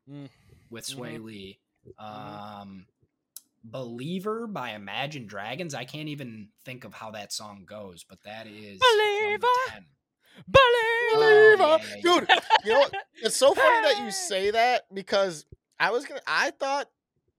Mm. 0.07 0.29
with 0.69 0.85
Sway 0.85 1.15
Mhm. 1.17 1.23
Lee. 1.23 1.59
Um, 1.97 2.85
Believer 3.63 4.47
by 4.47 4.71
Imagine 4.71 5.27
Dragons. 5.27 5.73
I 5.73 5.85
can't 5.85 6.09
even 6.09 6.49
think 6.65 6.83
of 6.85 6.93
how 6.93 7.11
that 7.11 7.33
song 7.33 7.65
goes, 7.65 8.03
but 8.03 8.21
that 8.23 8.47
is 8.47 8.79
Believer. 8.79 9.47
Believer. 10.47 10.63
Oh, 11.61 11.79
yeah, 11.81 11.95
yeah, 11.95 12.01
Dude, 12.01 12.29
you 12.65 12.73
know 12.73 12.79
what? 12.79 12.93
It's 13.21 13.35
so 13.37 13.53
funny 13.53 13.87
that 13.87 14.03
you 14.03 14.11
say 14.27 14.51
that 14.51 14.83
because 14.93 15.45
I 15.79 15.91
was 15.91 16.05
gonna. 16.05 16.21
I 16.25 16.51
thought, 16.51 16.87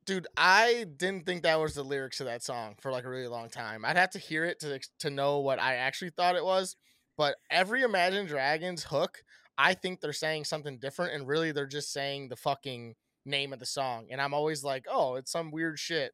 dude, 0.05 0.27
I 0.37 0.87
didn't 0.97 1.27
think 1.27 1.43
that 1.43 1.61
was 1.61 1.75
the 1.75 1.83
lyrics 1.83 2.19
to 2.19 2.25
that 2.25 2.43
song 2.43 2.77
for 2.81 2.93
like 2.93 3.05
a 3.05 3.11
really 3.11 3.29
long 3.29 3.49
time. 3.49 3.85
I'd 3.85 3.97
have 3.97 4.11
to 4.11 4.19
hear 4.19 4.45
it 4.45 4.61
to 4.61 4.81
to 5.01 5.11
know 5.11 5.39
what 5.39 5.61
I 5.61 5.77
actually 5.77 6.11
thought 6.11 6.37
it 6.37 6.45
was. 6.45 6.77
But 7.17 7.37
every 7.51 7.83
Imagine 7.83 8.27
Dragons 8.27 8.85
hook, 8.85 9.23
I 9.59 9.75
think 9.75 10.01
they're 10.01 10.13
saying 10.13 10.45
something 10.45 10.79
different, 10.79 11.15
and 11.15 11.27
really 11.27 11.53
they're 11.53 11.67
just 11.67 11.93
saying 11.93 12.29
the 12.29 12.37
fucking 12.37 12.95
name 13.31 13.53
of 13.53 13.59
the 13.59 13.67
song. 13.67 14.07
And 14.11 14.21
I'm 14.21 14.35
always 14.35 14.63
like, 14.63 14.87
oh, 14.91 15.15
it's 15.15 15.31
some 15.33 15.51
weird 15.51 15.79
shit. 15.79 16.13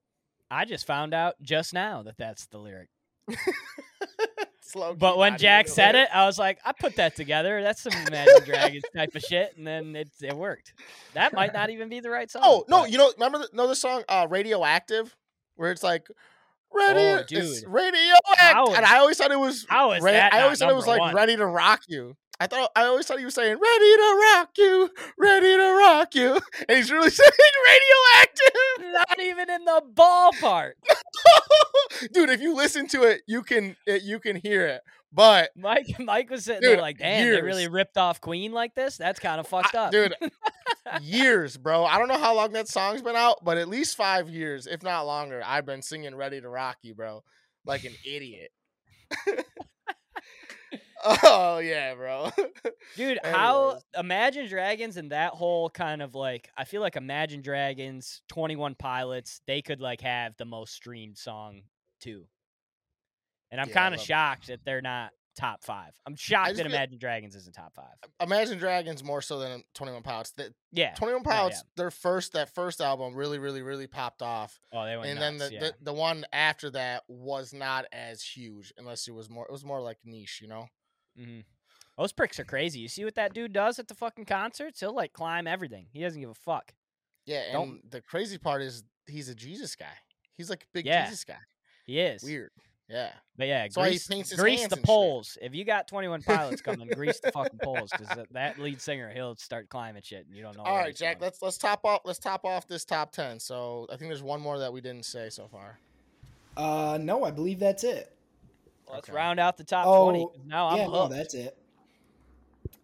I 0.51 0.65
just 0.65 0.87
found 0.87 1.13
out 1.15 1.35
just 1.43 1.75
now 1.75 2.03
that 2.05 2.17
that's 2.19 2.47
the 2.47 2.59
lyric. 2.59 2.89
Slow. 4.61 4.95
But 4.95 5.17
when 5.17 5.39
Jack 5.39 5.69
said 5.69 5.95
it, 5.95 6.09
I 6.13 6.27
was 6.27 6.39
like, 6.41 6.59
I 6.65 6.73
put 6.73 6.97
that 6.97 7.15
together. 7.15 7.63
That's 7.63 7.81
some 7.81 7.93
Imagine 7.93 8.45
Dragons 8.45 8.83
type 8.97 9.15
of 9.15 9.23
shit, 9.23 9.57
and 9.57 9.65
then 9.67 9.95
it 9.95 10.11
it 10.21 10.37
worked. 10.37 10.75
That 11.15 11.33
might 11.33 11.53
not 11.53 11.71
even 11.71 11.89
be 11.89 12.01
the 12.01 12.11
right 12.11 12.29
song. 12.29 12.43
Oh 12.45 12.65
no, 12.69 12.81
but- 12.83 12.91
you 12.91 12.99
know, 12.99 13.13
remember 13.17 13.39
the, 13.39 13.49
know 13.53 13.69
the 13.69 13.77
song 13.77 14.03
uh, 14.09 14.27
"Radioactive," 14.29 15.15
where 15.55 15.71
it's 15.71 15.85
like 15.85 16.09
radio, 16.75 17.01
Oh, 17.01 17.17
it's 17.19 17.29
dude. 17.61 17.65
radioactive, 17.69 18.37
How 18.39 18.75
and 18.75 18.85
I 18.85 18.99
always 18.99 19.17
thought 19.19 19.31
it 19.31 19.39
was. 19.39 19.67
how 19.69 19.93
is 19.93 20.03
ra- 20.03 20.11
that 20.11 20.35
I 20.35 20.43
always 20.43 20.59
thought 20.59 20.71
it 20.71 20.77
was 20.77 20.87
like 20.89 21.01
one? 21.01 21.15
"Ready 21.15 21.37
to 21.37 21.47
Rock 21.47 21.83
You." 21.87 22.17
I 22.39 22.47
thought 22.47 22.71
I 22.77 22.85
always 22.85 23.07
thought 23.07 23.19
he 23.19 23.25
was 23.25 23.35
saying 23.35 23.53
"Ready 23.59 23.97
to 23.97 24.31
rock 24.35 24.51
you, 24.59 24.91
ready 25.19 25.57
to 25.57 25.77
rock 25.79 26.15
you," 26.15 26.39
and 26.69 26.77
he's 26.77 26.91
really 26.93 27.11
saying 27.23 27.31
"radioactive." 27.69 28.93
not 28.93 29.21
even 29.21 29.51
in 29.51 29.65
the 29.65 29.83
ballpark. 29.95 30.73
Dude, 32.13 32.29
if 32.31 32.41
you 32.41 32.55
listen 32.55 32.87
to 32.89 33.05
it, 33.05 33.23
you 33.27 33.43
can 33.43 33.77
it, 33.87 34.03
you 34.03 34.21
can 34.21 34.37
hear 34.37 34.67
it. 34.67 34.83
But 35.13 35.51
Mike 35.57 35.87
Mike 35.99 36.29
was 36.29 36.45
sitting 36.45 36.61
Dude, 36.61 36.73
there 36.73 36.81
like, 36.83 36.99
damn, 36.99 37.31
they 37.33 37.41
really 37.41 37.69
ripped 37.69 37.97
off 37.97 38.21
Queen 38.21 38.53
like 38.53 38.75
this. 38.75 38.97
That's 38.99 39.19
kind 39.19 39.41
of 39.41 39.47
fucked 39.47 39.75
I- 39.75 39.85
up, 39.87 39.93
dude, 39.93 40.15
years, 41.01 41.57
bro. 41.57 41.85
I 41.87 41.99
don't 41.99 42.09
know 42.09 42.19
how 42.19 42.35
long 42.35 42.53
that 42.53 42.69
song's 42.69 43.01
been 43.01 43.17
out, 43.17 43.39
but 43.43 43.57
at 43.57 43.69
least 43.69 43.97
five 43.97 44.29
years, 44.29 44.67
if 44.67 44.83
not 44.83 45.07
longer. 45.07 45.43
I've 45.45 45.65
been 45.65 45.81
singing 45.81 46.15
"Ready 46.15 46.41
to 46.41 46.49
Rock 46.51 46.77
You," 46.83 46.95
bro. 46.95 47.23
like 47.65 47.85
an 47.85 47.95
idiot. 48.05 48.51
Oh 51.23 51.59
yeah, 51.59 51.95
bro. 51.95 52.31
Dude, 52.97 53.19
how. 53.25 53.79
Imagine 53.99 54.49
Dragons 54.49 54.97
and 54.97 55.13
that 55.13 55.33
whole 55.33 55.71
kind 55.71 56.03
of 56.03 56.15
like 56.15 56.51
I 56.57 56.65
feel 56.65 56.81
like 56.81 56.97
Imagine 56.97 57.43
Dragons, 57.43 58.23
21 58.29 58.75
Pilots, 58.75 59.41
they 59.47 59.63
could 59.63 59.81
like 59.81 60.01
have 60.01 60.37
the 60.37 60.45
most 60.45 60.75
streamed 60.75 61.17
song 61.19 61.63
too. 62.01 62.27
And 63.51 63.61
I'm 63.61 63.69
Yeah, 63.69 63.75
kind 63.75 63.95
of 63.95 64.01
shocked 64.01 64.49
that 64.49 64.65
they're 64.65 64.83
not 64.83 65.11
top 65.39 65.63
5. 65.63 65.93
I'm 66.07 66.17
shocked 66.17 66.57
that 66.57 66.67
Imagine 66.67 66.99
Dragons 66.99 67.37
isn't 67.37 67.55
top 67.55 67.75
5. 67.75 67.85
Imagine 68.23 68.59
Dragons 68.59 69.05
more 69.05 69.21
so 69.23 69.39
than 69.39 69.63
Twenty 69.75 69.93
One 69.93 70.03
Pilots. 70.03 70.33
The, 70.33 70.53
Yeah. 70.73 70.95
Twenty 70.95 71.15
One 71.15 71.23
No, 71.23 71.31
yeah. 71.31 71.37
Pilots, 71.37 71.65
their 71.77 71.91
first 71.91 72.33
that 72.33 72.55
first 72.55 72.81
album 72.81 73.15
really, 73.15 73.39
really, 73.39 73.63
really 73.63 73.87
popped 73.87 74.23
off, 74.23 74.59
Oh, 74.73 74.85
they 74.85 74.97
went 74.97 75.11
and 75.11 75.21
nuts, 75.21 75.39
then 75.39 75.39
the, 75.39 75.55
yeah. 75.55 75.61
the 75.61 75.75
the 75.85 75.93
one 75.93 76.25
after 76.33 76.71
that 76.71 77.05
was 77.09 77.53
not 77.53 77.85
as 77.93 78.23
huge, 78.23 78.73
unless 78.79 79.07
it 79.09 79.13
was 79.15 79.29
more. 79.31 79.45
It 79.47 79.53
was 79.53 79.65
more 79.65 79.81
like 79.81 79.99
niche, 80.05 80.41
you 80.43 80.49
know. 80.49 80.67
Mhm. 81.19 81.45
Those 81.99 82.13
pricks 82.13 82.39
are 82.39 82.45
crazy. 82.45 82.81
You 82.81 82.89
see 82.89 83.05
what 83.05 83.15
that 83.15 83.33
dude 83.33 83.53
does 83.55 83.79
at 83.79 83.89
the 83.89 83.95
fucking 83.95 84.27
concerts? 84.27 84.81
He'll 84.81 84.95
like 84.95 85.13
climb 85.13 85.47
everything. 85.47 85.87
He 85.93 86.03
doesn't 86.03 86.21
give 86.21 86.31
a 86.31 86.35
fuck. 86.35 86.75
Yeah, 87.25 87.43
and 87.45 87.53
Don't- 87.53 87.91
the 87.91 88.01
crazy 88.03 88.39
part 88.39 88.63
is 88.63 88.85
he's 89.07 89.29
a 89.29 89.35
Jesus 89.35 89.75
guy. 89.77 89.95
He's 90.37 90.51
like 90.51 90.65
a 90.65 90.67
big 90.73 90.85
Yeah. 90.87 91.05
Jesus 91.07 91.25
guy. 91.25 91.39
He 91.87 91.99
is. 92.01 92.23
Weird. 92.23 92.51
Yeah. 92.89 93.13
But 93.37 93.49
yeah, 93.49 93.63
That's 93.63 93.77
why 93.77 93.87
he 93.87 93.91
grease, 93.95 94.07
paints 94.07 94.31
his 94.31 94.39
grease 94.39 94.61
hands 94.61 94.71
the 94.71 94.77
and 94.77 94.81
shit. 94.83 94.87
poles. 94.87 95.39
If 95.43 95.55
you 95.55 95.65
got 95.65 95.89
21 95.89 96.23
pilots 96.23 96.61
coming, 96.63 96.87
grease 96.89 97.19
the 97.19 97.33
fucking 97.33 97.59
poles 97.61 97.91
because 97.91 98.09
that, 98.17 98.33
that 98.33 98.59
lead 98.61 98.81
singer, 98.81 99.11
he'll 99.13 99.35
start 99.35 99.69
climbing 99.71 100.03
shit 100.03 100.25
and 100.27 100.37
you 100.37 100.43
don't 100.43 100.57
know. 100.57 100.63
All 100.63 100.75
where 100.75 100.83
right, 100.83 100.89
he's 100.91 100.99
Jack. 100.99 101.19
going. 101.19 101.27
Let's 101.29 101.43
let's 101.43 101.59
top 101.59 101.85
off. 101.85 102.03
Let's 102.05 102.19
top 102.21 102.45
off 102.45 102.69
this 102.69 102.85
top 102.85 103.11
ten. 103.11 103.41
So 103.41 103.87
I 103.91 103.97
think 103.97 104.09
there's 104.11 104.23
one 104.23 104.41
more 104.41 104.59
that 104.59 104.73
we 104.73 104.81
didn't 104.81 105.05
say 105.05 105.31
so 105.31 105.49
far. 105.49 105.81
Uh, 106.57 106.99
no, 107.01 107.25
I 107.25 107.31
believe 107.33 107.59
that's 107.59 107.83
it. 107.85 108.16
Let's 108.91 109.09
Okay. 109.09 109.17
round 109.17 109.41
out 109.41 109.57
the 109.57 109.65
top 109.65 109.87
Oh, 109.87 110.05
20. 110.11 110.25
'cause 110.27 110.47
Now 110.47 110.69
I'm 110.69 110.77
yeah, 110.79 110.87
no, 110.87 111.09
that's 111.09 111.35
it. 111.35 111.57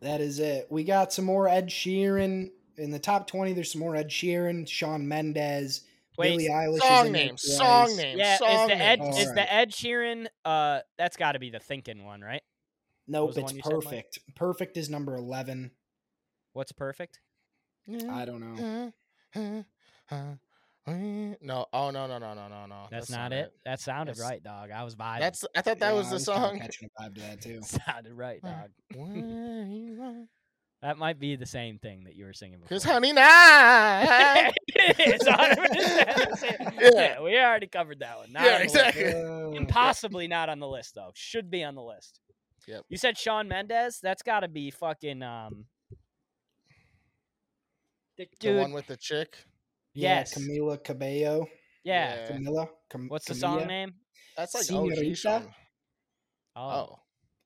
That 0.01 0.21
is 0.21 0.39
it. 0.41 0.67
We 0.71 0.85
got 0.85 1.13
some 1.13 1.25
more 1.25 1.49
Ed 1.49 1.69
Sheeran 1.69 2.51
in 2.77 2.91
the 2.91 2.99
top 2.99 3.27
twenty. 3.29 3.53
There's 3.53 3.71
some 3.71 3.81
more 3.81 3.95
Ed 3.95 4.09
Sheeran, 4.09 4.69
Shawn 4.69 5.07
Mendes, 5.07 5.83
Wait, 6.19 6.31
Billie 6.31 6.49
Eilish. 6.49 6.79
is 6.79 6.85
Song 6.85 7.07
in 7.07 7.13
there 7.13 7.27
name. 7.27 7.37
Song 7.37 7.87
twice. 7.87 7.97
name. 7.99 8.19
yeah, 8.19 8.37
Song 8.37 8.51
is 8.51 8.67
the 8.79 8.85
Ed 8.85 8.99
name. 9.01 9.09
is 9.11 9.19
Alright. 9.29 9.35
the 9.37 9.53
Ed 9.53 9.71
Sheeran? 9.71 10.27
Uh, 10.45 10.81
that's 10.99 11.17
got 11.17 11.33
to 11.33 11.39
be 11.39 11.51
the 11.51 11.61
thinking 11.61 12.05
one, 12.05 12.21
right? 12.21 12.43
Nope, 13.07 13.31
it's 13.31 13.39
one 13.39 13.55
you 13.57 13.63
said, 13.63 13.73
perfect. 13.73 14.19
Perfect 14.35 14.77
is 14.77 14.91
number 14.91 15.15
eleven. 15.15 15.71
What's 16.53 16.73
perfect? 16.73 17.21
I 18.09 18.25
don't 18.25 18.41
know. 19.37 19.65
No. 20.87 21.67
Oh 21.73 21.91
no 21.91 22.07
no 22.07 22.19
no 22.19 22.35
no 22.35 22.49
no 22.49 22.67
no. 22.67 22.87
That's, 22.91 23.09
not, 23.11 23.33
it. 23.33 23.53
That 23.65 23.81
sounded 23.81 24.17
That's- 24.17 24.31
right, 24.31 24.43
dog. 24.43 24.71
I 24.73 24.83
was 24.83 24.97
vibing. 24.97 25.21
That's. 25.21 25.45
I 25.57 25.61
thought 25.63 25.79
that 25.79 25.93
Yeah, 25.93 25.99
was 25.99 26.07
I 26.09 26.11
the 26.11 26.17
kinda 26.17 26.25
song. 26.25 26.59
Catching 26.59 26.89
a 26.99 27.03
vibe 27.03 27.15
to 27.15 27.21
that 27.21 27.41
too. 27.43 27.61
sounded 27.63 28.13
right, 28.15 28.43
dog. 28.43 28.71
That 30.83 30.99
might 30.99 31.21
be 31.21 31.37
the 31.37 31.47
same 31.47 31.79
thing 31.79 32.03
that 32.05 32.17
you 32.17 32.25
were 32.25 32.33
singing 32.33 32.59
before. 32.59 32.75
Cause 32.77 32.83
honey 32.85 33.13
night. 33.13 34.51
It's 34.75 35.25
100% 35.25 36.31
the 36.31 36.37
same. 36.37 36.57
Yeah. 36.81 36.91
yeah, 36.95 37.21
we 37.23 37.39
already 37.39 37.69
covered 37.69 38.01
that 38.01 38.19
one. 38.19 38.33
Not 38.33 38.43
Yeah, 38.43 38.55
on 38.55 38.59
the 38.59 38.65
list. 38.65 38.75
exactly. 38.77 39.57
Impossibly 39.57 40.27
not 40.27 40.49
on 40.49 40.59
the 40.59 40.67
list 40.67 40.97
though. 40.97 41.13
Should 41.15 41.51
be 41.53 41.63
on 41.63 41.77
the 41.77 41.83
list. 41.83 42.19
Yep. 42.67 42.85
You 42.89 42.97
said 42.97 43.17
Shawn 43.17 43.47
Mendes. 43.47 44.01
That's 44.03 44.23
got 44.25 44.41
to 44.41 44.49
be 44.49 44.71
fucking 44.73 45.23
um. 45.23 45.67
the 48.19 48.27
The 48.41 48.57
one 48.59 48.73
with 48.73 48.89
the 48.89 48.97
chick. 48.97 49.37
Yeah, 49.95 50.23
Camila 50.23 50.83
Cabello. 50.83 51.47
yeah. 51.85 52.15
Yeah. 52.15 52.29
Camila. 52.31 52.69
Cam- 52.91 53.09
What's 53.09 53.27
the 53.27 53.35
Camila, 53.35 53.39
song 53.41 53.67
name? 53.67 53.95
That's 54.37 54.55
like 54.55 54.65
Senorita? 54.65 55.35
OG 55.37 55.43
Oh, 56.57 56.69
Oh. 56.71 56.99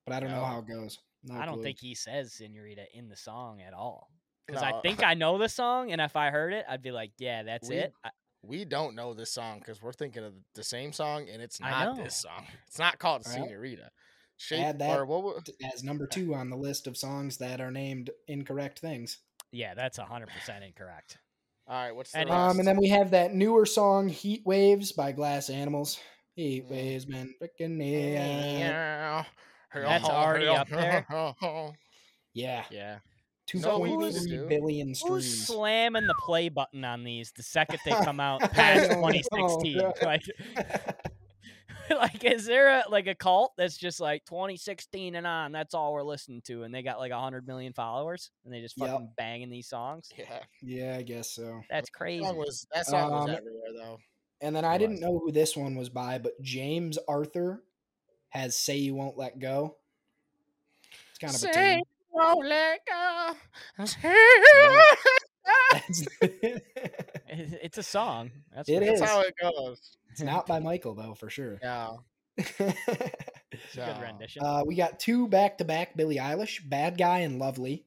But 0.05 0.15
I 0.15 0.19
don't 0.21 0.31
know 0.31 0.43
how 0.45 0.59
it 0.59 0.67
goes. 0.67 0.97
No 1.23 1.35
I 1.35 1.45
don't 1.45 1.55
clue. 1.55 1.63
think 1.63 1.79
he 1.81 1.95
says 1.95 2.33
"Senorita" 2.33 2.85
in 2.93 3.09
the 3.09 3.15
song 3.17 3.61
at 3.61 3.73
all. 3.73 4.07
Because 4.45 4.63
I 4.63 4.79
think 4.81 5.03
I 5.03 5.13
know 5.13 5.37
the 5.37 5.49
song, 5.49 5.91
and 5.91 5.99
if 5.99 6.15
I 6.15 6.29
heard 6.29 6.53
it, 6.53 6.63
I'd 6.69 6.81
be 6.81 6.91
like, 6.91 7.11
"Yeah, 7.17 7.43
that's 7.43 7.67
We- 7.67 7.75
it." 7.77 7.93
I, 8.05 8.11
We 8.43 8.63
don't 8.63 8.95
know 8.95 9.13
this 9.13 9.33
song 9.33 9.59
because 9.59 9.81
we're 9.81 9.91
thinking 9.91 10.23
of 10.23 10.33
the 10.55 10.63
same 10.63 10.93
song, 10.93 11.27
and 11.27 11.41
it's 11.41 11.59
not 11.59 11.97
this 11.97 12.15
song. 12.21 12.45
It's 12.67 12.79
not 12.79 12.97
called 12.99 13.23
Well, 13.25 13.33
Senorita. 13.33 13.89
Shape 14.37 14.63
add 14.63 14.79
that 14.79 14.97
or 14.97 15.05
what? 15.05 15.23
wa- 15.23 15.41
as 15.73 15.83
number 15.83 16.05
two 16.07 16.33
on 16.35 16.49
the 16.49 16.55
list 16.55 16.85
of 16.87 16.95
songs 16.95 17.37
that 17.39 17.59
are 17.59 17.71
named 17.71 18.11
incorrect 18.27 18.79
things. 18.79 19.19
yeah, 19.51 19.73
that's 19.73 19.97
hundred 19.97 20.29
percent 20.29 20.63
incorrect. 20.63 21.17
All 21.67 21.75
right, 21.75 21.95
what's 21.95 22.11
the 22.11 22.19
And- 22.19 22.29
rest? 22.29 22.39
Um, 22.39 22.59
and 22.59 22.67
then 22.67 22.77
we 22.77 22.87
have 22.89 23.11
that 23.11 23.33
newer 23.33 23.65
song 23.65 24.07
"Heat 24.09 24.41
Waves" 24.45 24.91
by 24.93 25.11
Glass 25.11 25.49
Animals. 25.49 25.99
Heat 26.35 26.65
Mm. 26.65 26.69
waves, 26.71 27.07
man, 27.07 27.33
freaking 27.41 27.77
yeah. 27.81 29.23
That's 29.73 30.05
already 30.05 30.47
up 30.47 30.69
there? 30.69 31.05
Yeah, 32.33 32.63
Yeah. 32.69 32.99
two 33.47 33.59
So 33.59 33.79
we 33.79 33.89
point 33.89 34.01
need 34.01 34.13
to 34.13 34.19
three 34.19 34.37
Who's 35.09 35.45
slamming 35.47 36.05
the 36.07 36.13
play 36.13 36.49
button 36.49 36.85
on 36.85 37.03
these 37.03 37.31
the 37.35 37.41
second 37.43 37.79
they 37.83 37.91
come 37.91 38.19
out 38.19 38.39
past 38.53 38.89
don't 38.91 39.01
know, 39.01 39.07
2016? 39.09 39.91
Like, 40.03 40.23
like, 41.95 42.23
is 42.23 42.45
there 42.45 42.67
a 42.79 42.83
like 42.89 43.07
a 43.07 43.15
cult 43.15 43.53
that's 43.57 43.77
just 43.77 43.99
like 43.99 44.23
2016 44.25 45.15
and 45.15 45.25
on? 45.27 45.51
That's 45.51 45.73
all 45.73 45.93
we're 45.93 46.03
listening 46.03 46.41
to, 46.43 46.63
and 46.63 46.73
they 46.73 46.81
got 46.83 46.99
like 46.99 47.11
hundred 47.11 47.47
million 47.47 47.73
followers, 47.73 48.31
and 48.45 48.53
they 48.53 48.61
just 48.61 48.77
Yep. 48.77 48.89
fucking 48.89 49.11
banging 49.17 49.49
these 49.49 49.67
songs. 49.67 50.09
Yeah, 50.17 50.39
yeah, 50.61 50.95
I 50.97 51.01
guess 51.03 51.29
so. 51.31 51.61
That's 51.69 51.89
that 51.89 51.97
crazy. 51.97 52.23
song 52.23 52.37
was 52.37 52.67
that 52.73 52.85
song 52.85 53.11
was 53.11 53.29
Um, 53.29 53.35
everywhere 53.35 53.73
though. 53.75 53.97
And 54.41 54.55
then 54.55 54.65
I 54.65 54.75
It 54.75 54.79
didn't 54.79 54.95
was. 54.95 55.01
know 55.01 55.19
who 55.19 55.31
this 55.31 55.55
one 55.57 55.75
was 55.75 55.89
by, 55.89 56.19
but 56.19 56.39
James 56.41 56.97
Arthur 57.07 57.63
has 58.29 58.55
"Say 58.55 58.77
You 58.77 58.93
Won't 58.95 59.17
Let 59.17 59.39
Go." 59.39 59.77
It's 61.09 61.19
kind 61.19 61.31
of 61.31 61.35
a 61.35 61.53
Say 61.53 61.75
tune. 61.75 61.83
won't 62.11 62.45
let 62.47 62.79
go. 62.87 63.85
Say 63.85 64.13
Yeah. 66.51 66.59
That's 67.29 67.53
It's- 67.53 67.77
a 67.77 67.83
song. 67.83 68.31
That's 68.53 68.69
It 68.69 68.79
for 68.79 68.93
is. 68.93 69.01
how 69.01 69.21
it 69.21 69.33
goes. 69.41 69.97
it's 70.11 70.21
not 70.21 70.45
by 70.47 70.59
Michael 70.59 70.95
though, 70.95 71.13
for 71.13 71.29
sure. 71.29 71.59
Yeah. 71.61 71.97
Good 72.57 74.01
rendition. 74.01 74.43
uh, 74.43 74.63
we 74.65 74.75
got 74.75 74.99
two 74.99 75.27
back-to-back 75.27 75.95
Billie 75.95 76.17
Eilish, 76.17 76.67
"Bad 76.67 76.97
Guy" 76.97 77.19
and 77.19 77.39
"Lovely." 77.39 77.85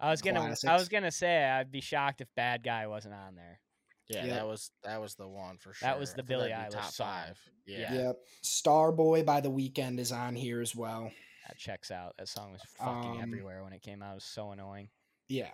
I 0.00 0.10
was 0.10 0.22
gonna. 0.22 0.40
I 0.66 0.74
was 0.74 0.88
gonna 0.88 1.10
say 1.10 1.44
I'd 1.44 1.70
be 1.70 1.80
shocked 1.80 2.20
if 2.20 2.28
Bad 2.34 2.62
Guy 2.62 2.86
wasn't 2.86 3.14
on 3.14 3.34
there. 3.34 3.60
Yeah, 4.08 4.24
Yep. 4.24 4.34
that 4.34 4.46
was 4.46 4.70
that 4.82 5.00
was 5.00 5.14
the 5.14 5.28
one 5.28 5.58
for 5.58 5.72
sure. 5.74 5.86
That 5.86 5.98
was 5.98 6.10
the 6.14 6.14
I 6.14 6.16
thought 6.22 6.26
Billie 6.28 6.50
Eilish 6.50 6.70
top 6.70 6.90
song. 6.90 7.06
five. 7.06 7.38
Yeah. 7.66 7.78
Yeah. 7.78 7.94
Yep. 8.08 8.16
"Starboy" 8.42 9.24
by 9.26 9.40
The 9.40 9.50
Weeknd 9.50 9.98
is 9.98 10.12
on 10.12 10.34
here 10.34 10.60
as 10.60 10.74
well. 10.74 11.10
That 11.48 11.58
checks 11.58 11.90
out. 11.90 12.14
That 12.18 12.28
song 12.28 12.52
was 12.52 12.62
fucking 12.78 13.10
Um, 13.12 13.20
everywhere 13.20 13.62
when 13.62 13.72
it 13.72 13.82
came 13.82 14.02
out. 14.02 14.12
It 14.12 14.14
was 14.16 14.24
so 14.24 14.52
annoying. 14.52 14.88
Yeah. 15.28 15.50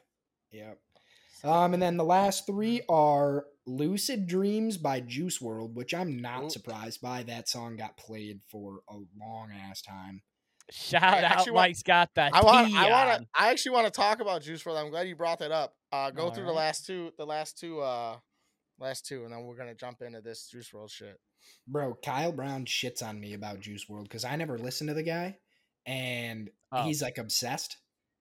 Yep. 0.53 0.79
Um, 1.45 1.75
and 1.75 1.83
then 1.83 1.97
the 1.97 2.05
last 2.05 2.47
three 2.47 2.83
are 2.89 3.45
"Lucid 3.67 4.27
Dreams" 4.27 4.77
by 4.77 5.01
Juice 5.01 5.39
WRLD, 5.39 5.75
which 5.75 5.95
I'm 5.95 6.19
not 6.19 6.45
Ooh. 6.45 6.51
surprised 6.51 7.01
by. 7.01 7.23
That 7.23 7.49
song 7.49 7.77
got 7.77 7.97
played 7.97 8.41
for 8.51 8.81
a 8.89 8.95
long 8.95 9.51
ass 9.53 9.83
time. 9.83 10.23
Shout 10.71 11.03
I 11.03 11.19
out, 11.19 11.25
actually 11.25 11.53
want- 11.53 11.69
Mike's 11.69 11.83
got 11.83 12.11
that. 12.17 12.35
I 12.35 12.43
want. 12.43 12.75
I 12.75 12.91
want 12.91 13.23
to. 13.23 13.29
I 13.35 13.51
actually 13.51 13.73
want 13.73 13.87
to 13.87 13.91
talk 13.91 14.21
about 14.21 14.43
Juice 14.43 14.63
WRLD. 14.63 14.77
I'm 14.85 14.91
glad 14.91 15.09
you 15.09 15.17
brought 15.17 15.39
that 15.39 15.53
up. 15.53 15.75
Uh, 15.93 16.11
go 16.11 16.31
through 16.31 16.45
the 16.47 16.53
last 16.53 16.85
two. 16.87 17.11
The 17.19 17.25
last 17.27 17.59
two. 17.59 17.81
Uh, 17.81 18.17
last 18.81 19.07
two, 19.07 19.25
and 19.25 19.33
then 19.33 19.43
we're 19.45 19.57
gonna 19.57 19.75
jump 19.75 20.03
into 20.03 20.21
this 20.21 20.49
Juice 20.49 20.71
WRLD 20.71 20.91
shit. 20.91 21.17
Bro, 21.67 21.99
Kyle 22.05 22.33
Brown 22.33 22.65
shits 22.65 23.03
on 23.03 23.19
me 23.21 23.33
about 23.35 23.61
Juice 23.61 23.89
World 23.89 24.05
because 24.09 24.25
I 24.25 24.37
never 24.37 24.59
listened 24.59 24.89
to 24.89 24.95
the 24.95 25.03
guy, 25.03 25.39
and 25.87 26.51
Oh. 26.73 26.83
he's 26.85 27.01
like 27.01 27.17
obsessed. 27.19 27.79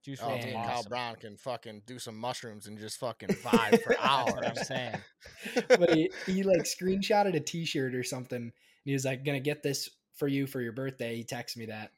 Juice 0.08 0.20
Oh, 0.24 0.28
WRLD's 0.30 0.46
me 0.46 0.54
Man. 0.54 0.62
and 0.64 0.72
Kyle. 0.72 0.84
Brown 0.84 1.16
can 1.18 1.36
fucking 1.38 1.82
do 1.86 2.00
some 2.00 2.18
mushrooms 2.18 2.68
and 2.68 2.80
just 2.80 2.98
fucking 3.00 3.28
vibe 3.44 3.82
for 3.84 3.90
That's 3.90 4.02
hours. 4.04 4.34
what 4.34 4.48
I'm 4.48 4.56
saying. 4.56 4.96
but 5.68 5.94
he, 5.94 6.10
he 6.26 6.44
like 6.44 6.64
screenshotted 6.64 7.36
a 7.36 7.40
t-shirt 7.42 7.94
or 7.94 8.04
something 8.04 8.42
and 8.42 8.52
he 8.86 8.94
was 8.94 9.04
like 9.06 9.26
gonna 9.26 9.40
get 9.42 9.62
this 9.64 9.90
for 10.16 10.28
you 10.30 10.48
for 10.48 10.62
your 10.62 10.72
birthday 10.72 11.16
he 11.18 11.24
texted 11.26 11.58
me 11.58 11.66
that 11.68 11.92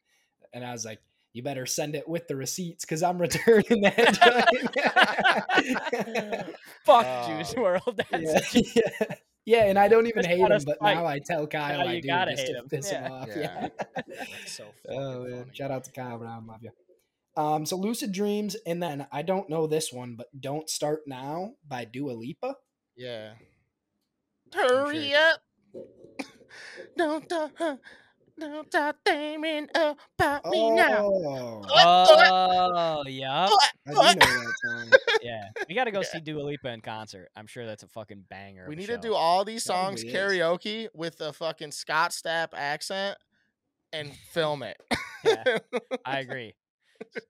and 0.52 0.62
i 0.64 0.72
was 0.72 0.84
like 0.84 0.98
you 1.32 1.42
better 1.42 1.64
send 1.64 1.94
it 1.94 2.06
with 2.08 2.26
the 2.28 2.36
receipts 2.36 2.84
because 2.84 3.02
i'm 3.02 3.18
returning 3.18 3.80
that 3.82 4.18
Fuck 6.84 7.06
Oh. 7.06 7.38
Juice 7.38 7.54
WRLD. 7.54 8.02
That's 8.10 8.54
yeah, 8.54 8.62
yeah. 9.00 9.06
yeah 9.46 9.64
and 9.66 9.78
i 9.78 9.88
don't 9.88 10.06
even 10.06 10.22
Just 10.22 10.28
hate 10.28 10.40
him 10.40 10.48
but 10.48 10.76
spite. 10.76 10.96
now 10.96 11.06
i 11.06 11.18
tell 11.18 11.46
kyle 11.46 11.78
Now 11.78 11.86
i 11.86 11.92
you 11.94 12.02
do 12.02 12.08
gotta 12.08 12.32
just 12.32 12.42
hate 12.42 12.52
to 12.52 12.58
him. 12.58 12.68
piss 12.68 12.90
him 12.90 13.04
Yeah. 13.04 13.10
off 13.12 13.28
Yeah. 13.28 13.36
yeah, 13.36 13.68
That's 14.18 14.52
so 14.52 14.64
oh 14.88 15.24
man 15.24 15.46
shout 15.52 15.70
out 15.70 15.84
to 15.84 15.92
kyle 15.92 16.18
brown 16.18 16.46
love 16.46 16.62
you 16.62 16.70
um 17.40 17.64
so 17.66 17.76
lucid 17.76 18.12
dreams 18.12 18.56
and 18.66 18.82
then 18.82 19.06
i 19.12 19.22
don't 19.22 19.48
know 19.48 19.66
this 19.66 19.92
one 19.92 20.14
but 20.16 20.26
don't 20.38 20.68
start 20.68 21.00
now 21.06 21.52
by 21.66 21.84
Dua 21.84 22.12
Lipa. 22.12 22.54
Yeah. 22.96 23.32
Hurry 24.54 25.10
you- 25.10 25.16
up. 25.16 25.40
Don't 26.96 27.24
stop. 27.24 27.52
Don't 28.38 28.66
stop 28.68 28.96
thinking 29.06 29.68
about 29.74 30.44
me 30.46 30.70
now. 30.70 31.06
oh 31.06 31.62
Oh, 31.72 33.04
yeah. 33.06 33.48
i 33.86 33.86
do 33.86 33.92
know 33.94 34.02
that 34.02 34.54
song 34.64 34.90
Yeah. 35.22 35.42
We 35.68 35.74
got 35.74 35.84
to 35.84 35.90
go 35.92 36.00
Yeah. 36.00 36.06
see 36.08 36.20
Dua 36.20 36.42
Lipa 36.42 36.68
in 36.72 36.80
concert. 36.80 37.28
I'm 37.36 37.46
sure 37.46 37.64
that's 37.66 37.82
a 37.84 37.88
fucking 37.88 38.24
banger. 38.28 38.66
We 38.68 38.76
need 38.76 38.86
show. 38.86 38.96
to 38.96 39.00
do 39.02 39.14
all 39.14 39.44
these 39.44 39.62
songs 39.64 40.02
Probably 40.02 40.18
is. 40.18 40.40
karaoke 40.42 40.88
with 40.94 41.20
a 41.20 41.32
fucking 41.32 41.70
Scott 41.72 42.10
Stapp 42.10 42.48
accent 42.54 43.16
and 43.92 44.12
film 44.32 44.62
it. 44.62 44.76
Yeah. 45.24 45.58
I 46.04 46.18
agree. 46.20 46.54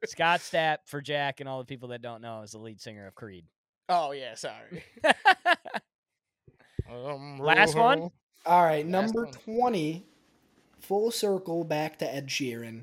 Scott 0.07 0.41
Stapp 0.41 0.79
for 0.87 1.01
Jack 1.01 1.41
and 1.41 1.49
all 1.49 1.59
the 1.59 1.65
people 1.65 1.89
that 1.91 2.03
don't 2.03 2.23
know 2.23 2.43
is 2.43 2.53
the 2.53 2.59
lead 2.59 2.81
singer 2.81 3.07
of 3.07 3.15
Creed. 3.15 3.45
oh 3.89 4.13
yeah, 4.13 4.35
sorry. 4.35 4.85
Um, 6.91 7.39
Last 7.39 7.77
one? 7.77 8.11
All 8.47 8.63
right, 8.65 8.85
Last 8.87 9.15
number 9.15 9.25
one. 9.27 9.33
20, 9.33 10.05
full 10.81 11.11
circle 11.11 11.63
back 11.65 11.99
to 11.99 12.15
Ed 12.15 12.27
Sheeran. 12.29 12.83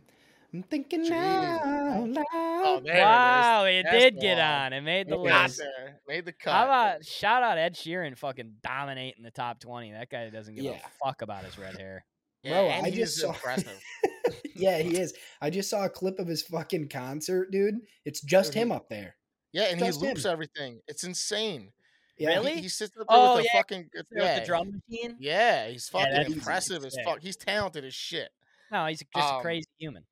I'm 0.54 0.64
thinking 0.64 1.04
Jeez. 1.04 1.12
out 1.12 2.08
loud. 2.10 2.26
Oh, 2.34 2.82
wow, 2.86 3.66
it, 3.66 3.84
That's 3.84 3.96
did 3.98 4.16
the 4.16 4.22
get 4.22 4.40
on. 4.40 4.72
It 4.72 4.82
made 4.82 5.10
the 5.10 5.16
It 5.16 5.20
it 5.20 5.24
is. 5.26 5.28
Got 5.30 5.44
list. 5.44 5.58
there. 5.60 6.00
Made 6.08 6.26
the 6.26 6.32
cut. 6.32 6.54
How 6.54 6.64
about 6.66 7.06
shout 7.06 7.44
out 7.44 7.58
Ed 7.58 7.76
Sheeran 7.76 8.18
fucking 8.18 8.54
dominating 8.64 9.24
the 9.24 9.32
top 9.32 9.60
20? 9.60 9.92
That 9.92 10.10
guy 10.10 10.30
doesn't 10.30 10.56
give 10.56 10.64
Yeah. 10.64 10.72
a 10.86 11.06
fuck 11.06 11.22
about 11.22 11.44
his 11.44 11.60
red 11.60 11.78
hair. 11.78 12.06
Yeah, 12.48 12.54
Bro, 12.62 12.70
and 12.70 12.86
I 12.86 12.90
he's 12.90 13.00
just 13.00 13.18
saw- 13.22 13.30
impressive. 13.30 13.80
yeah, 14.56 14.80
he 14.80 14.98
is. 14.98 15.14
I 15.42 15.50
just 15.50 15.70
saw 15.70 15.86
a 15.86 15.90
clip 15.90 16.20
of 16.20 16.28
his 16.28 16.42
fucking 16.44 16.90
concert, 16.90 17.52
dude. 17.52 17.76
It's 18.06 18.22
just 18.22 18.54
Dude, 18.54 18.64
him 18.64 18.72
up 18.72 18.90
there. 18.90 19.16
Yeah, 19.54 19.64
and 19.66 19.82
he 19.82 19.92
loops 19.92 20.26
him. 20.26 20.32
everything. 20.32 20.82
It's 20.88 21.04
insane. 21.04 21.72
Yeah, 22.18 22.30
Really? 22.30 22.56
He, 22.56 22.62
he 22.64 22.70
sits 22.70 22.98
up 22.98 23.06
there 23.08 23.18
Oh, 23.18 23.36
with 23.36 23.42
a 23.46 23.48
yeah, 23.54 23.60
fucking 23.60 23.90
There 23.94 24.04
yeah, 24.12 24.34
with 24.34 24.42
the 24.44 24.46
drum 24.48 24.82
machine? 24.90 25.16
Yeah, 25.20 25.68
he's 25.68 25.88
fucking 25.90 26.12
that's 26.14 26.34
impressive 26.34 26.84
as 26.84 26.96
fuck. 27.06 27.22
He's 27.22 27.38
talented 27.38 27.86
as 27.86 27.94
shit. 27.94 28.30
No, 28.72 28.86
he's 28.88 29.00
just 29.16 29.30
a 29.32 29.36
Um, 29.36 29.42
crazy 29.42 29.68
human. 29.78 30.04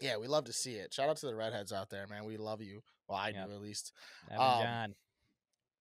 Yeah, 0.00 0.16
we 0.16 0.26
love 0.26 0.44
to 0.44 0.52
see 0.52 0.74
it. 0.74 0.92
Shout 0.92 1.08
out 1.08 1.16
to 1.18 1.26
the 1.26 1.34
redheads 1.34 1.72
out 1.72 1.90
there, 1.90 2.06
man. 2.08 2.24
We 2.24 2.36
love 2.36 2.60
you. 2.60 2.82
Well, 3.08 3.18
I 3.18 3.30
Yep. 3.30 3.46
do 3.46 3.52
at 3.54 3.60
least. 3.60 3.92
Um, 4.30 4.36
John. 4.38 4.94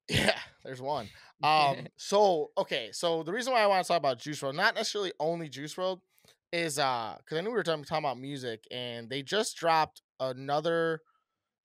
Yeah, 0.09 0.37
there's 0.63 0.81
one. 0.81 1.09
Um, 1.43 1.85
so 1.97 2.49
okay, 2.57 2.89
so 2.91 3.21
the 3.21 3.31
reason 3.31 3.53
why 3.53 3.61
I 3.61 3.67
want 3.67 3.85
to 3.85 3.87
talk 3.87 3.99
about 3.99 4.17
Juice 4.17 4.41
WRLD, 4.41 4.55
not 4.55 4.73
necessarily 4.73 5.13
only 5.19 5.49
Juice 5.49 5.75
WRLD, 5.75 5.99
is 6.51 6.79
uh, 6.79 7.13
because 7.19 7.37
I 7.37 7.41
knew 7.41 7.51
we 7.51 7.55
were 7.55 7.61
talking, 7.61 7.83
talking 7.83 8.03
about 8.03 8.19
music, 8.19 8.63
and 8.71 9.07
they 9.07 9.21
just 9.21 9.55
dropped 9.55 10.01
another 10.19 11.01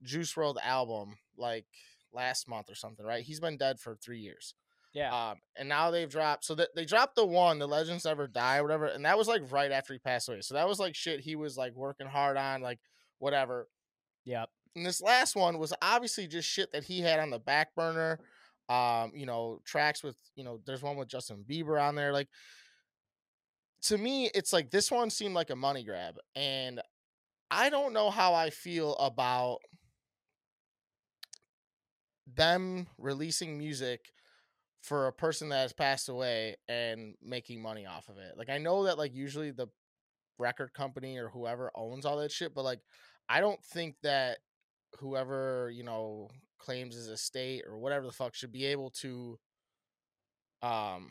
Juice 0.03 0.35
WRLD 0.35 0.57
album 0.63 1.17
like 1.39 1.65
last 2.13 2.51
month 2.51 2.69
or 2.69 2.75
something, 2.75 3.07
right? 3.07 3.25
He's 3.25 3.41
been 3.41 3.57
dead 3.57 3.81
for 3.81 3.97
three 3.97 4.19
years. 4.19 4.55
yeah. 4.93 5.31
Um, 5.31 5.39
and 5.57 5.71
now 5.71 5.91
they've 5.91 6.11
dropped 6.11 6.45
so 6.45 6.55
that 6.57 6.69
they 6.77 6.85
dropped 6.85 7.17
the 7.17 7.25
one, 7.25 7.59
the 7.59 7.67
Legends 7.67 8.05
Never 8.05 8.27
Die, 8.27 8.59
or 8.59 8.63
whatever, 8.65 8.85
and 8.89 9.07
that 9.07 9.17
was 9.17 9.27
like 9.27 9.51
right 9.51 9.73
after 9.73 9.95
he 9.95 9.99
passed 10.01 10.29
away. 10.29 10.43
So 10.43 10.53
that 10.53 10.69
was 10.69 10.79
like 10.79 10.95
shit 10.95 11.21
he 11.21 11.35
was 11.35 11.57
like 11.57 11.73
working 11.75 12.09
hard 12.09 12.37
on, 12.37 12.61
like 12.61 12.79
whatever. 13.21 13.69
yep. 14.27 14.51
And 14.77 14.85
this 14.85 15.01
last 15.01 15.35
one 15.35 15.59
was 15.59 15.73
obviously 15.81 16.27
just 16.27 16.47
shit 16.49 16.73
that 16.73 16.85
he 16.85 17.01
had 17.01 17.21
on 17.21 17.31
the 17.31 17.39
back 17.39 17.75
burner. 17.75 18.19
Um, 18.69 19.13
you 19.15 19.27
know, 19.27 19.61
tracks 19.65 20.03
with, 20.03 20.17
you 20.35 20.45
know, 20.45 20.61
there's 20.65 20.83
one 20.83 20.97
with 20.97 21.09
Justin 21.09 21.45
Bieber 21.49 21.81
on 21.81 21.95
there. 21.95 22.13
Like 22.13 22.29
to 23.83 23.99
me, 23.99 24.31
it's 24.35 24.53
like 24.53 24.71
this 24.71 24.91
one 24.91 25.11
seemed 25.11 25.35
like 25.35 25.51
a 25.51 25.57
money 25.57 25.85
grab. 25.85 26.17
And 26.35 26.81
I 27.51 27.69
don't 27.69 27.93
know 27.93 28.11
how 28.11 28.35
I 28.35 28.51
feel 28.51 28.95
about 28.97 29.59
them 32.35 32.87
releasing 32.99 33.59
music 33.59 34.13
for 34.81 35.07
a 35.07 35.13
person 35.13 35.49
that 35.51 35.61
has 35.61 35.73
passed 35.73 36.09
away 36.09 36.57
and 36.69 37.15
making 37.23 37.63
money 37.63 37.87
off 37.87 38.09
of 38.09 38.19
it. 38.19 38.35
Like 38.37 38.51
I 38.51 38.59
know 38.59 38.85
that 38.85 38.99
like 38.99 39.15
usually 39.15 39.51
the 39.51 39.69
record 40.39 40.73
company 40.75 41.19
or 41.19 41.29
whoever 41.29 41.71
owns 41.75 42.05
all 42.05 42.19
that 42.19 42.33
shit, 42.33 42.55
but 42.55 42.65
like 42.65 42.81
I 43.29 43.41
don't 43.41 43.63
think 43.65 43.97
that 44.03 44.39
whoever, 44.99 45.71
you 45.73 45.85
know, 45.85 46.29
claims 46.63 46.95
his 46.95 47.09
estate 47.09 47.65
or 47.67 47.77
whatever 47.79 48.07
the 48.07 48.13
fuck 48.13 48.35
should 48.35 48.53
be 48.53 48.65
able 48.67 48.91
to 48.91 49.39
um 50.63 51.11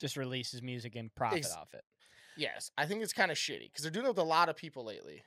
Just 0.00 0.16
release 0.16 0.50
his 0.50 0.62
music 0.62 0.94
and 0.96 1.14
profit 1.14 1.38
Ex- 1.38 1.54
off 1.54 1.72
it. 1.72 1.84
yes, 2.36 2.70
I 2.76 2.84
think 2.86 3.02
it's 3.02 3.12
kind 3.12 3.30
of 3.30 3.36
shitty 3.38 3.72
cuz 3.72 3.82
they're 3.82 3.90
doing 3.90 4.06
it 4.06 4.10
with 4.10 4.18
a 4.18 4.22
lot 4.22 4.48
of 4.48 4.56
people 4.56 4.84
lately. 4.84 5.22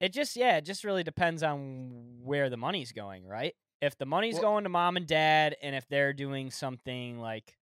It 0.00 0.12
just 0.12 0.34
yeah, 0.36 0.56
it 0.56 0.64
just 0.64 0.84
really 0.84 1.02
depends 1.04 1.42
on 1.42 2.20
where 2.22 2.48
the 2.50 2.56
money's 2.56 2.92
going, 2.92 3.26
right? 3.26 3.54
If 3.80 3.96
the 3.96 4.06
money's 4.06 4.34
Well- 4.34 4.42
going 4.42 4.64
to 4.64 4.70
mom 4.70 4.96
and 4.96 5.06
dad 5.06 5.56
and 5.62 5.74
if 5.76 5.86
they're 5.88 6.12
doing 6.12 6.50
something 6.50 7.20
like 7.20 7.56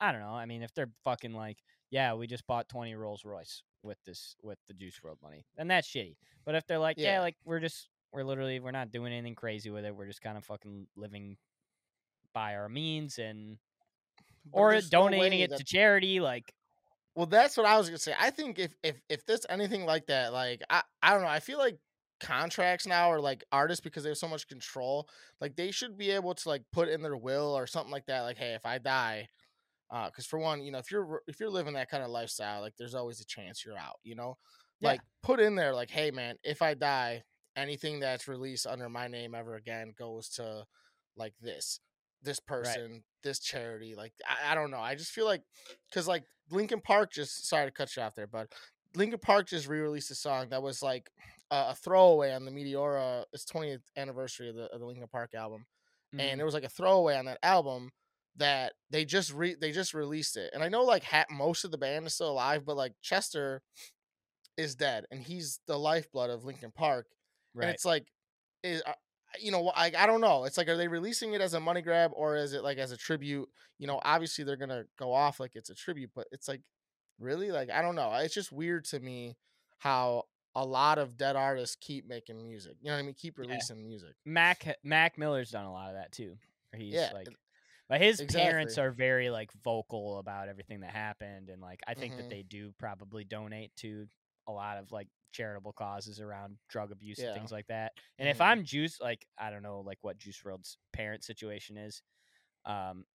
I 0.00 0.12
don't 0.12 0.20
know, 0.20 0.34
I 0.34 0.46
mean 0.46 0.62
if 0.62 0.72
they're 0.74 0.92
fucking 1.02 1.32
like, 1.32 1.58
yeah, 1.90 2.14
we 2.14 2.26
just 2.28 2.46
bought 2.46 2.68
20 2.68 2.94
Rolls 2.94 3.24
Royce 3.24 3.64
with 3.82 3.98
this 4.04 4.36
with 4.42 4.58
the 4.68 4.74
Juice 4.74 5.00
WRLD 5.00 5.22
money. 5.22 5.46
Then 5.56 5.66
that's 5.68 5.88
shitty. 5.88 6.16
But 6.44 6.54
if 6.54 6.66
they're 6.66 6.78
like, 6.78 6.98
yeah, 6.98 7.14
Yeah. 7.14 7.20
like 7.20 7.36
we're 7.44 7.58
just 7.60 7.88
we're 8.12 8.24
literally 8.24 8.60
we're 8.60 8.70
not 8.70 8.90
doing 8.90 9.12
anything 9.12 9.34
crazy 9.34 9.70
with 9.70 9.84
it. 9.84 9.94
We're 9.94 10.06
just 10.06 10.22
kind 10.22 10.36
of 10.38 10.44
fucking 10.44 10.88
living 10.96 11.36
by 12.34 12.56
our 12.56 12.68
means 12.68 13.18
and 13.18 13.58
But 14.44 14.58
or 14.58 14.70
there's 14.72 14.92
no 14.92 15.00
donating 15.02 15.40
it 15.40 15.50
that- 15.50 15.58
to 15.58 15.64
charity 15.64 16.20
like 16.20 16.54
Well, 17.14 17.26
that's 17.26 17.56
what 17.56 17.66
I 17.66 17.76
was 17.76 17.88
gonna 17.88 17.98
say. 17.98 18.14
I 18.18 18.30
think 18.30 18.58
if 18.58 18.74
if 18.82 19.00
if 19.08 19.24
there's 19.26 19.46
anything 19.48 19.84
like 19.84 20.06
that, 20.06 20.32
like 20.32 20.62
I 20.70 20.82
I 21.02 21.12
don't 21.12 21.22
know, 21.22 21.28
I 21.28 21.40
feel 21.40 21.58
like 21.58 21.78
contracts 22.20 22.86
now 22.86 23.10
are 23.12 23.20
like 23.20 23.44
artists 23.52 23.80
because 23.82 24.02
they 24.04 24.10
have 24.10 24.18
so 24.18 24.28
much 24.28 24.48
control. 24.48 25.08
Like 25.40 25.56
they 25.56 25.70
should 25.70 25.96
be 25.98 26.10
able 26.10 26.34
to 26.34 26.48
like 26.48 26.64
put 26.72 26.88
in 26.88 27.02
their 27.02 27.16
will 27.16 27.56
or 27.56 27.66
something 27.66 27.92
like 27.92 28.06
that. 28.06 28.22
Like, 28.22 28.38
hey, 28.38 28.54
if 28.54 28.64
I 28.66 28.78
die, 28.78 29.28
uh 29.90 30.06
because 30.10 30.26
for 30.26 30.38
one, 30.38 30.62
you 30.62 30.72
know, 30.72 30.78
if 30.78 30.90
you're 30.90 31.22
if 31.28 31.40
you're 31.40 31.50
living 31.50 31.74
that 31.74 31.90
kind 31.90 32.02
of 32.04 32.10
lifestyle, 32.10 32.60
like 32.62 32.76
there's 32.78 32.94
always 32.94 33.20
a 33.20 33.26
chance 33.26 33.64
you're 33.64 33.78
out. 33.78 33.98
You 34.04 34.14
know, 34.16 34.38
Yeah. 34.80 34.90
like 34.90 35.02
put 35.22 35.40
in 35.40 35.54
there, 35.56 35.74
like, 35.74 35.90
hey, 35.90 36.10
man, 36.12 36.36
if 36.44 36.62
I 36.62 36.74
die, 36.74 37.24
anything 37.58 38.00
that's 38.00 38.28
released 38.28 38.66
under 38.66 38.88
my 38.88 39.08
name 39.08 39.34
ever 39.34 39.56
again 39.56 39.92
goes 39.98 40.28
to 40.28 40.64
like 41.16 41.34
this 41.40 41.80
this 42.22 42.40
person 42.40 43.02
this 43.22 43.38
charity 43.38 43.94
like 43.96 44.12
I, 44.26 44.52
I 44.52 44.54
don't 44.54 44.70
know 44.70 44.80
i 44.80 44.94
just 44.94 45.12
feel 45.12 45.26
like 45.26 45.42
because 45.88 46.08
like 46.08 46.24
Linkin 46.50 46.80
Park 46.80 47.12
just 47.12 47.46
sorry 47.46 47.66
to 47.66 47.70
cut 47.70 47.94
you 47.94 48.02
off 48.02 48.14
there 48.14 48.26
but 48.26 48.48
Linkin 48.96 49.18
Park 49.18 49.48
just 49.48 49.68
re-released 49.68 50.10
a 50.10 50.14
song 50.14 50.48
that 50.48 50.62
was 50.62 50.82
like 50.82 51.10
a, 51.50 51.66
a 51.70 51.74
throwaway 51.74 52.32
on 52.32 52.44
the 52.44 52.50
meteora 52.50 53.24
it's 53.32 53.44
20th 53.44 53.82
anniversary 53.96 54.48
of 54.48 54.56
the, 54.56 54.64
of 54.72 54.80
the 54.80 54.86
Linkin 54.86 55.06
Park 55.10 55.34
album 55.34 55.66
mm, 56.14 56.20
and 56.20 56.40
it 56.40 56.44
was 56.44 56.54
like 56.54 56.64
a 56.64 56.68
throwaway 56.68 57.16
on 57.16 57.26
that 57.26 57.38
album 57.42 57.90
that 58.36 58.72
they 58.90 59.04
just 59.04 59.32
re 59.32 59.56
they 59.60 59.72
just 59.72 59.94
released 59.94 60.36
it 60.36 60.50
and 60.54 60.62
i 60.62 60.68
know 60.68 60.84
like 60.84 61.02
ha- 61.02 61.24
most 61.28 61.64
of 61.64 61.72
the 61.72 61.78
band 61.78 62.06
is 62.06 62.14
still 62.14 62.30
alive 62.30 62.64
but 62.64 62.76
like 62.76 62.92
chester 63.02 63.62
is 64.58 64.74
dead 64.74 65.06
and 65.10 65.22
he's 65.22 65.60
the 65.66 65.78
lifeblood 65.78 66.30
of 66.30 66.44
Linkin 66.44 66.72
Park 66.72 67.06
and 67.60 67.70
it's 67.70 67.84
like, 67.84 68.06
is 68.62 68.82
uh, 68.86 68.92
you 69.40 69.52
know, 69.52 69.68
I 69.74 69.92
I 69.96 70.06
don't 70.06 70.20
know. 70.20 70.44
It's 70.44 70.56
like, 70.58 70.68
are 70.68 70.76
they 70.76 70.88
releasing 70.88 71.34
it 71.34 71.40
as 71.40 71.54
a 71.54 71.60
money 71.60 71.82
grab 71.82 72.12
or 72.14 72.36
is 72.36 72.52
it 72.54 72.62
like 72.64 72.78
as 72.78 72.92
a 72.92 72.96
tribute? 72.96 73.48
You 73.78 73.86
know, 73.86 74.00
obviously 74.04 74.44
they're 74.44 74.56
gonna 74.56 74.84
go 74.98 75.12
off 75.12 75.40
like 75.40 75.56
it's 75.56 75.70
a 75.70 75.74
tribute, 75.74 76.10
but 76.14 76.26
it's 76.32 76.48
like, 76.48 76.62
really, 77.18 77.50
like 77.50 77.70
I 77.70 77.82
don't 77.82 77.94
know. 77.96 78.12
It's 78.14 78.34
just 78.34 78.52
weird 78.52 78.84
to 78.86 79.00
me 79.00 79.36
how 79.78 80.24
a 80.54 80.64
lot 80.64 80.98
of 80.98 81.16
dead 81.16 81.36
artists 81.36 81.76
keep 81.80 82.06
making 82.08 82.42
music. 82.42 82.76
You 82.80 82.88
know 82.88 82.94
what 82.96 83.00
I 83.00 83.04
mean? 83.04 83.14
Keep 83.14 83.38
releasing 83.38 83.82
music. 83.82 84.14
Mac 84.24 84.76
Mac 84.82 85.18
Miller's 85.18 85.50
done 85.50 85.64
a 85.64 85.72
lot 85.72 85.88
of 85.90 85.94
that 85.96 86.12
too. 86.12 86.36
He's 86.74 86.92
Yeah, 86.94 87.12
like, 87.12 87.28
but 87.88 88.00
his 88.00 88.20
parents 88.20 88.76
are 88.78 88.90
very 88.90 89.30
like 89.30 89.52
vocal 89.64 90.18
about 90.18 90.48
everything 90.48 90.80
that 90.80 90.90
happened, 90.90 91.48
and 91.48 91.60
like 91.62 91.80
I 91.86 91.94
think 91.94 92.14
Mhm. 92.14 92.18
that 92.18 92.30
they 92.30 92.42
do 92.42 92.72
probably 92.78 93.24
donate 93.24 93.74
to 93.76 94.06
a 94.48 94.52
lot 94.52 94.78
of 94.78 94.92
like 94.92 95.08
charitable 95.32 95.72
causes 95.74 96.20
around 96.20 96.58
drug 96.68 96.92
abuse 96.92 97.18
Yeah. 97.18 97.24
and 97.24 97.32
things 97.32 97.52
like 97.52 97.66
that. 97.68 97.92
And 98.18 98.28
if 98.28 98.40
Mhm. 98.40 98.42
I'm 98.42 98.64
Juice, 98.64 99.00
like 99.00 99.26
I 99.38 99.50
don't 99.50 99.62
know 99.62 99.80
like 99.82 99.98
what 100.02 100.18
Juice 100.18 100.40
WRLD's 100.42 100.78
parent 100.92 101.24
situation 101.24 101.76
is. 101.78 102.02
Um, 102.66 103.06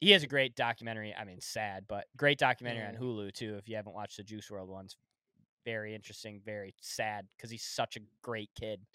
he 0.00 0.10
has 0.10 0.22
a 0.22 0.26
great 0.28 0.56
documentary. 0.56 1.14
I 1.14 1.24
mean, 1.24 1.40
sad, 1.40 1.86
but 1.88 2.06
great 2.16 2.38
documentary 2.38 2.84
on 2.84 2.94
Mhm. 2.94 2.96
Hulu 2.96 3.32
too. 3.32 3.56
If 3.56 3.68
you 3.68 3.76
haven't 3.76 3.94
watched 3.94 4.16
the 4.16 4.24
Juice 4.24 4.48
WRLD 4.50 4.68
ones, 4.68 4.96
very 5.64 5.94
interesting, 5.94 6.40
very 6.44 6.74
sad 6.80 7.28
because 7.36 7.50
he's 7.50 7.64
such 7.64 7.96
a 7.96 8.00
great 8.22 8.50
kid. 8.58 8.86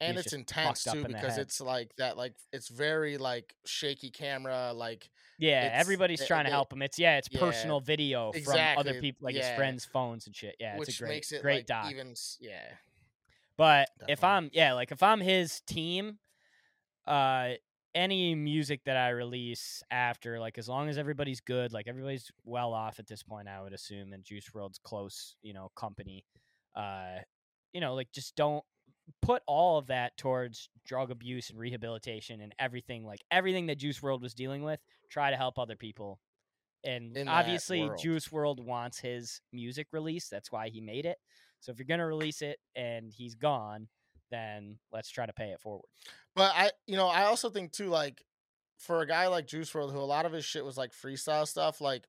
And 0.00 0.18
it's 0.18 0.32
intense 0.32 0.84
too 0.84 1.04
because 1.04 1.38
it's 1.38 1.60
like 1.60 1.94
that. 1.96 2.16
Like 2.16 2.34
it's 2.52 2.68
very 2.68 3.16
like 3.16 3.54
shaky 3.64 4.10
camera. 4.10 4.72
Like 4.74 5.08
Yeah, 5.38 5.70
everybody's 5.72 6.24
trying 6.26 6.44
to 6.44 6.50
help 6.50 6.72
him. 6.72 6.82
It's 6.82 6.98
yeah, 6.98 7.16
it's 7.16 7.28
yeah, 7.30 7.40
personal 7.40 7.80
video 7.80 8.32
from 8.32 8.58
other 8.76 9.00
people, 9.00 9.24
like 9.24 9.34
his 9.34 9.48
friends' 9.50 9.84
phones 9.84 10.26
and 10.26 10.36
shit. 10.36 10.56
Yeah, 10.60 10.76
which 10.76 10.90
it's 10.90 11.00
a 11.00 11.04
great, 11.04 11.10
makes 11.10 11.32
it 11.32 11.42
great 11.42 11.56
like 11.56 11.66
doc. 11.66 11.90
even 11.90 12.14
yeah. 12.40 12.60
But 13.56 13.88
if 14.06 14.22
I'm 14.22 14.50
yeah, 14.52 14.74
like 14.74 14.92
if 14.92 15.02
I'm 15.02 15.20
his 15.20 15.60
team, 15.66 16.18
uh 17.06 17.52
any 17.94 18.34
music 18.34 18.82
that 18.84 18.98
I 18.98 19.08
release 19.08 19.82
after, 19.90 20.38
like 20.38 20.58
as 20.58 20.68
long 20.68 20.90
as 20.90 20.98
everybody's 20.98 21.40
good, 21.40 21.72
like 21.72 21.88
everybody's 21.88 22.30
well 22.44 22.74
off 22.74 22.98
at 22.98 23.06
this 23.06 23.22
point, 23.22 23.48
I 23.48 23.62
would 23.62 23.72
assume, 23.72 24.12
and 24.12 24.22
Juice 24.22 24.50
WRLD's 24.54 24.78
close, 24.78 25.36
you 25.40 25.54
know, 25.54 25.70
company. 25.74 26.26
Uh 26.74 27.20
you 27.72 27.80
know, 27.80 27.94
like 27.94 28.12
just 28.12 28.36
don't 28.36 28.64
put 29.22 29.42
all 29.46 29.78
of 29.78 29.86
that 29.88 30.16
towards 30.16 30.68
drug 30.84 31.10
abuse 31.10 31.50
and 31.50 31.58
rehabilitation 31.58 32.40
and 32.40 32.54
everything, 32.58 33.04
like 33.04 33.20
everything 33.30 33.66
that 33.66 33.78
Juice 33.78 34.00
WRLD 34.00 34.20
was 34.20 34.34
dealing 34.34 34.62
with, 34.62 34.80
try 35.10 35.30
to 35.30 35.36
help 35.36 35.58
other 35.58 35.76
people. 35.76 36.20
And 36.84 37.16
In 37.16 37.28
obviously 37.28 37.84
world. 37.84 38.00
Juice 38.00 38.28
WRLD 38.28 38.60
wants 38.64 38.98
his 38.98 39.40
music 39.52 39.88
released. 39.92 40.30
That's 40.30 40.52
why 40.52 40.68
he 40.68 40.80
made 40.80 41.06
it. 41.06 41.18
So 41.60 41.72
if 41.72 41.78
you're 41.78 41.86
gonna 41.86 42.06
release 42.06 42.42
it 42.42 42.58
and 42.74 43.12
he's 43.12 43.34
gone, 43.34 43.88
then 44.30 44.78
let's 44.92 45.10
try 45.10 45.26
to 45.26 45.32
pay 45.32 45.50
it 45.50 45.60
forward. 45.60 45.86
But 46.34 46.52
I, 46.54 46.70
you 46.86 46.96
know, 46.96 47.08
I 47.08 47.24
also 47.24 47.50
think 47.50 47.72
too, 47.72 47.88
like 47.88 48.22
for 48.78 49.00
a 49.00 49.06
guy 49.06 49.26
like 49.28 49.46
Juice 49.46 49.72
WRLD, 49.72 49.92
who 49.92 49.98
a 49.98 50.00
lot 50.00 50.26
of 50.26 50.32
his 50.32 50.44
shit 50.44 50.64
was 50.64 50.76
like 50.76 50.92
freestyle 50.92 51.46
stuff, 51.46 51.80
like 51.80 52.06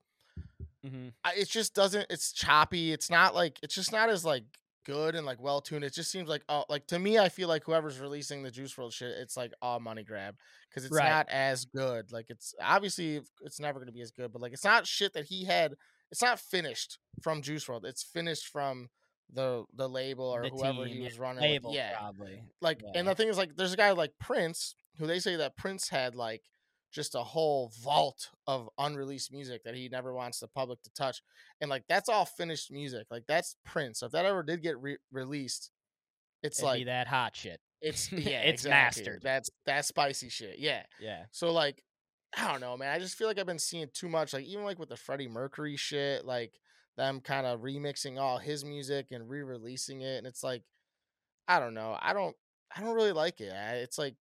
Mm-hmm. 0.86 1.08
I, 1.24 1.32
it 1.36 1.48
just 1.48 1.74
doesn't. 1.74 2.06
It's 2.08 2.32
choppy. 2.32 2.92
It's 2.92 3.10
not 3.10 3.34
like 3.34 3.58
it's 3.62 3.74
just 3.74 3.92
not 3.92 4.08
as 4.08 4.24
like 4.24 4.44
good 4.88 5.14
and 5.14 5.26
like 5.26 5.40
well 5.40 5.60
tuned. 5.60 5.84
It 5.84 5.92
just 5.94 6.10
seems 6.10 6.28
like 6.28 6.42
oh, 6.48 6.64
like 6.68 6.86
to 6.88 6.98
me, 6.98 7.18
I 7.18 7.28
feel 7.28 7.46
like 7.48 7.64
whoever's 7.64 8.00
releasing 8.00 8.42
the 8.42 8.50
Juice 8.50 8.74
WRLD 8.74 8.92
shit, 8.92 9.10
it's 9.18 9.36
like 9.36 9.52
all 9.62 9.78
money 9.80 10.02
grab 10.02 10.34
because 10.68 10.84
it's 10.84 10.94
Right. 10.94 11.08
not 11.08 11.28
as 11.28 11.64
good. 11.66 12.10
Like 12.10 12.26
it's 12.30 12.54
obviously 12.60 13.20
it's 13.42 13.60
never 13.60 13.78
gonna 13.78 13.92
be 13.92 14.00
as 14.00 14.10
good, 14.10 14.32
but 14.32 14.40
like 14.42 14.52
it's 14.52 14.64
not 14.64 14.86
shit 14.86 15.12
that 15.12 15.26
he 15.26 15.44
had. 15.44 15.74
It's 16.10 16.22
not 16.22 16.40
finished 16.40 16.98
from 17.22 17.42
Juice 17.42 17.66
WRLD. 17.66 17.84
It's 17.84 18.02
finished 18.02 18.46
from 18.48 18.88
the 19.32 19.64
the 19.74 19.88
label 19.88 20.24
or 20.24 20.42
The 20.42 20.48
whoever 20.48 20.86
team, 20.86 20.96
he 20.96 21.00
was 21.02 21.18
running. 21.18 21.42
Label, 21.42 21.70
with. 21.70 21.76
Yeah, 21.76 21.98
probably. 21.98 22.42
like 22.62 22.80
Yeah. 22.82 22.92
and 22.94 23.06
the 23.06 23.14
thing 23.14 23.28
is 23.28 23.36
like 23.36 23.56
there's 23.56 23.74
a 23.74 23.76
guy 23.76 23.90
like 23.92 24.12
prince 24.18 24.74
who 24.98 25.06
they 25.06 25.18
say 25.20 25.36
that 25.36 25.56
prince 25.56 25.90
had 25.90 26.14
like 26.14 26.42
just 26.92 27.14
a 27.14 27.22
whole 27.22 27.70
vault 27.82 28.30
of 28.46 28.68
unreleased 28.78 29.32
music 29.32 29.62
that 29.64 29.74
he 29.74 29.88
never 29.88 30.12
wants 30.14 30.40
the 30.40 30.48
public 30.48 30.80
to 30.82 30.90
touch 30.94 31.22
and 31.60 31.68
like 31.68 31.84
that's 31.88 32.08
all 32.08 32.24
finished 32.24 32.70
music 32.72 33.06
like 33.10 33.24
that's 33.28 33.56
prince 33.64 34.00
so 34.00 34.06
if 34.06 34.12
that 34.12 34.24
ever 34.24 34.42
did 34.42 34.62
get 34.62 34.80
re- 34.80 34.96
released 35.12 35.70
it's 36.42 36.58
It'd 36.60 36.66
like 36.66 36.80
be 36.80 36.84
that 36.84 37.06
hot 37.06 37.36
shit. 37.36 37.60
it's 37.82 38.10
yeah 38.12 38.40
It's 38.42 38.62
exactly. 38.64 38.70
mastered. 39.02 39.22
that's 39.22 39.50
that's 39.66 39.88
spicy 39.88 40.28
shit 40.30 40.58
yeah 40.58 40.82
Yeah. 41.00 41.24
so 41.30 41.52
like 41.52 41.82
i 42.36 42.50
don't 42.50 42.60
know 42.60 42.76
man 42.76 42.92
i 42.94 42.98
just 42.98 43.16
feel 43.16 43.26
like 43.26 43.38
i've 43.38 43.46
been 43.46 43.58
seeing 43.58 43.88
too 43.92 44.08
much 44.08 44.32
like 44.32 44.44
even 44.46 44.64
like 44.64 44.78
with 44.78 44.88
the 44.88 44.96
freddie 44.96 45.28
mercury 45.28 45.76
shit 45.76 46.24
like 46.24 46.54
them 46.96 47.20
kind 47.20 47.46
of 47.46 47.60
remixing 47.60 48.18
all 48.18 48.38
his 48.38 48.64
music 48.64 49.08
and 49.12 49.28
re-releasing 49.28 50.00
it 50.00 50.16
and 50.18 50.26
it's 50.26 50.42
like 50.42 50.62
i 51.48 51.58
don't 51.60 51.74
know 51.74 51.96
i 52.00 52.12
don't 52.12 52.34
i 52.76 52.80
don't 52.80 52.94
really 52.94 53.12
like 53.12 53.40
it 53.40 53.52
I- 53.52 53.76
it's 53.76 53.98
like 53.98 54.14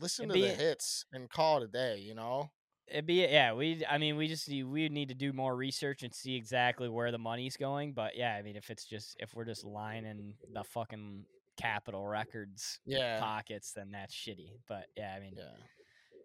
listen 0.00 0.28
to 0.28 0.34
the 0.34 0.48
hits 0.48 1.04
and 1.12 1.30
call 1.30 1.58
it 1.58 1.64
a 1.64 1.68
day 1.68 1.98
you 1.98 2.14
know 2.14 2.50
It'd 2.88 3.04
be 3.04 3.14
yeah. 3.14 3.52
We 3.52 3.84
I 3.84 3.98
mean 3.98 4.16
we 4.16 4.28
just 4.28 4.48
need 4.48 4.62
we 4.62 4.88
need 4.88 5.08
to 5.08 5.14
do 5.16 5.32
more 5.32 5.56
research 5.56 6.04
and 6.04 6.14
see 6.14 6.36
exactly 6.36 6.88
where 6.88 7.10
the 7.10 7.18
money's 7.18 7.56
going. 7.56 7.94
But 7.94 8.16
yeah, 8.16 8.32
I 8.36 8.42
mean 8.42 8.54
if 8.54 8.70
it's 8.70 8.84
just 8.84 9.16
if 9.18 9.34
we're 9.34 9.44
just 9.44 9.64
lining 9.64 10.34
the 10.54 10.62
fucking 10.62 11.24
Capitol 11.56 12.06
Records 12.06 12.78
yeah 12.86 13.18
pockets, 13.18 13.72
then 13.72 13.90
that's 13.90 14.14
shitty. 14.14 14.50
But 14.68 14.86
yeah, 14.96 15.14
I 15.16 15.20
mean 15.20 15.32
yeah 15.36 15.50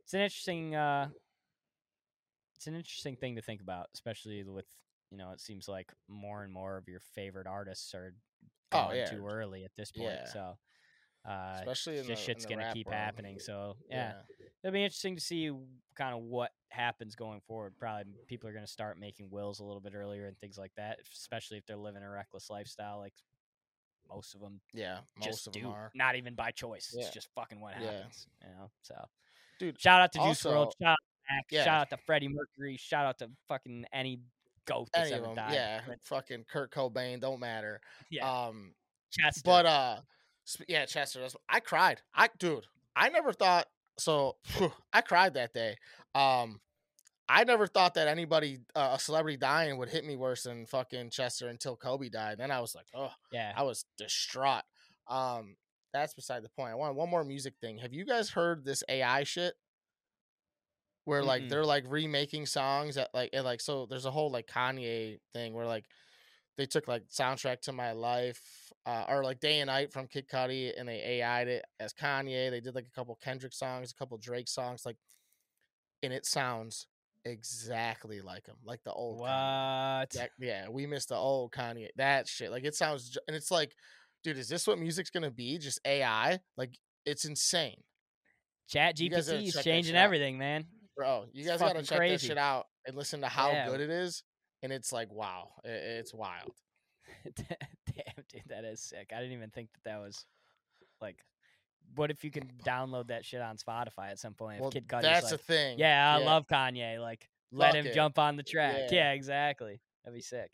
it's 0.03 0.13
an 0.13 0.21
interesting 0.21 0.75
uh 0.75 1.09
it's 2.57 2.67
an 2.67 2.75
interesting 2.75 3.15
thing 3.15 3.37
to 3.37 3.41
think 3.41 3.61
about, 3.61 3.87
especially 3.95 4.43
with 4.43 4.67
you 5.09 5.17
know 5.17 5.31
it 5.31 5.41
seems 5.41 5.67
like 5.67 5.91
more 6.07 6.43
and 6.43 6.53
more 6.53 6.77
of 6.77 6.87
your 6.87 7.01
favorite 7.15 7.47
artists 7.47 7.95
are 7.95 8.13
Oh, 8.71 8.91
yeah. 8.93 9.05
too 9.05 9.25
early 9.27 9.65
at 9.65 9.71
this 9.75 9.91
point. 9.91 10.11
Yeah. 10.11 10.25
So 10.31 10.57
uh, 11.25 11.57
especially 11.59 11.99
in 11.99 12.05
just 12.05 12.21
the, 12.25 12.25
shit's 12.33 12.45
the 12.45 12.55
gonna 12.55 12.73
keep 12.73 12.87
world. 12.87 12.97
happening. 12.97 13.39
So 13.39 13.75
yeah, 13.89 14.13
it'll 14.63 14.73
be 14.73 14.83
interesting 14.83 15.15
to 15.15 15.21
see 15.21 15.51
kind 15.95 16.15
of 16.15 16.21
what 16.23 16.51
happens 16.69 17.15
going 17.15 17.41
forward. 17.47 17.73
Probably 17.77 18.05
people 18.27 18.49
are 18.49 18.53
going 18.53 18.65
to 18.65 18.71
start 18.71 18.97
making 18.99 19.29
wills 19.29 19.59
a 19.59 19.63
little 19.63 19.81
bit 19.81 19.93
earlier 19.93 20.25
and 20.25 20.37
things 20.39 20.57
like 20.57 20.71
that, 20.77 20.99
especially 21.13 21.57
if 21.57 21.65
they're 21.65 21.77
living 21.77 22.01
a 22.03 22.09
reckless 22.09 22.49
lifestyle, 22.49 22.97
like 22.99 23.13
most 24.09 24.33
of 24.35 24.41
them 24.41 24.59
yeah 24.73 24.97
most 25.25 25.47
of 25.47 25.53
do. 25.53 25.61
them 25.61 25.69
are 25.71 25.91
Not 25.95 26.15
even 26.15 26.33
by 26.35 26.51
choice. 26.51 26.93
Yeah. 26.93 27.03
It's 27.05 27.13
just 27.13 27.29
fucking 27.35 27.59
what 27.61 27.75
Yeah. 27.79 27.91
happens. 27.91 28.27
You 28.41 28.47
know. 28.49 28.71
So, 28.81 28.95
Dude, 29.59 29.79
shout 29.79 30.01
out 30.01 30.11
to 30.13 30.19
Juice 30.19 30.41
WRLD. 30.43 30.71
Shout 30.81 30.91
out 30.91 30.97
to 30.97 31.33
Mac. 31.33 31.45
Yeah. 31.51 31.63
Shout 31.63 31.81
out 31.81 31.89
to 31.91 31.97
Freddie 31.97 32.27
Mercury. 32.29 32.77
Shout 32.77 33.05
out 33.05 33.19
to 33.19 33.29
fucking 33.47 33.85
any 33.93 34.21
goat 34.65 34.89
that's 34.93 35.09
any 35.11 35.17
of 35.19 35.25
ever 35.25 35.35
them 35.35 35.35
died. 35.47 35.53
yeah 35.55 35.81
fucking 36.03 36.45
kurt 36.47 36.71
cobain 36.71 37.19
don't 37.19 37.39
matter 37.39 37.81
yeah. 38.11 38.29
um 38.47 38.73
Chester. 39.11 39.41
But 39.43 39.65
uh, 39.65 39.97
yeah, 40.67 40.85
Chester. 40.85 41.25
I 41.49 41.59
cried. 41.59 42.01
I 42.13 42.29
dude, 42.39 42.65
I 42.95 43.09
never 43.09 43.33
thought 43.33 43.67
so. 43.97 44.37
I 44.93 45.01
cried 45.01 45.35
that 45.35 45.53
day. 45.53 45.75
Um, 46.15 46.59
I 47.29 47.45
never 47.45 47.65
thought 47.65 47.93
that 47.93 48.09
anybody, 48.09 48.59
uh, 48.75 48.91
a 48.93 48.99
celebrity 48.99 49.37
dying, 49.37 49.77
would 49.77 49.89
hit 49.89 50.05
me 50.05 50.17
worse 50.17 50.43
than 50.43 50.65
fucking 50.65 51.11
Chester 51.11 51.47
until 51.47 51.77
Kobe 51.77 52.09
died. 52.09 52.39
Then 52.39 52.51
I 52.51 52.59
was 52.59 52.75
like, 52.75 52.87
oh, 52.93 53.13
yeah. 53.31 53.53
I 53.55 53.63
was 53.63 53.85
distraught. 53.97 54.63
Um, 55.07 55.55
that's 55.93 56.13
beside 56.13 56.43
the 56.43 56.49
point. 56.49 56.71
I 56.71 56.75
want 56.75 56.95
one 56.95 57.09
more 57.09 57.23
music 57.23 57.53
thing. 57.61 57.77
Have 57.77 57.93
you 57.93 58.05
guys 58.05 58.29
heard 58.29 58.65
this 58.65 58.83
AI 58.89 59.23
shit? 59.23 59.53
Where 61.05 61.23
like 61.23 61.43
Mm-mm. 61.43 61.49
they're 61.49 61.65
like 61.65 61.85
remaking 61.87 62.45
songs 62.45 62.95
that 62.95 63.09
like 63.13 63.31
and 63.33 63.43
like 63.43 63.59
so 63.59 63.87
there's 63.89 64.05
a 64.05 64.11
whole 64.11 64.29
like 64.29 64.45
Kanye 64.45 65.17
thing 65.33 65.53
where 65.53 65.65
like 65.65 65.85
they 66.57 66.67
took 66.67 66.87
like 66.87 67.07
soundtrack 67.07 67.61
to 67.61 67.71
my 67.71 67.93
life 67.93 68.39
uh, 68.85 69.05
or 69.09 69.23
like 69.23 69.39
day 69.39 69.59
and 69.59 69.67
night 69.67 69.91
from 69.93 70.07
Kid 70.07 70.27
Cudi 70.27 70.71
and 70.77 70.87
they 70.89 71.21
AI'd 71.21 71.47
it 71.47 71.65
as 71.79 71.93
Kanye. 71.93 72.49
They 72.49 72.59
did 72.61 72.73
like 72.75 72.87
a 72.87 72.91
couple 72.99 73.17
Kendrick 73.23 73.53
songs, 73.53 73.91
a 73.91 73.95
couple 73.95 74.17
Drake 74.17 74.47
songs, 74.47 74.83
like 74.85 74.97
and 76.03 76.11
it 76.11 76.25
sounds 76.25 76.87
exactly 77.25 78.21
like 78.21 78.47
him, 78.47 78.55
like 78.65 78.81
the 78.83 78.91
old 78.91 79.19
Kanye. 79.19 79.99
What? 79.99 80.09
That- 80.11 80.31
yeah, 80.39 80.67
we 80.69 80.85
missed 80.87 81.09
the 81.09 81.15
old 81.15 81.51
Kanye. 81.51 81.89
That 81.97 82.27
shit. 82.27 82.51
Like 82.51 82.63
it 82.65 82.75
sounds 82.75 83.17
and 83.27 83.35
it's 83.35 83.51
like, 83.51 83.73
dude, 84.23 84.37
is 84.37 84.49
this 84.49 84.65
what 84.67 84.79
music's 84.79 85.09
gonna 85.09 85.31
be? 85.31 85.57
Just 85.57 85.79
AI? 85.85 86.39
Like 86.57 86.77
it's 87.05 87.25
insane. 87.25 87.81
Chat 88.69 88.99
You 88.99 89.09
guys 89.09 89.27
gotta 89.27 89.39
GPT 89.39 89.47
is 89.47 89.63
changing 89.63 89.95
everything, 89.95 90.37
man. 90.37 90.65
Bro, 90.95 91.25
you 91.33 91.41
It's 91.41 91.49
guys 91.49 91.59
gotta 91.59 91.83
check 91.83 91.97
crazy. 91.97 92.13
that 92.15 92.21
shit 92.33 92.37
out 92.37 92.65
and 92.85 92.95
listen 92.95 93.21
to 93.21 93.27
how 93.27 93.51
Yeah. 93.51 93.67
good 93.67 93.81
it 93.81 93.89
is. 93.89 94.23
And 94.63 94.71
it's 94.71 94.91
like, 94.91 95.11
wow, 95.11 95.49
it's 95.63 96.13
wild. 96.13 96.51
Damn, 97.35 98.23
dude, 98.29 98.43
that 98.49 98.63
is 98.63 98.81
sick. 98.81 99.11
I 99.15 99.19
didn't 99.19 99.33
even 99.33 99.49
think 99.49 99.69
that 99.73 99.83
that 99.89 99.99
was 99.99 100.25
like. 101.01 101.17
What 101.95 102.09
if 102.09 102.23
you 102.23 102.31
can 102.31 102.49
download 102.65 103.07
that 103.07 103.25
shit 103.25 103.41
on 103.41 103.57
Spotify 103.57 104.11
at 104.11 104.19
some 104.19 104.33
point? 104.33 104.57
If 104.57 104.61
Well, 104.61 104.71
Kid 104.71 104.87
Cudi's 104.87 105.01
that's 105.03 105.23
like, 105.31 105.31
the 105.31 105.37
thing. 105.39 105.77
yeah, 105.79 106.15
I 106.17 106.23
love 106.23 106.47
Kanye. 106.47 107.01
Like, 107.01 107.27
let 107.51 107.71
Fuck 107.73 107.75
him 107.75 107.87
it. 107.87 107.93
jump 107.93 108.17
on 108.17 108.37
the 108.37 108.43
track. 108.43 108.75
Yeah. 108.91 108.95
Yeah. 108.95 109.11
exactly. 109.11 109.81
That'd 110.05 110.15
be 110.15 110.21
sick. 110.21 110.51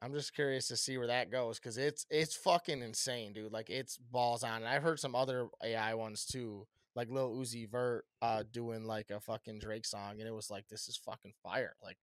I'm 0.00 0.12
just 0.14 0.32
curious 0.32 0.68
to 0.68 0.76
see 0.76 0.96
where 0.96 1.08
that 1.08 1.30
goes 1.30 1.58
because 1.58 1.76
it's 1.76 2.06
it's 2.08 2.36
fucking 2.36 2.82
insane, 2.82 3.32
dude. 3.32 3.52
Like 3.52 3.68
it's 3.68 3.96
balls 3.96 4.44
on. 4.44 4.58
And 4.62 4.68
I've 4.68 4.82
heard 4.84 5.00
some 5.00 5.14
other 5.16 5.48
AI 5.64 5.94
ones 5.94 6.24
too, 6.24 6.66
like 6.94 7.10
Lil 7.10 7.34
Uzi 7.34 7.68
Vert 7.68 8.04
uh 8.22 8.44
doing 8.50 8.84
like 8.84 9.10
a 9.10 9.18
fucking 9.20 9.58
Drake 9.58 9.84
song, 9.84 10.20
and 10.20 10.28
it 10.28 10.32
was 10.34 10.50
like, 10.50 10.68
this 10.68 10.88
is 10.88 10.96
fucking 10.96 11.32
fire. 11.42 11.74
Like 11.82 11.98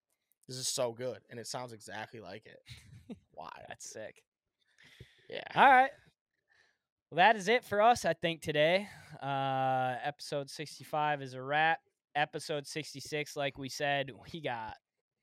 this 0.47 0.57
is 0.57 0.67
so 0.67 0.91
good, 0.91 1.19
and 1.29 1.39
it 1.39 1.47
sounds 1.47 1.71
exactly 1.73 2.19
like 2.19 2.45
it. 2.45 3.17
Why? 3.37 3.51
That's 3.67 3.87
sick. 3.87 4.23
Yeah. 5.29 5.43
All 5.55 5.69
right. 5.69 5.91
Well, 7.11 7.17
that 7.17 7.35
is 7.35 7.47
it 7.47 7.63
for 7.63 7.81
us, 7.81 8.03
I 8.03 8.13
think, 8.13 8.41
today. 8.41 8.87
Uh, 9.21 9.95
episode 10.03 10.49
65 10.49 11.21
is 11.21 11.35
a 11.35 11.41
wrap. 11.41 11.79
Episode 12.15 12.65
66, 12.65 13.35
like 13.35 13.59
we 13.59 13.69
said, 13.69 14.11
we 14.33 14.41
got 14.41 14.73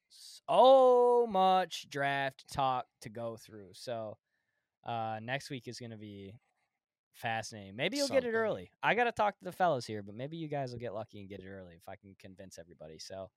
so 0.08 1.26
much 1.28 1.90
draft 1.90 2.44
talk 2.52 2.86
to 3.00 3.08
go 3.08 3.36
through. 3.36 3.70
So 3.72 4.16
uh, 4.86 5.18
next 5.20 5.50
week 5.50 5.66
is 5.66 5.80
going 5.80 5.90
to 5.90 5.96
be 5.96 6.34
fascinating. 7.14 7.74
Maybe 7.74 7.96
you'll 7.96 8.06
get 8.06 8.24
it 8.24 8.32
early. 8.32 8.70
I 8.80 8.94
got 8.94 9.04
to 9.04 9.12
talk 9.12 9.36
to 9.38 9.44
the 9.44 9.52
fellows 9.52 9.86
here, 9.86 10.04
but 10.04 10.14
maybe 10.14 10.36
you 10.36 10.46
guys 10.46 10.70
will 10.70 10.78
get 10.78 10.94
lucky 10.94 11.18
and 11.18 11.28
get 11.28 11.40
it 11.40 11.48
early 11.48 11.74
if 11.74 11.88
I 11.88 11.96
can 11.96 12.14
convince 12.20 12.58
everybody. 12.58 13.00
So 13.00 13.28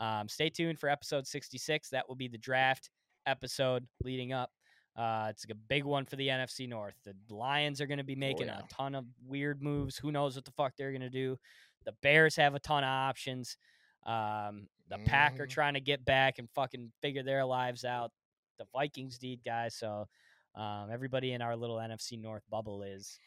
um, 0.00 0.28
stay 0.28 0.50
tuned 0.50 0.80
for 0.80 0.88
episode 0.88 1.28
66. 1.28 1.90
That 1.90 2.08
will 2.08 2.16
be 2.16 2.28
the 2.28 2.38
draft 2.38 2.90
episode 3.26 3.86
leading 4.02 4.32
up. 4.32 4.50
Uh, 4.96 5.26
it's 5.30 5.44
a 5.50 5.54
big 5.54 5.84
one 5.84 6.06
for 6.06 6.16
the 6.16 6.28
NFC 6.28 6.68
North. 6.68 6.94
The 7.04 7.14
Lions 7.34 7.80
are 7.80 7.86
going 7.86 7.98
to 7.98 8.04
be 8.04 8.16
making 8.16 8.46
yeah. 8.46 8.60
a 8.60 8.74
ton 8.74 8.94
of 8.94 9.04
weird 9.26 9.62
moves. 9.62 9.98
Who 9.98 10.10
knows 10.10 10.36
what 10.36 10.44
the 10.44 10.52
fuck 10.52 10.72
they're 10.76 10.92
going 10.92 11.02
to 11.02 11.10
do? 11.10 11.36
The 11.84 11.92
Bears 12.02 12.34
have 12.36 12.54
a 12.54 12.60
ton 12.60 12.82
of 12.82 12.88
options. 12.88 13.58
Um, 14.06 14.68
the 14.88 14.98
Pack 15.04 15.38
are 15.40 15.46
trying 15.46 15.74
to 15.74 15.80
get 15.80 16.04
back 16.04 16.38
and 16.38 16.48
fucking 16.54 16.92
figure 17.02 17.22
their 17.22 17.44
lives 17.44 17.84
out. 17.84 18.12
The 18.58 18.64
Vikings 18.72 19.18
need 19.20 19.40
guys. 19.44 19.74
So 19.74 20.06
um, 20.54 20.88
everybody 20.90 21.32
in 21.32 21.42
our 21.42 21.56
little 21.56 21.76
NFC 21.76 22.18
North 22.18 22.44
bubble 22.50 22.82
is 22.82 23.18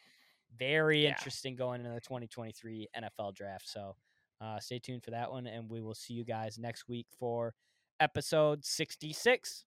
very 0.58 1.04
Yeah. 1.04 1.10
interesting 1.10 1.54
going 1.54 1.80
into 1.80 1.94
the 1.94 2.00
2023 2.00 2.88
NFL 2.96 3.34
draft. 3.34 3.68
So 3.68 3.94
uh, 4.40 4.58
stay 4.58 4.78
tuned 4.78 5.04
for 5.04 5.12
that 5.12 5.30
one, 5.30 5.46
and 5.46 5.70
we 5.70 5.80
will 5.80 5.94
see 5.94 6.14
you 6.14 6.24
guys 6.24 6.58
next 6.58 6.88
week 6.88 7.06
for 7.18 7.54
episode 8.00 8.64
66. 8.64 9.64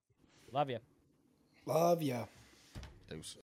Love 0.53 0.69
you. 0.69 0.79
Love 1.65 2.03
ya. 2.05 2.25
Deuces. 3.09 3.42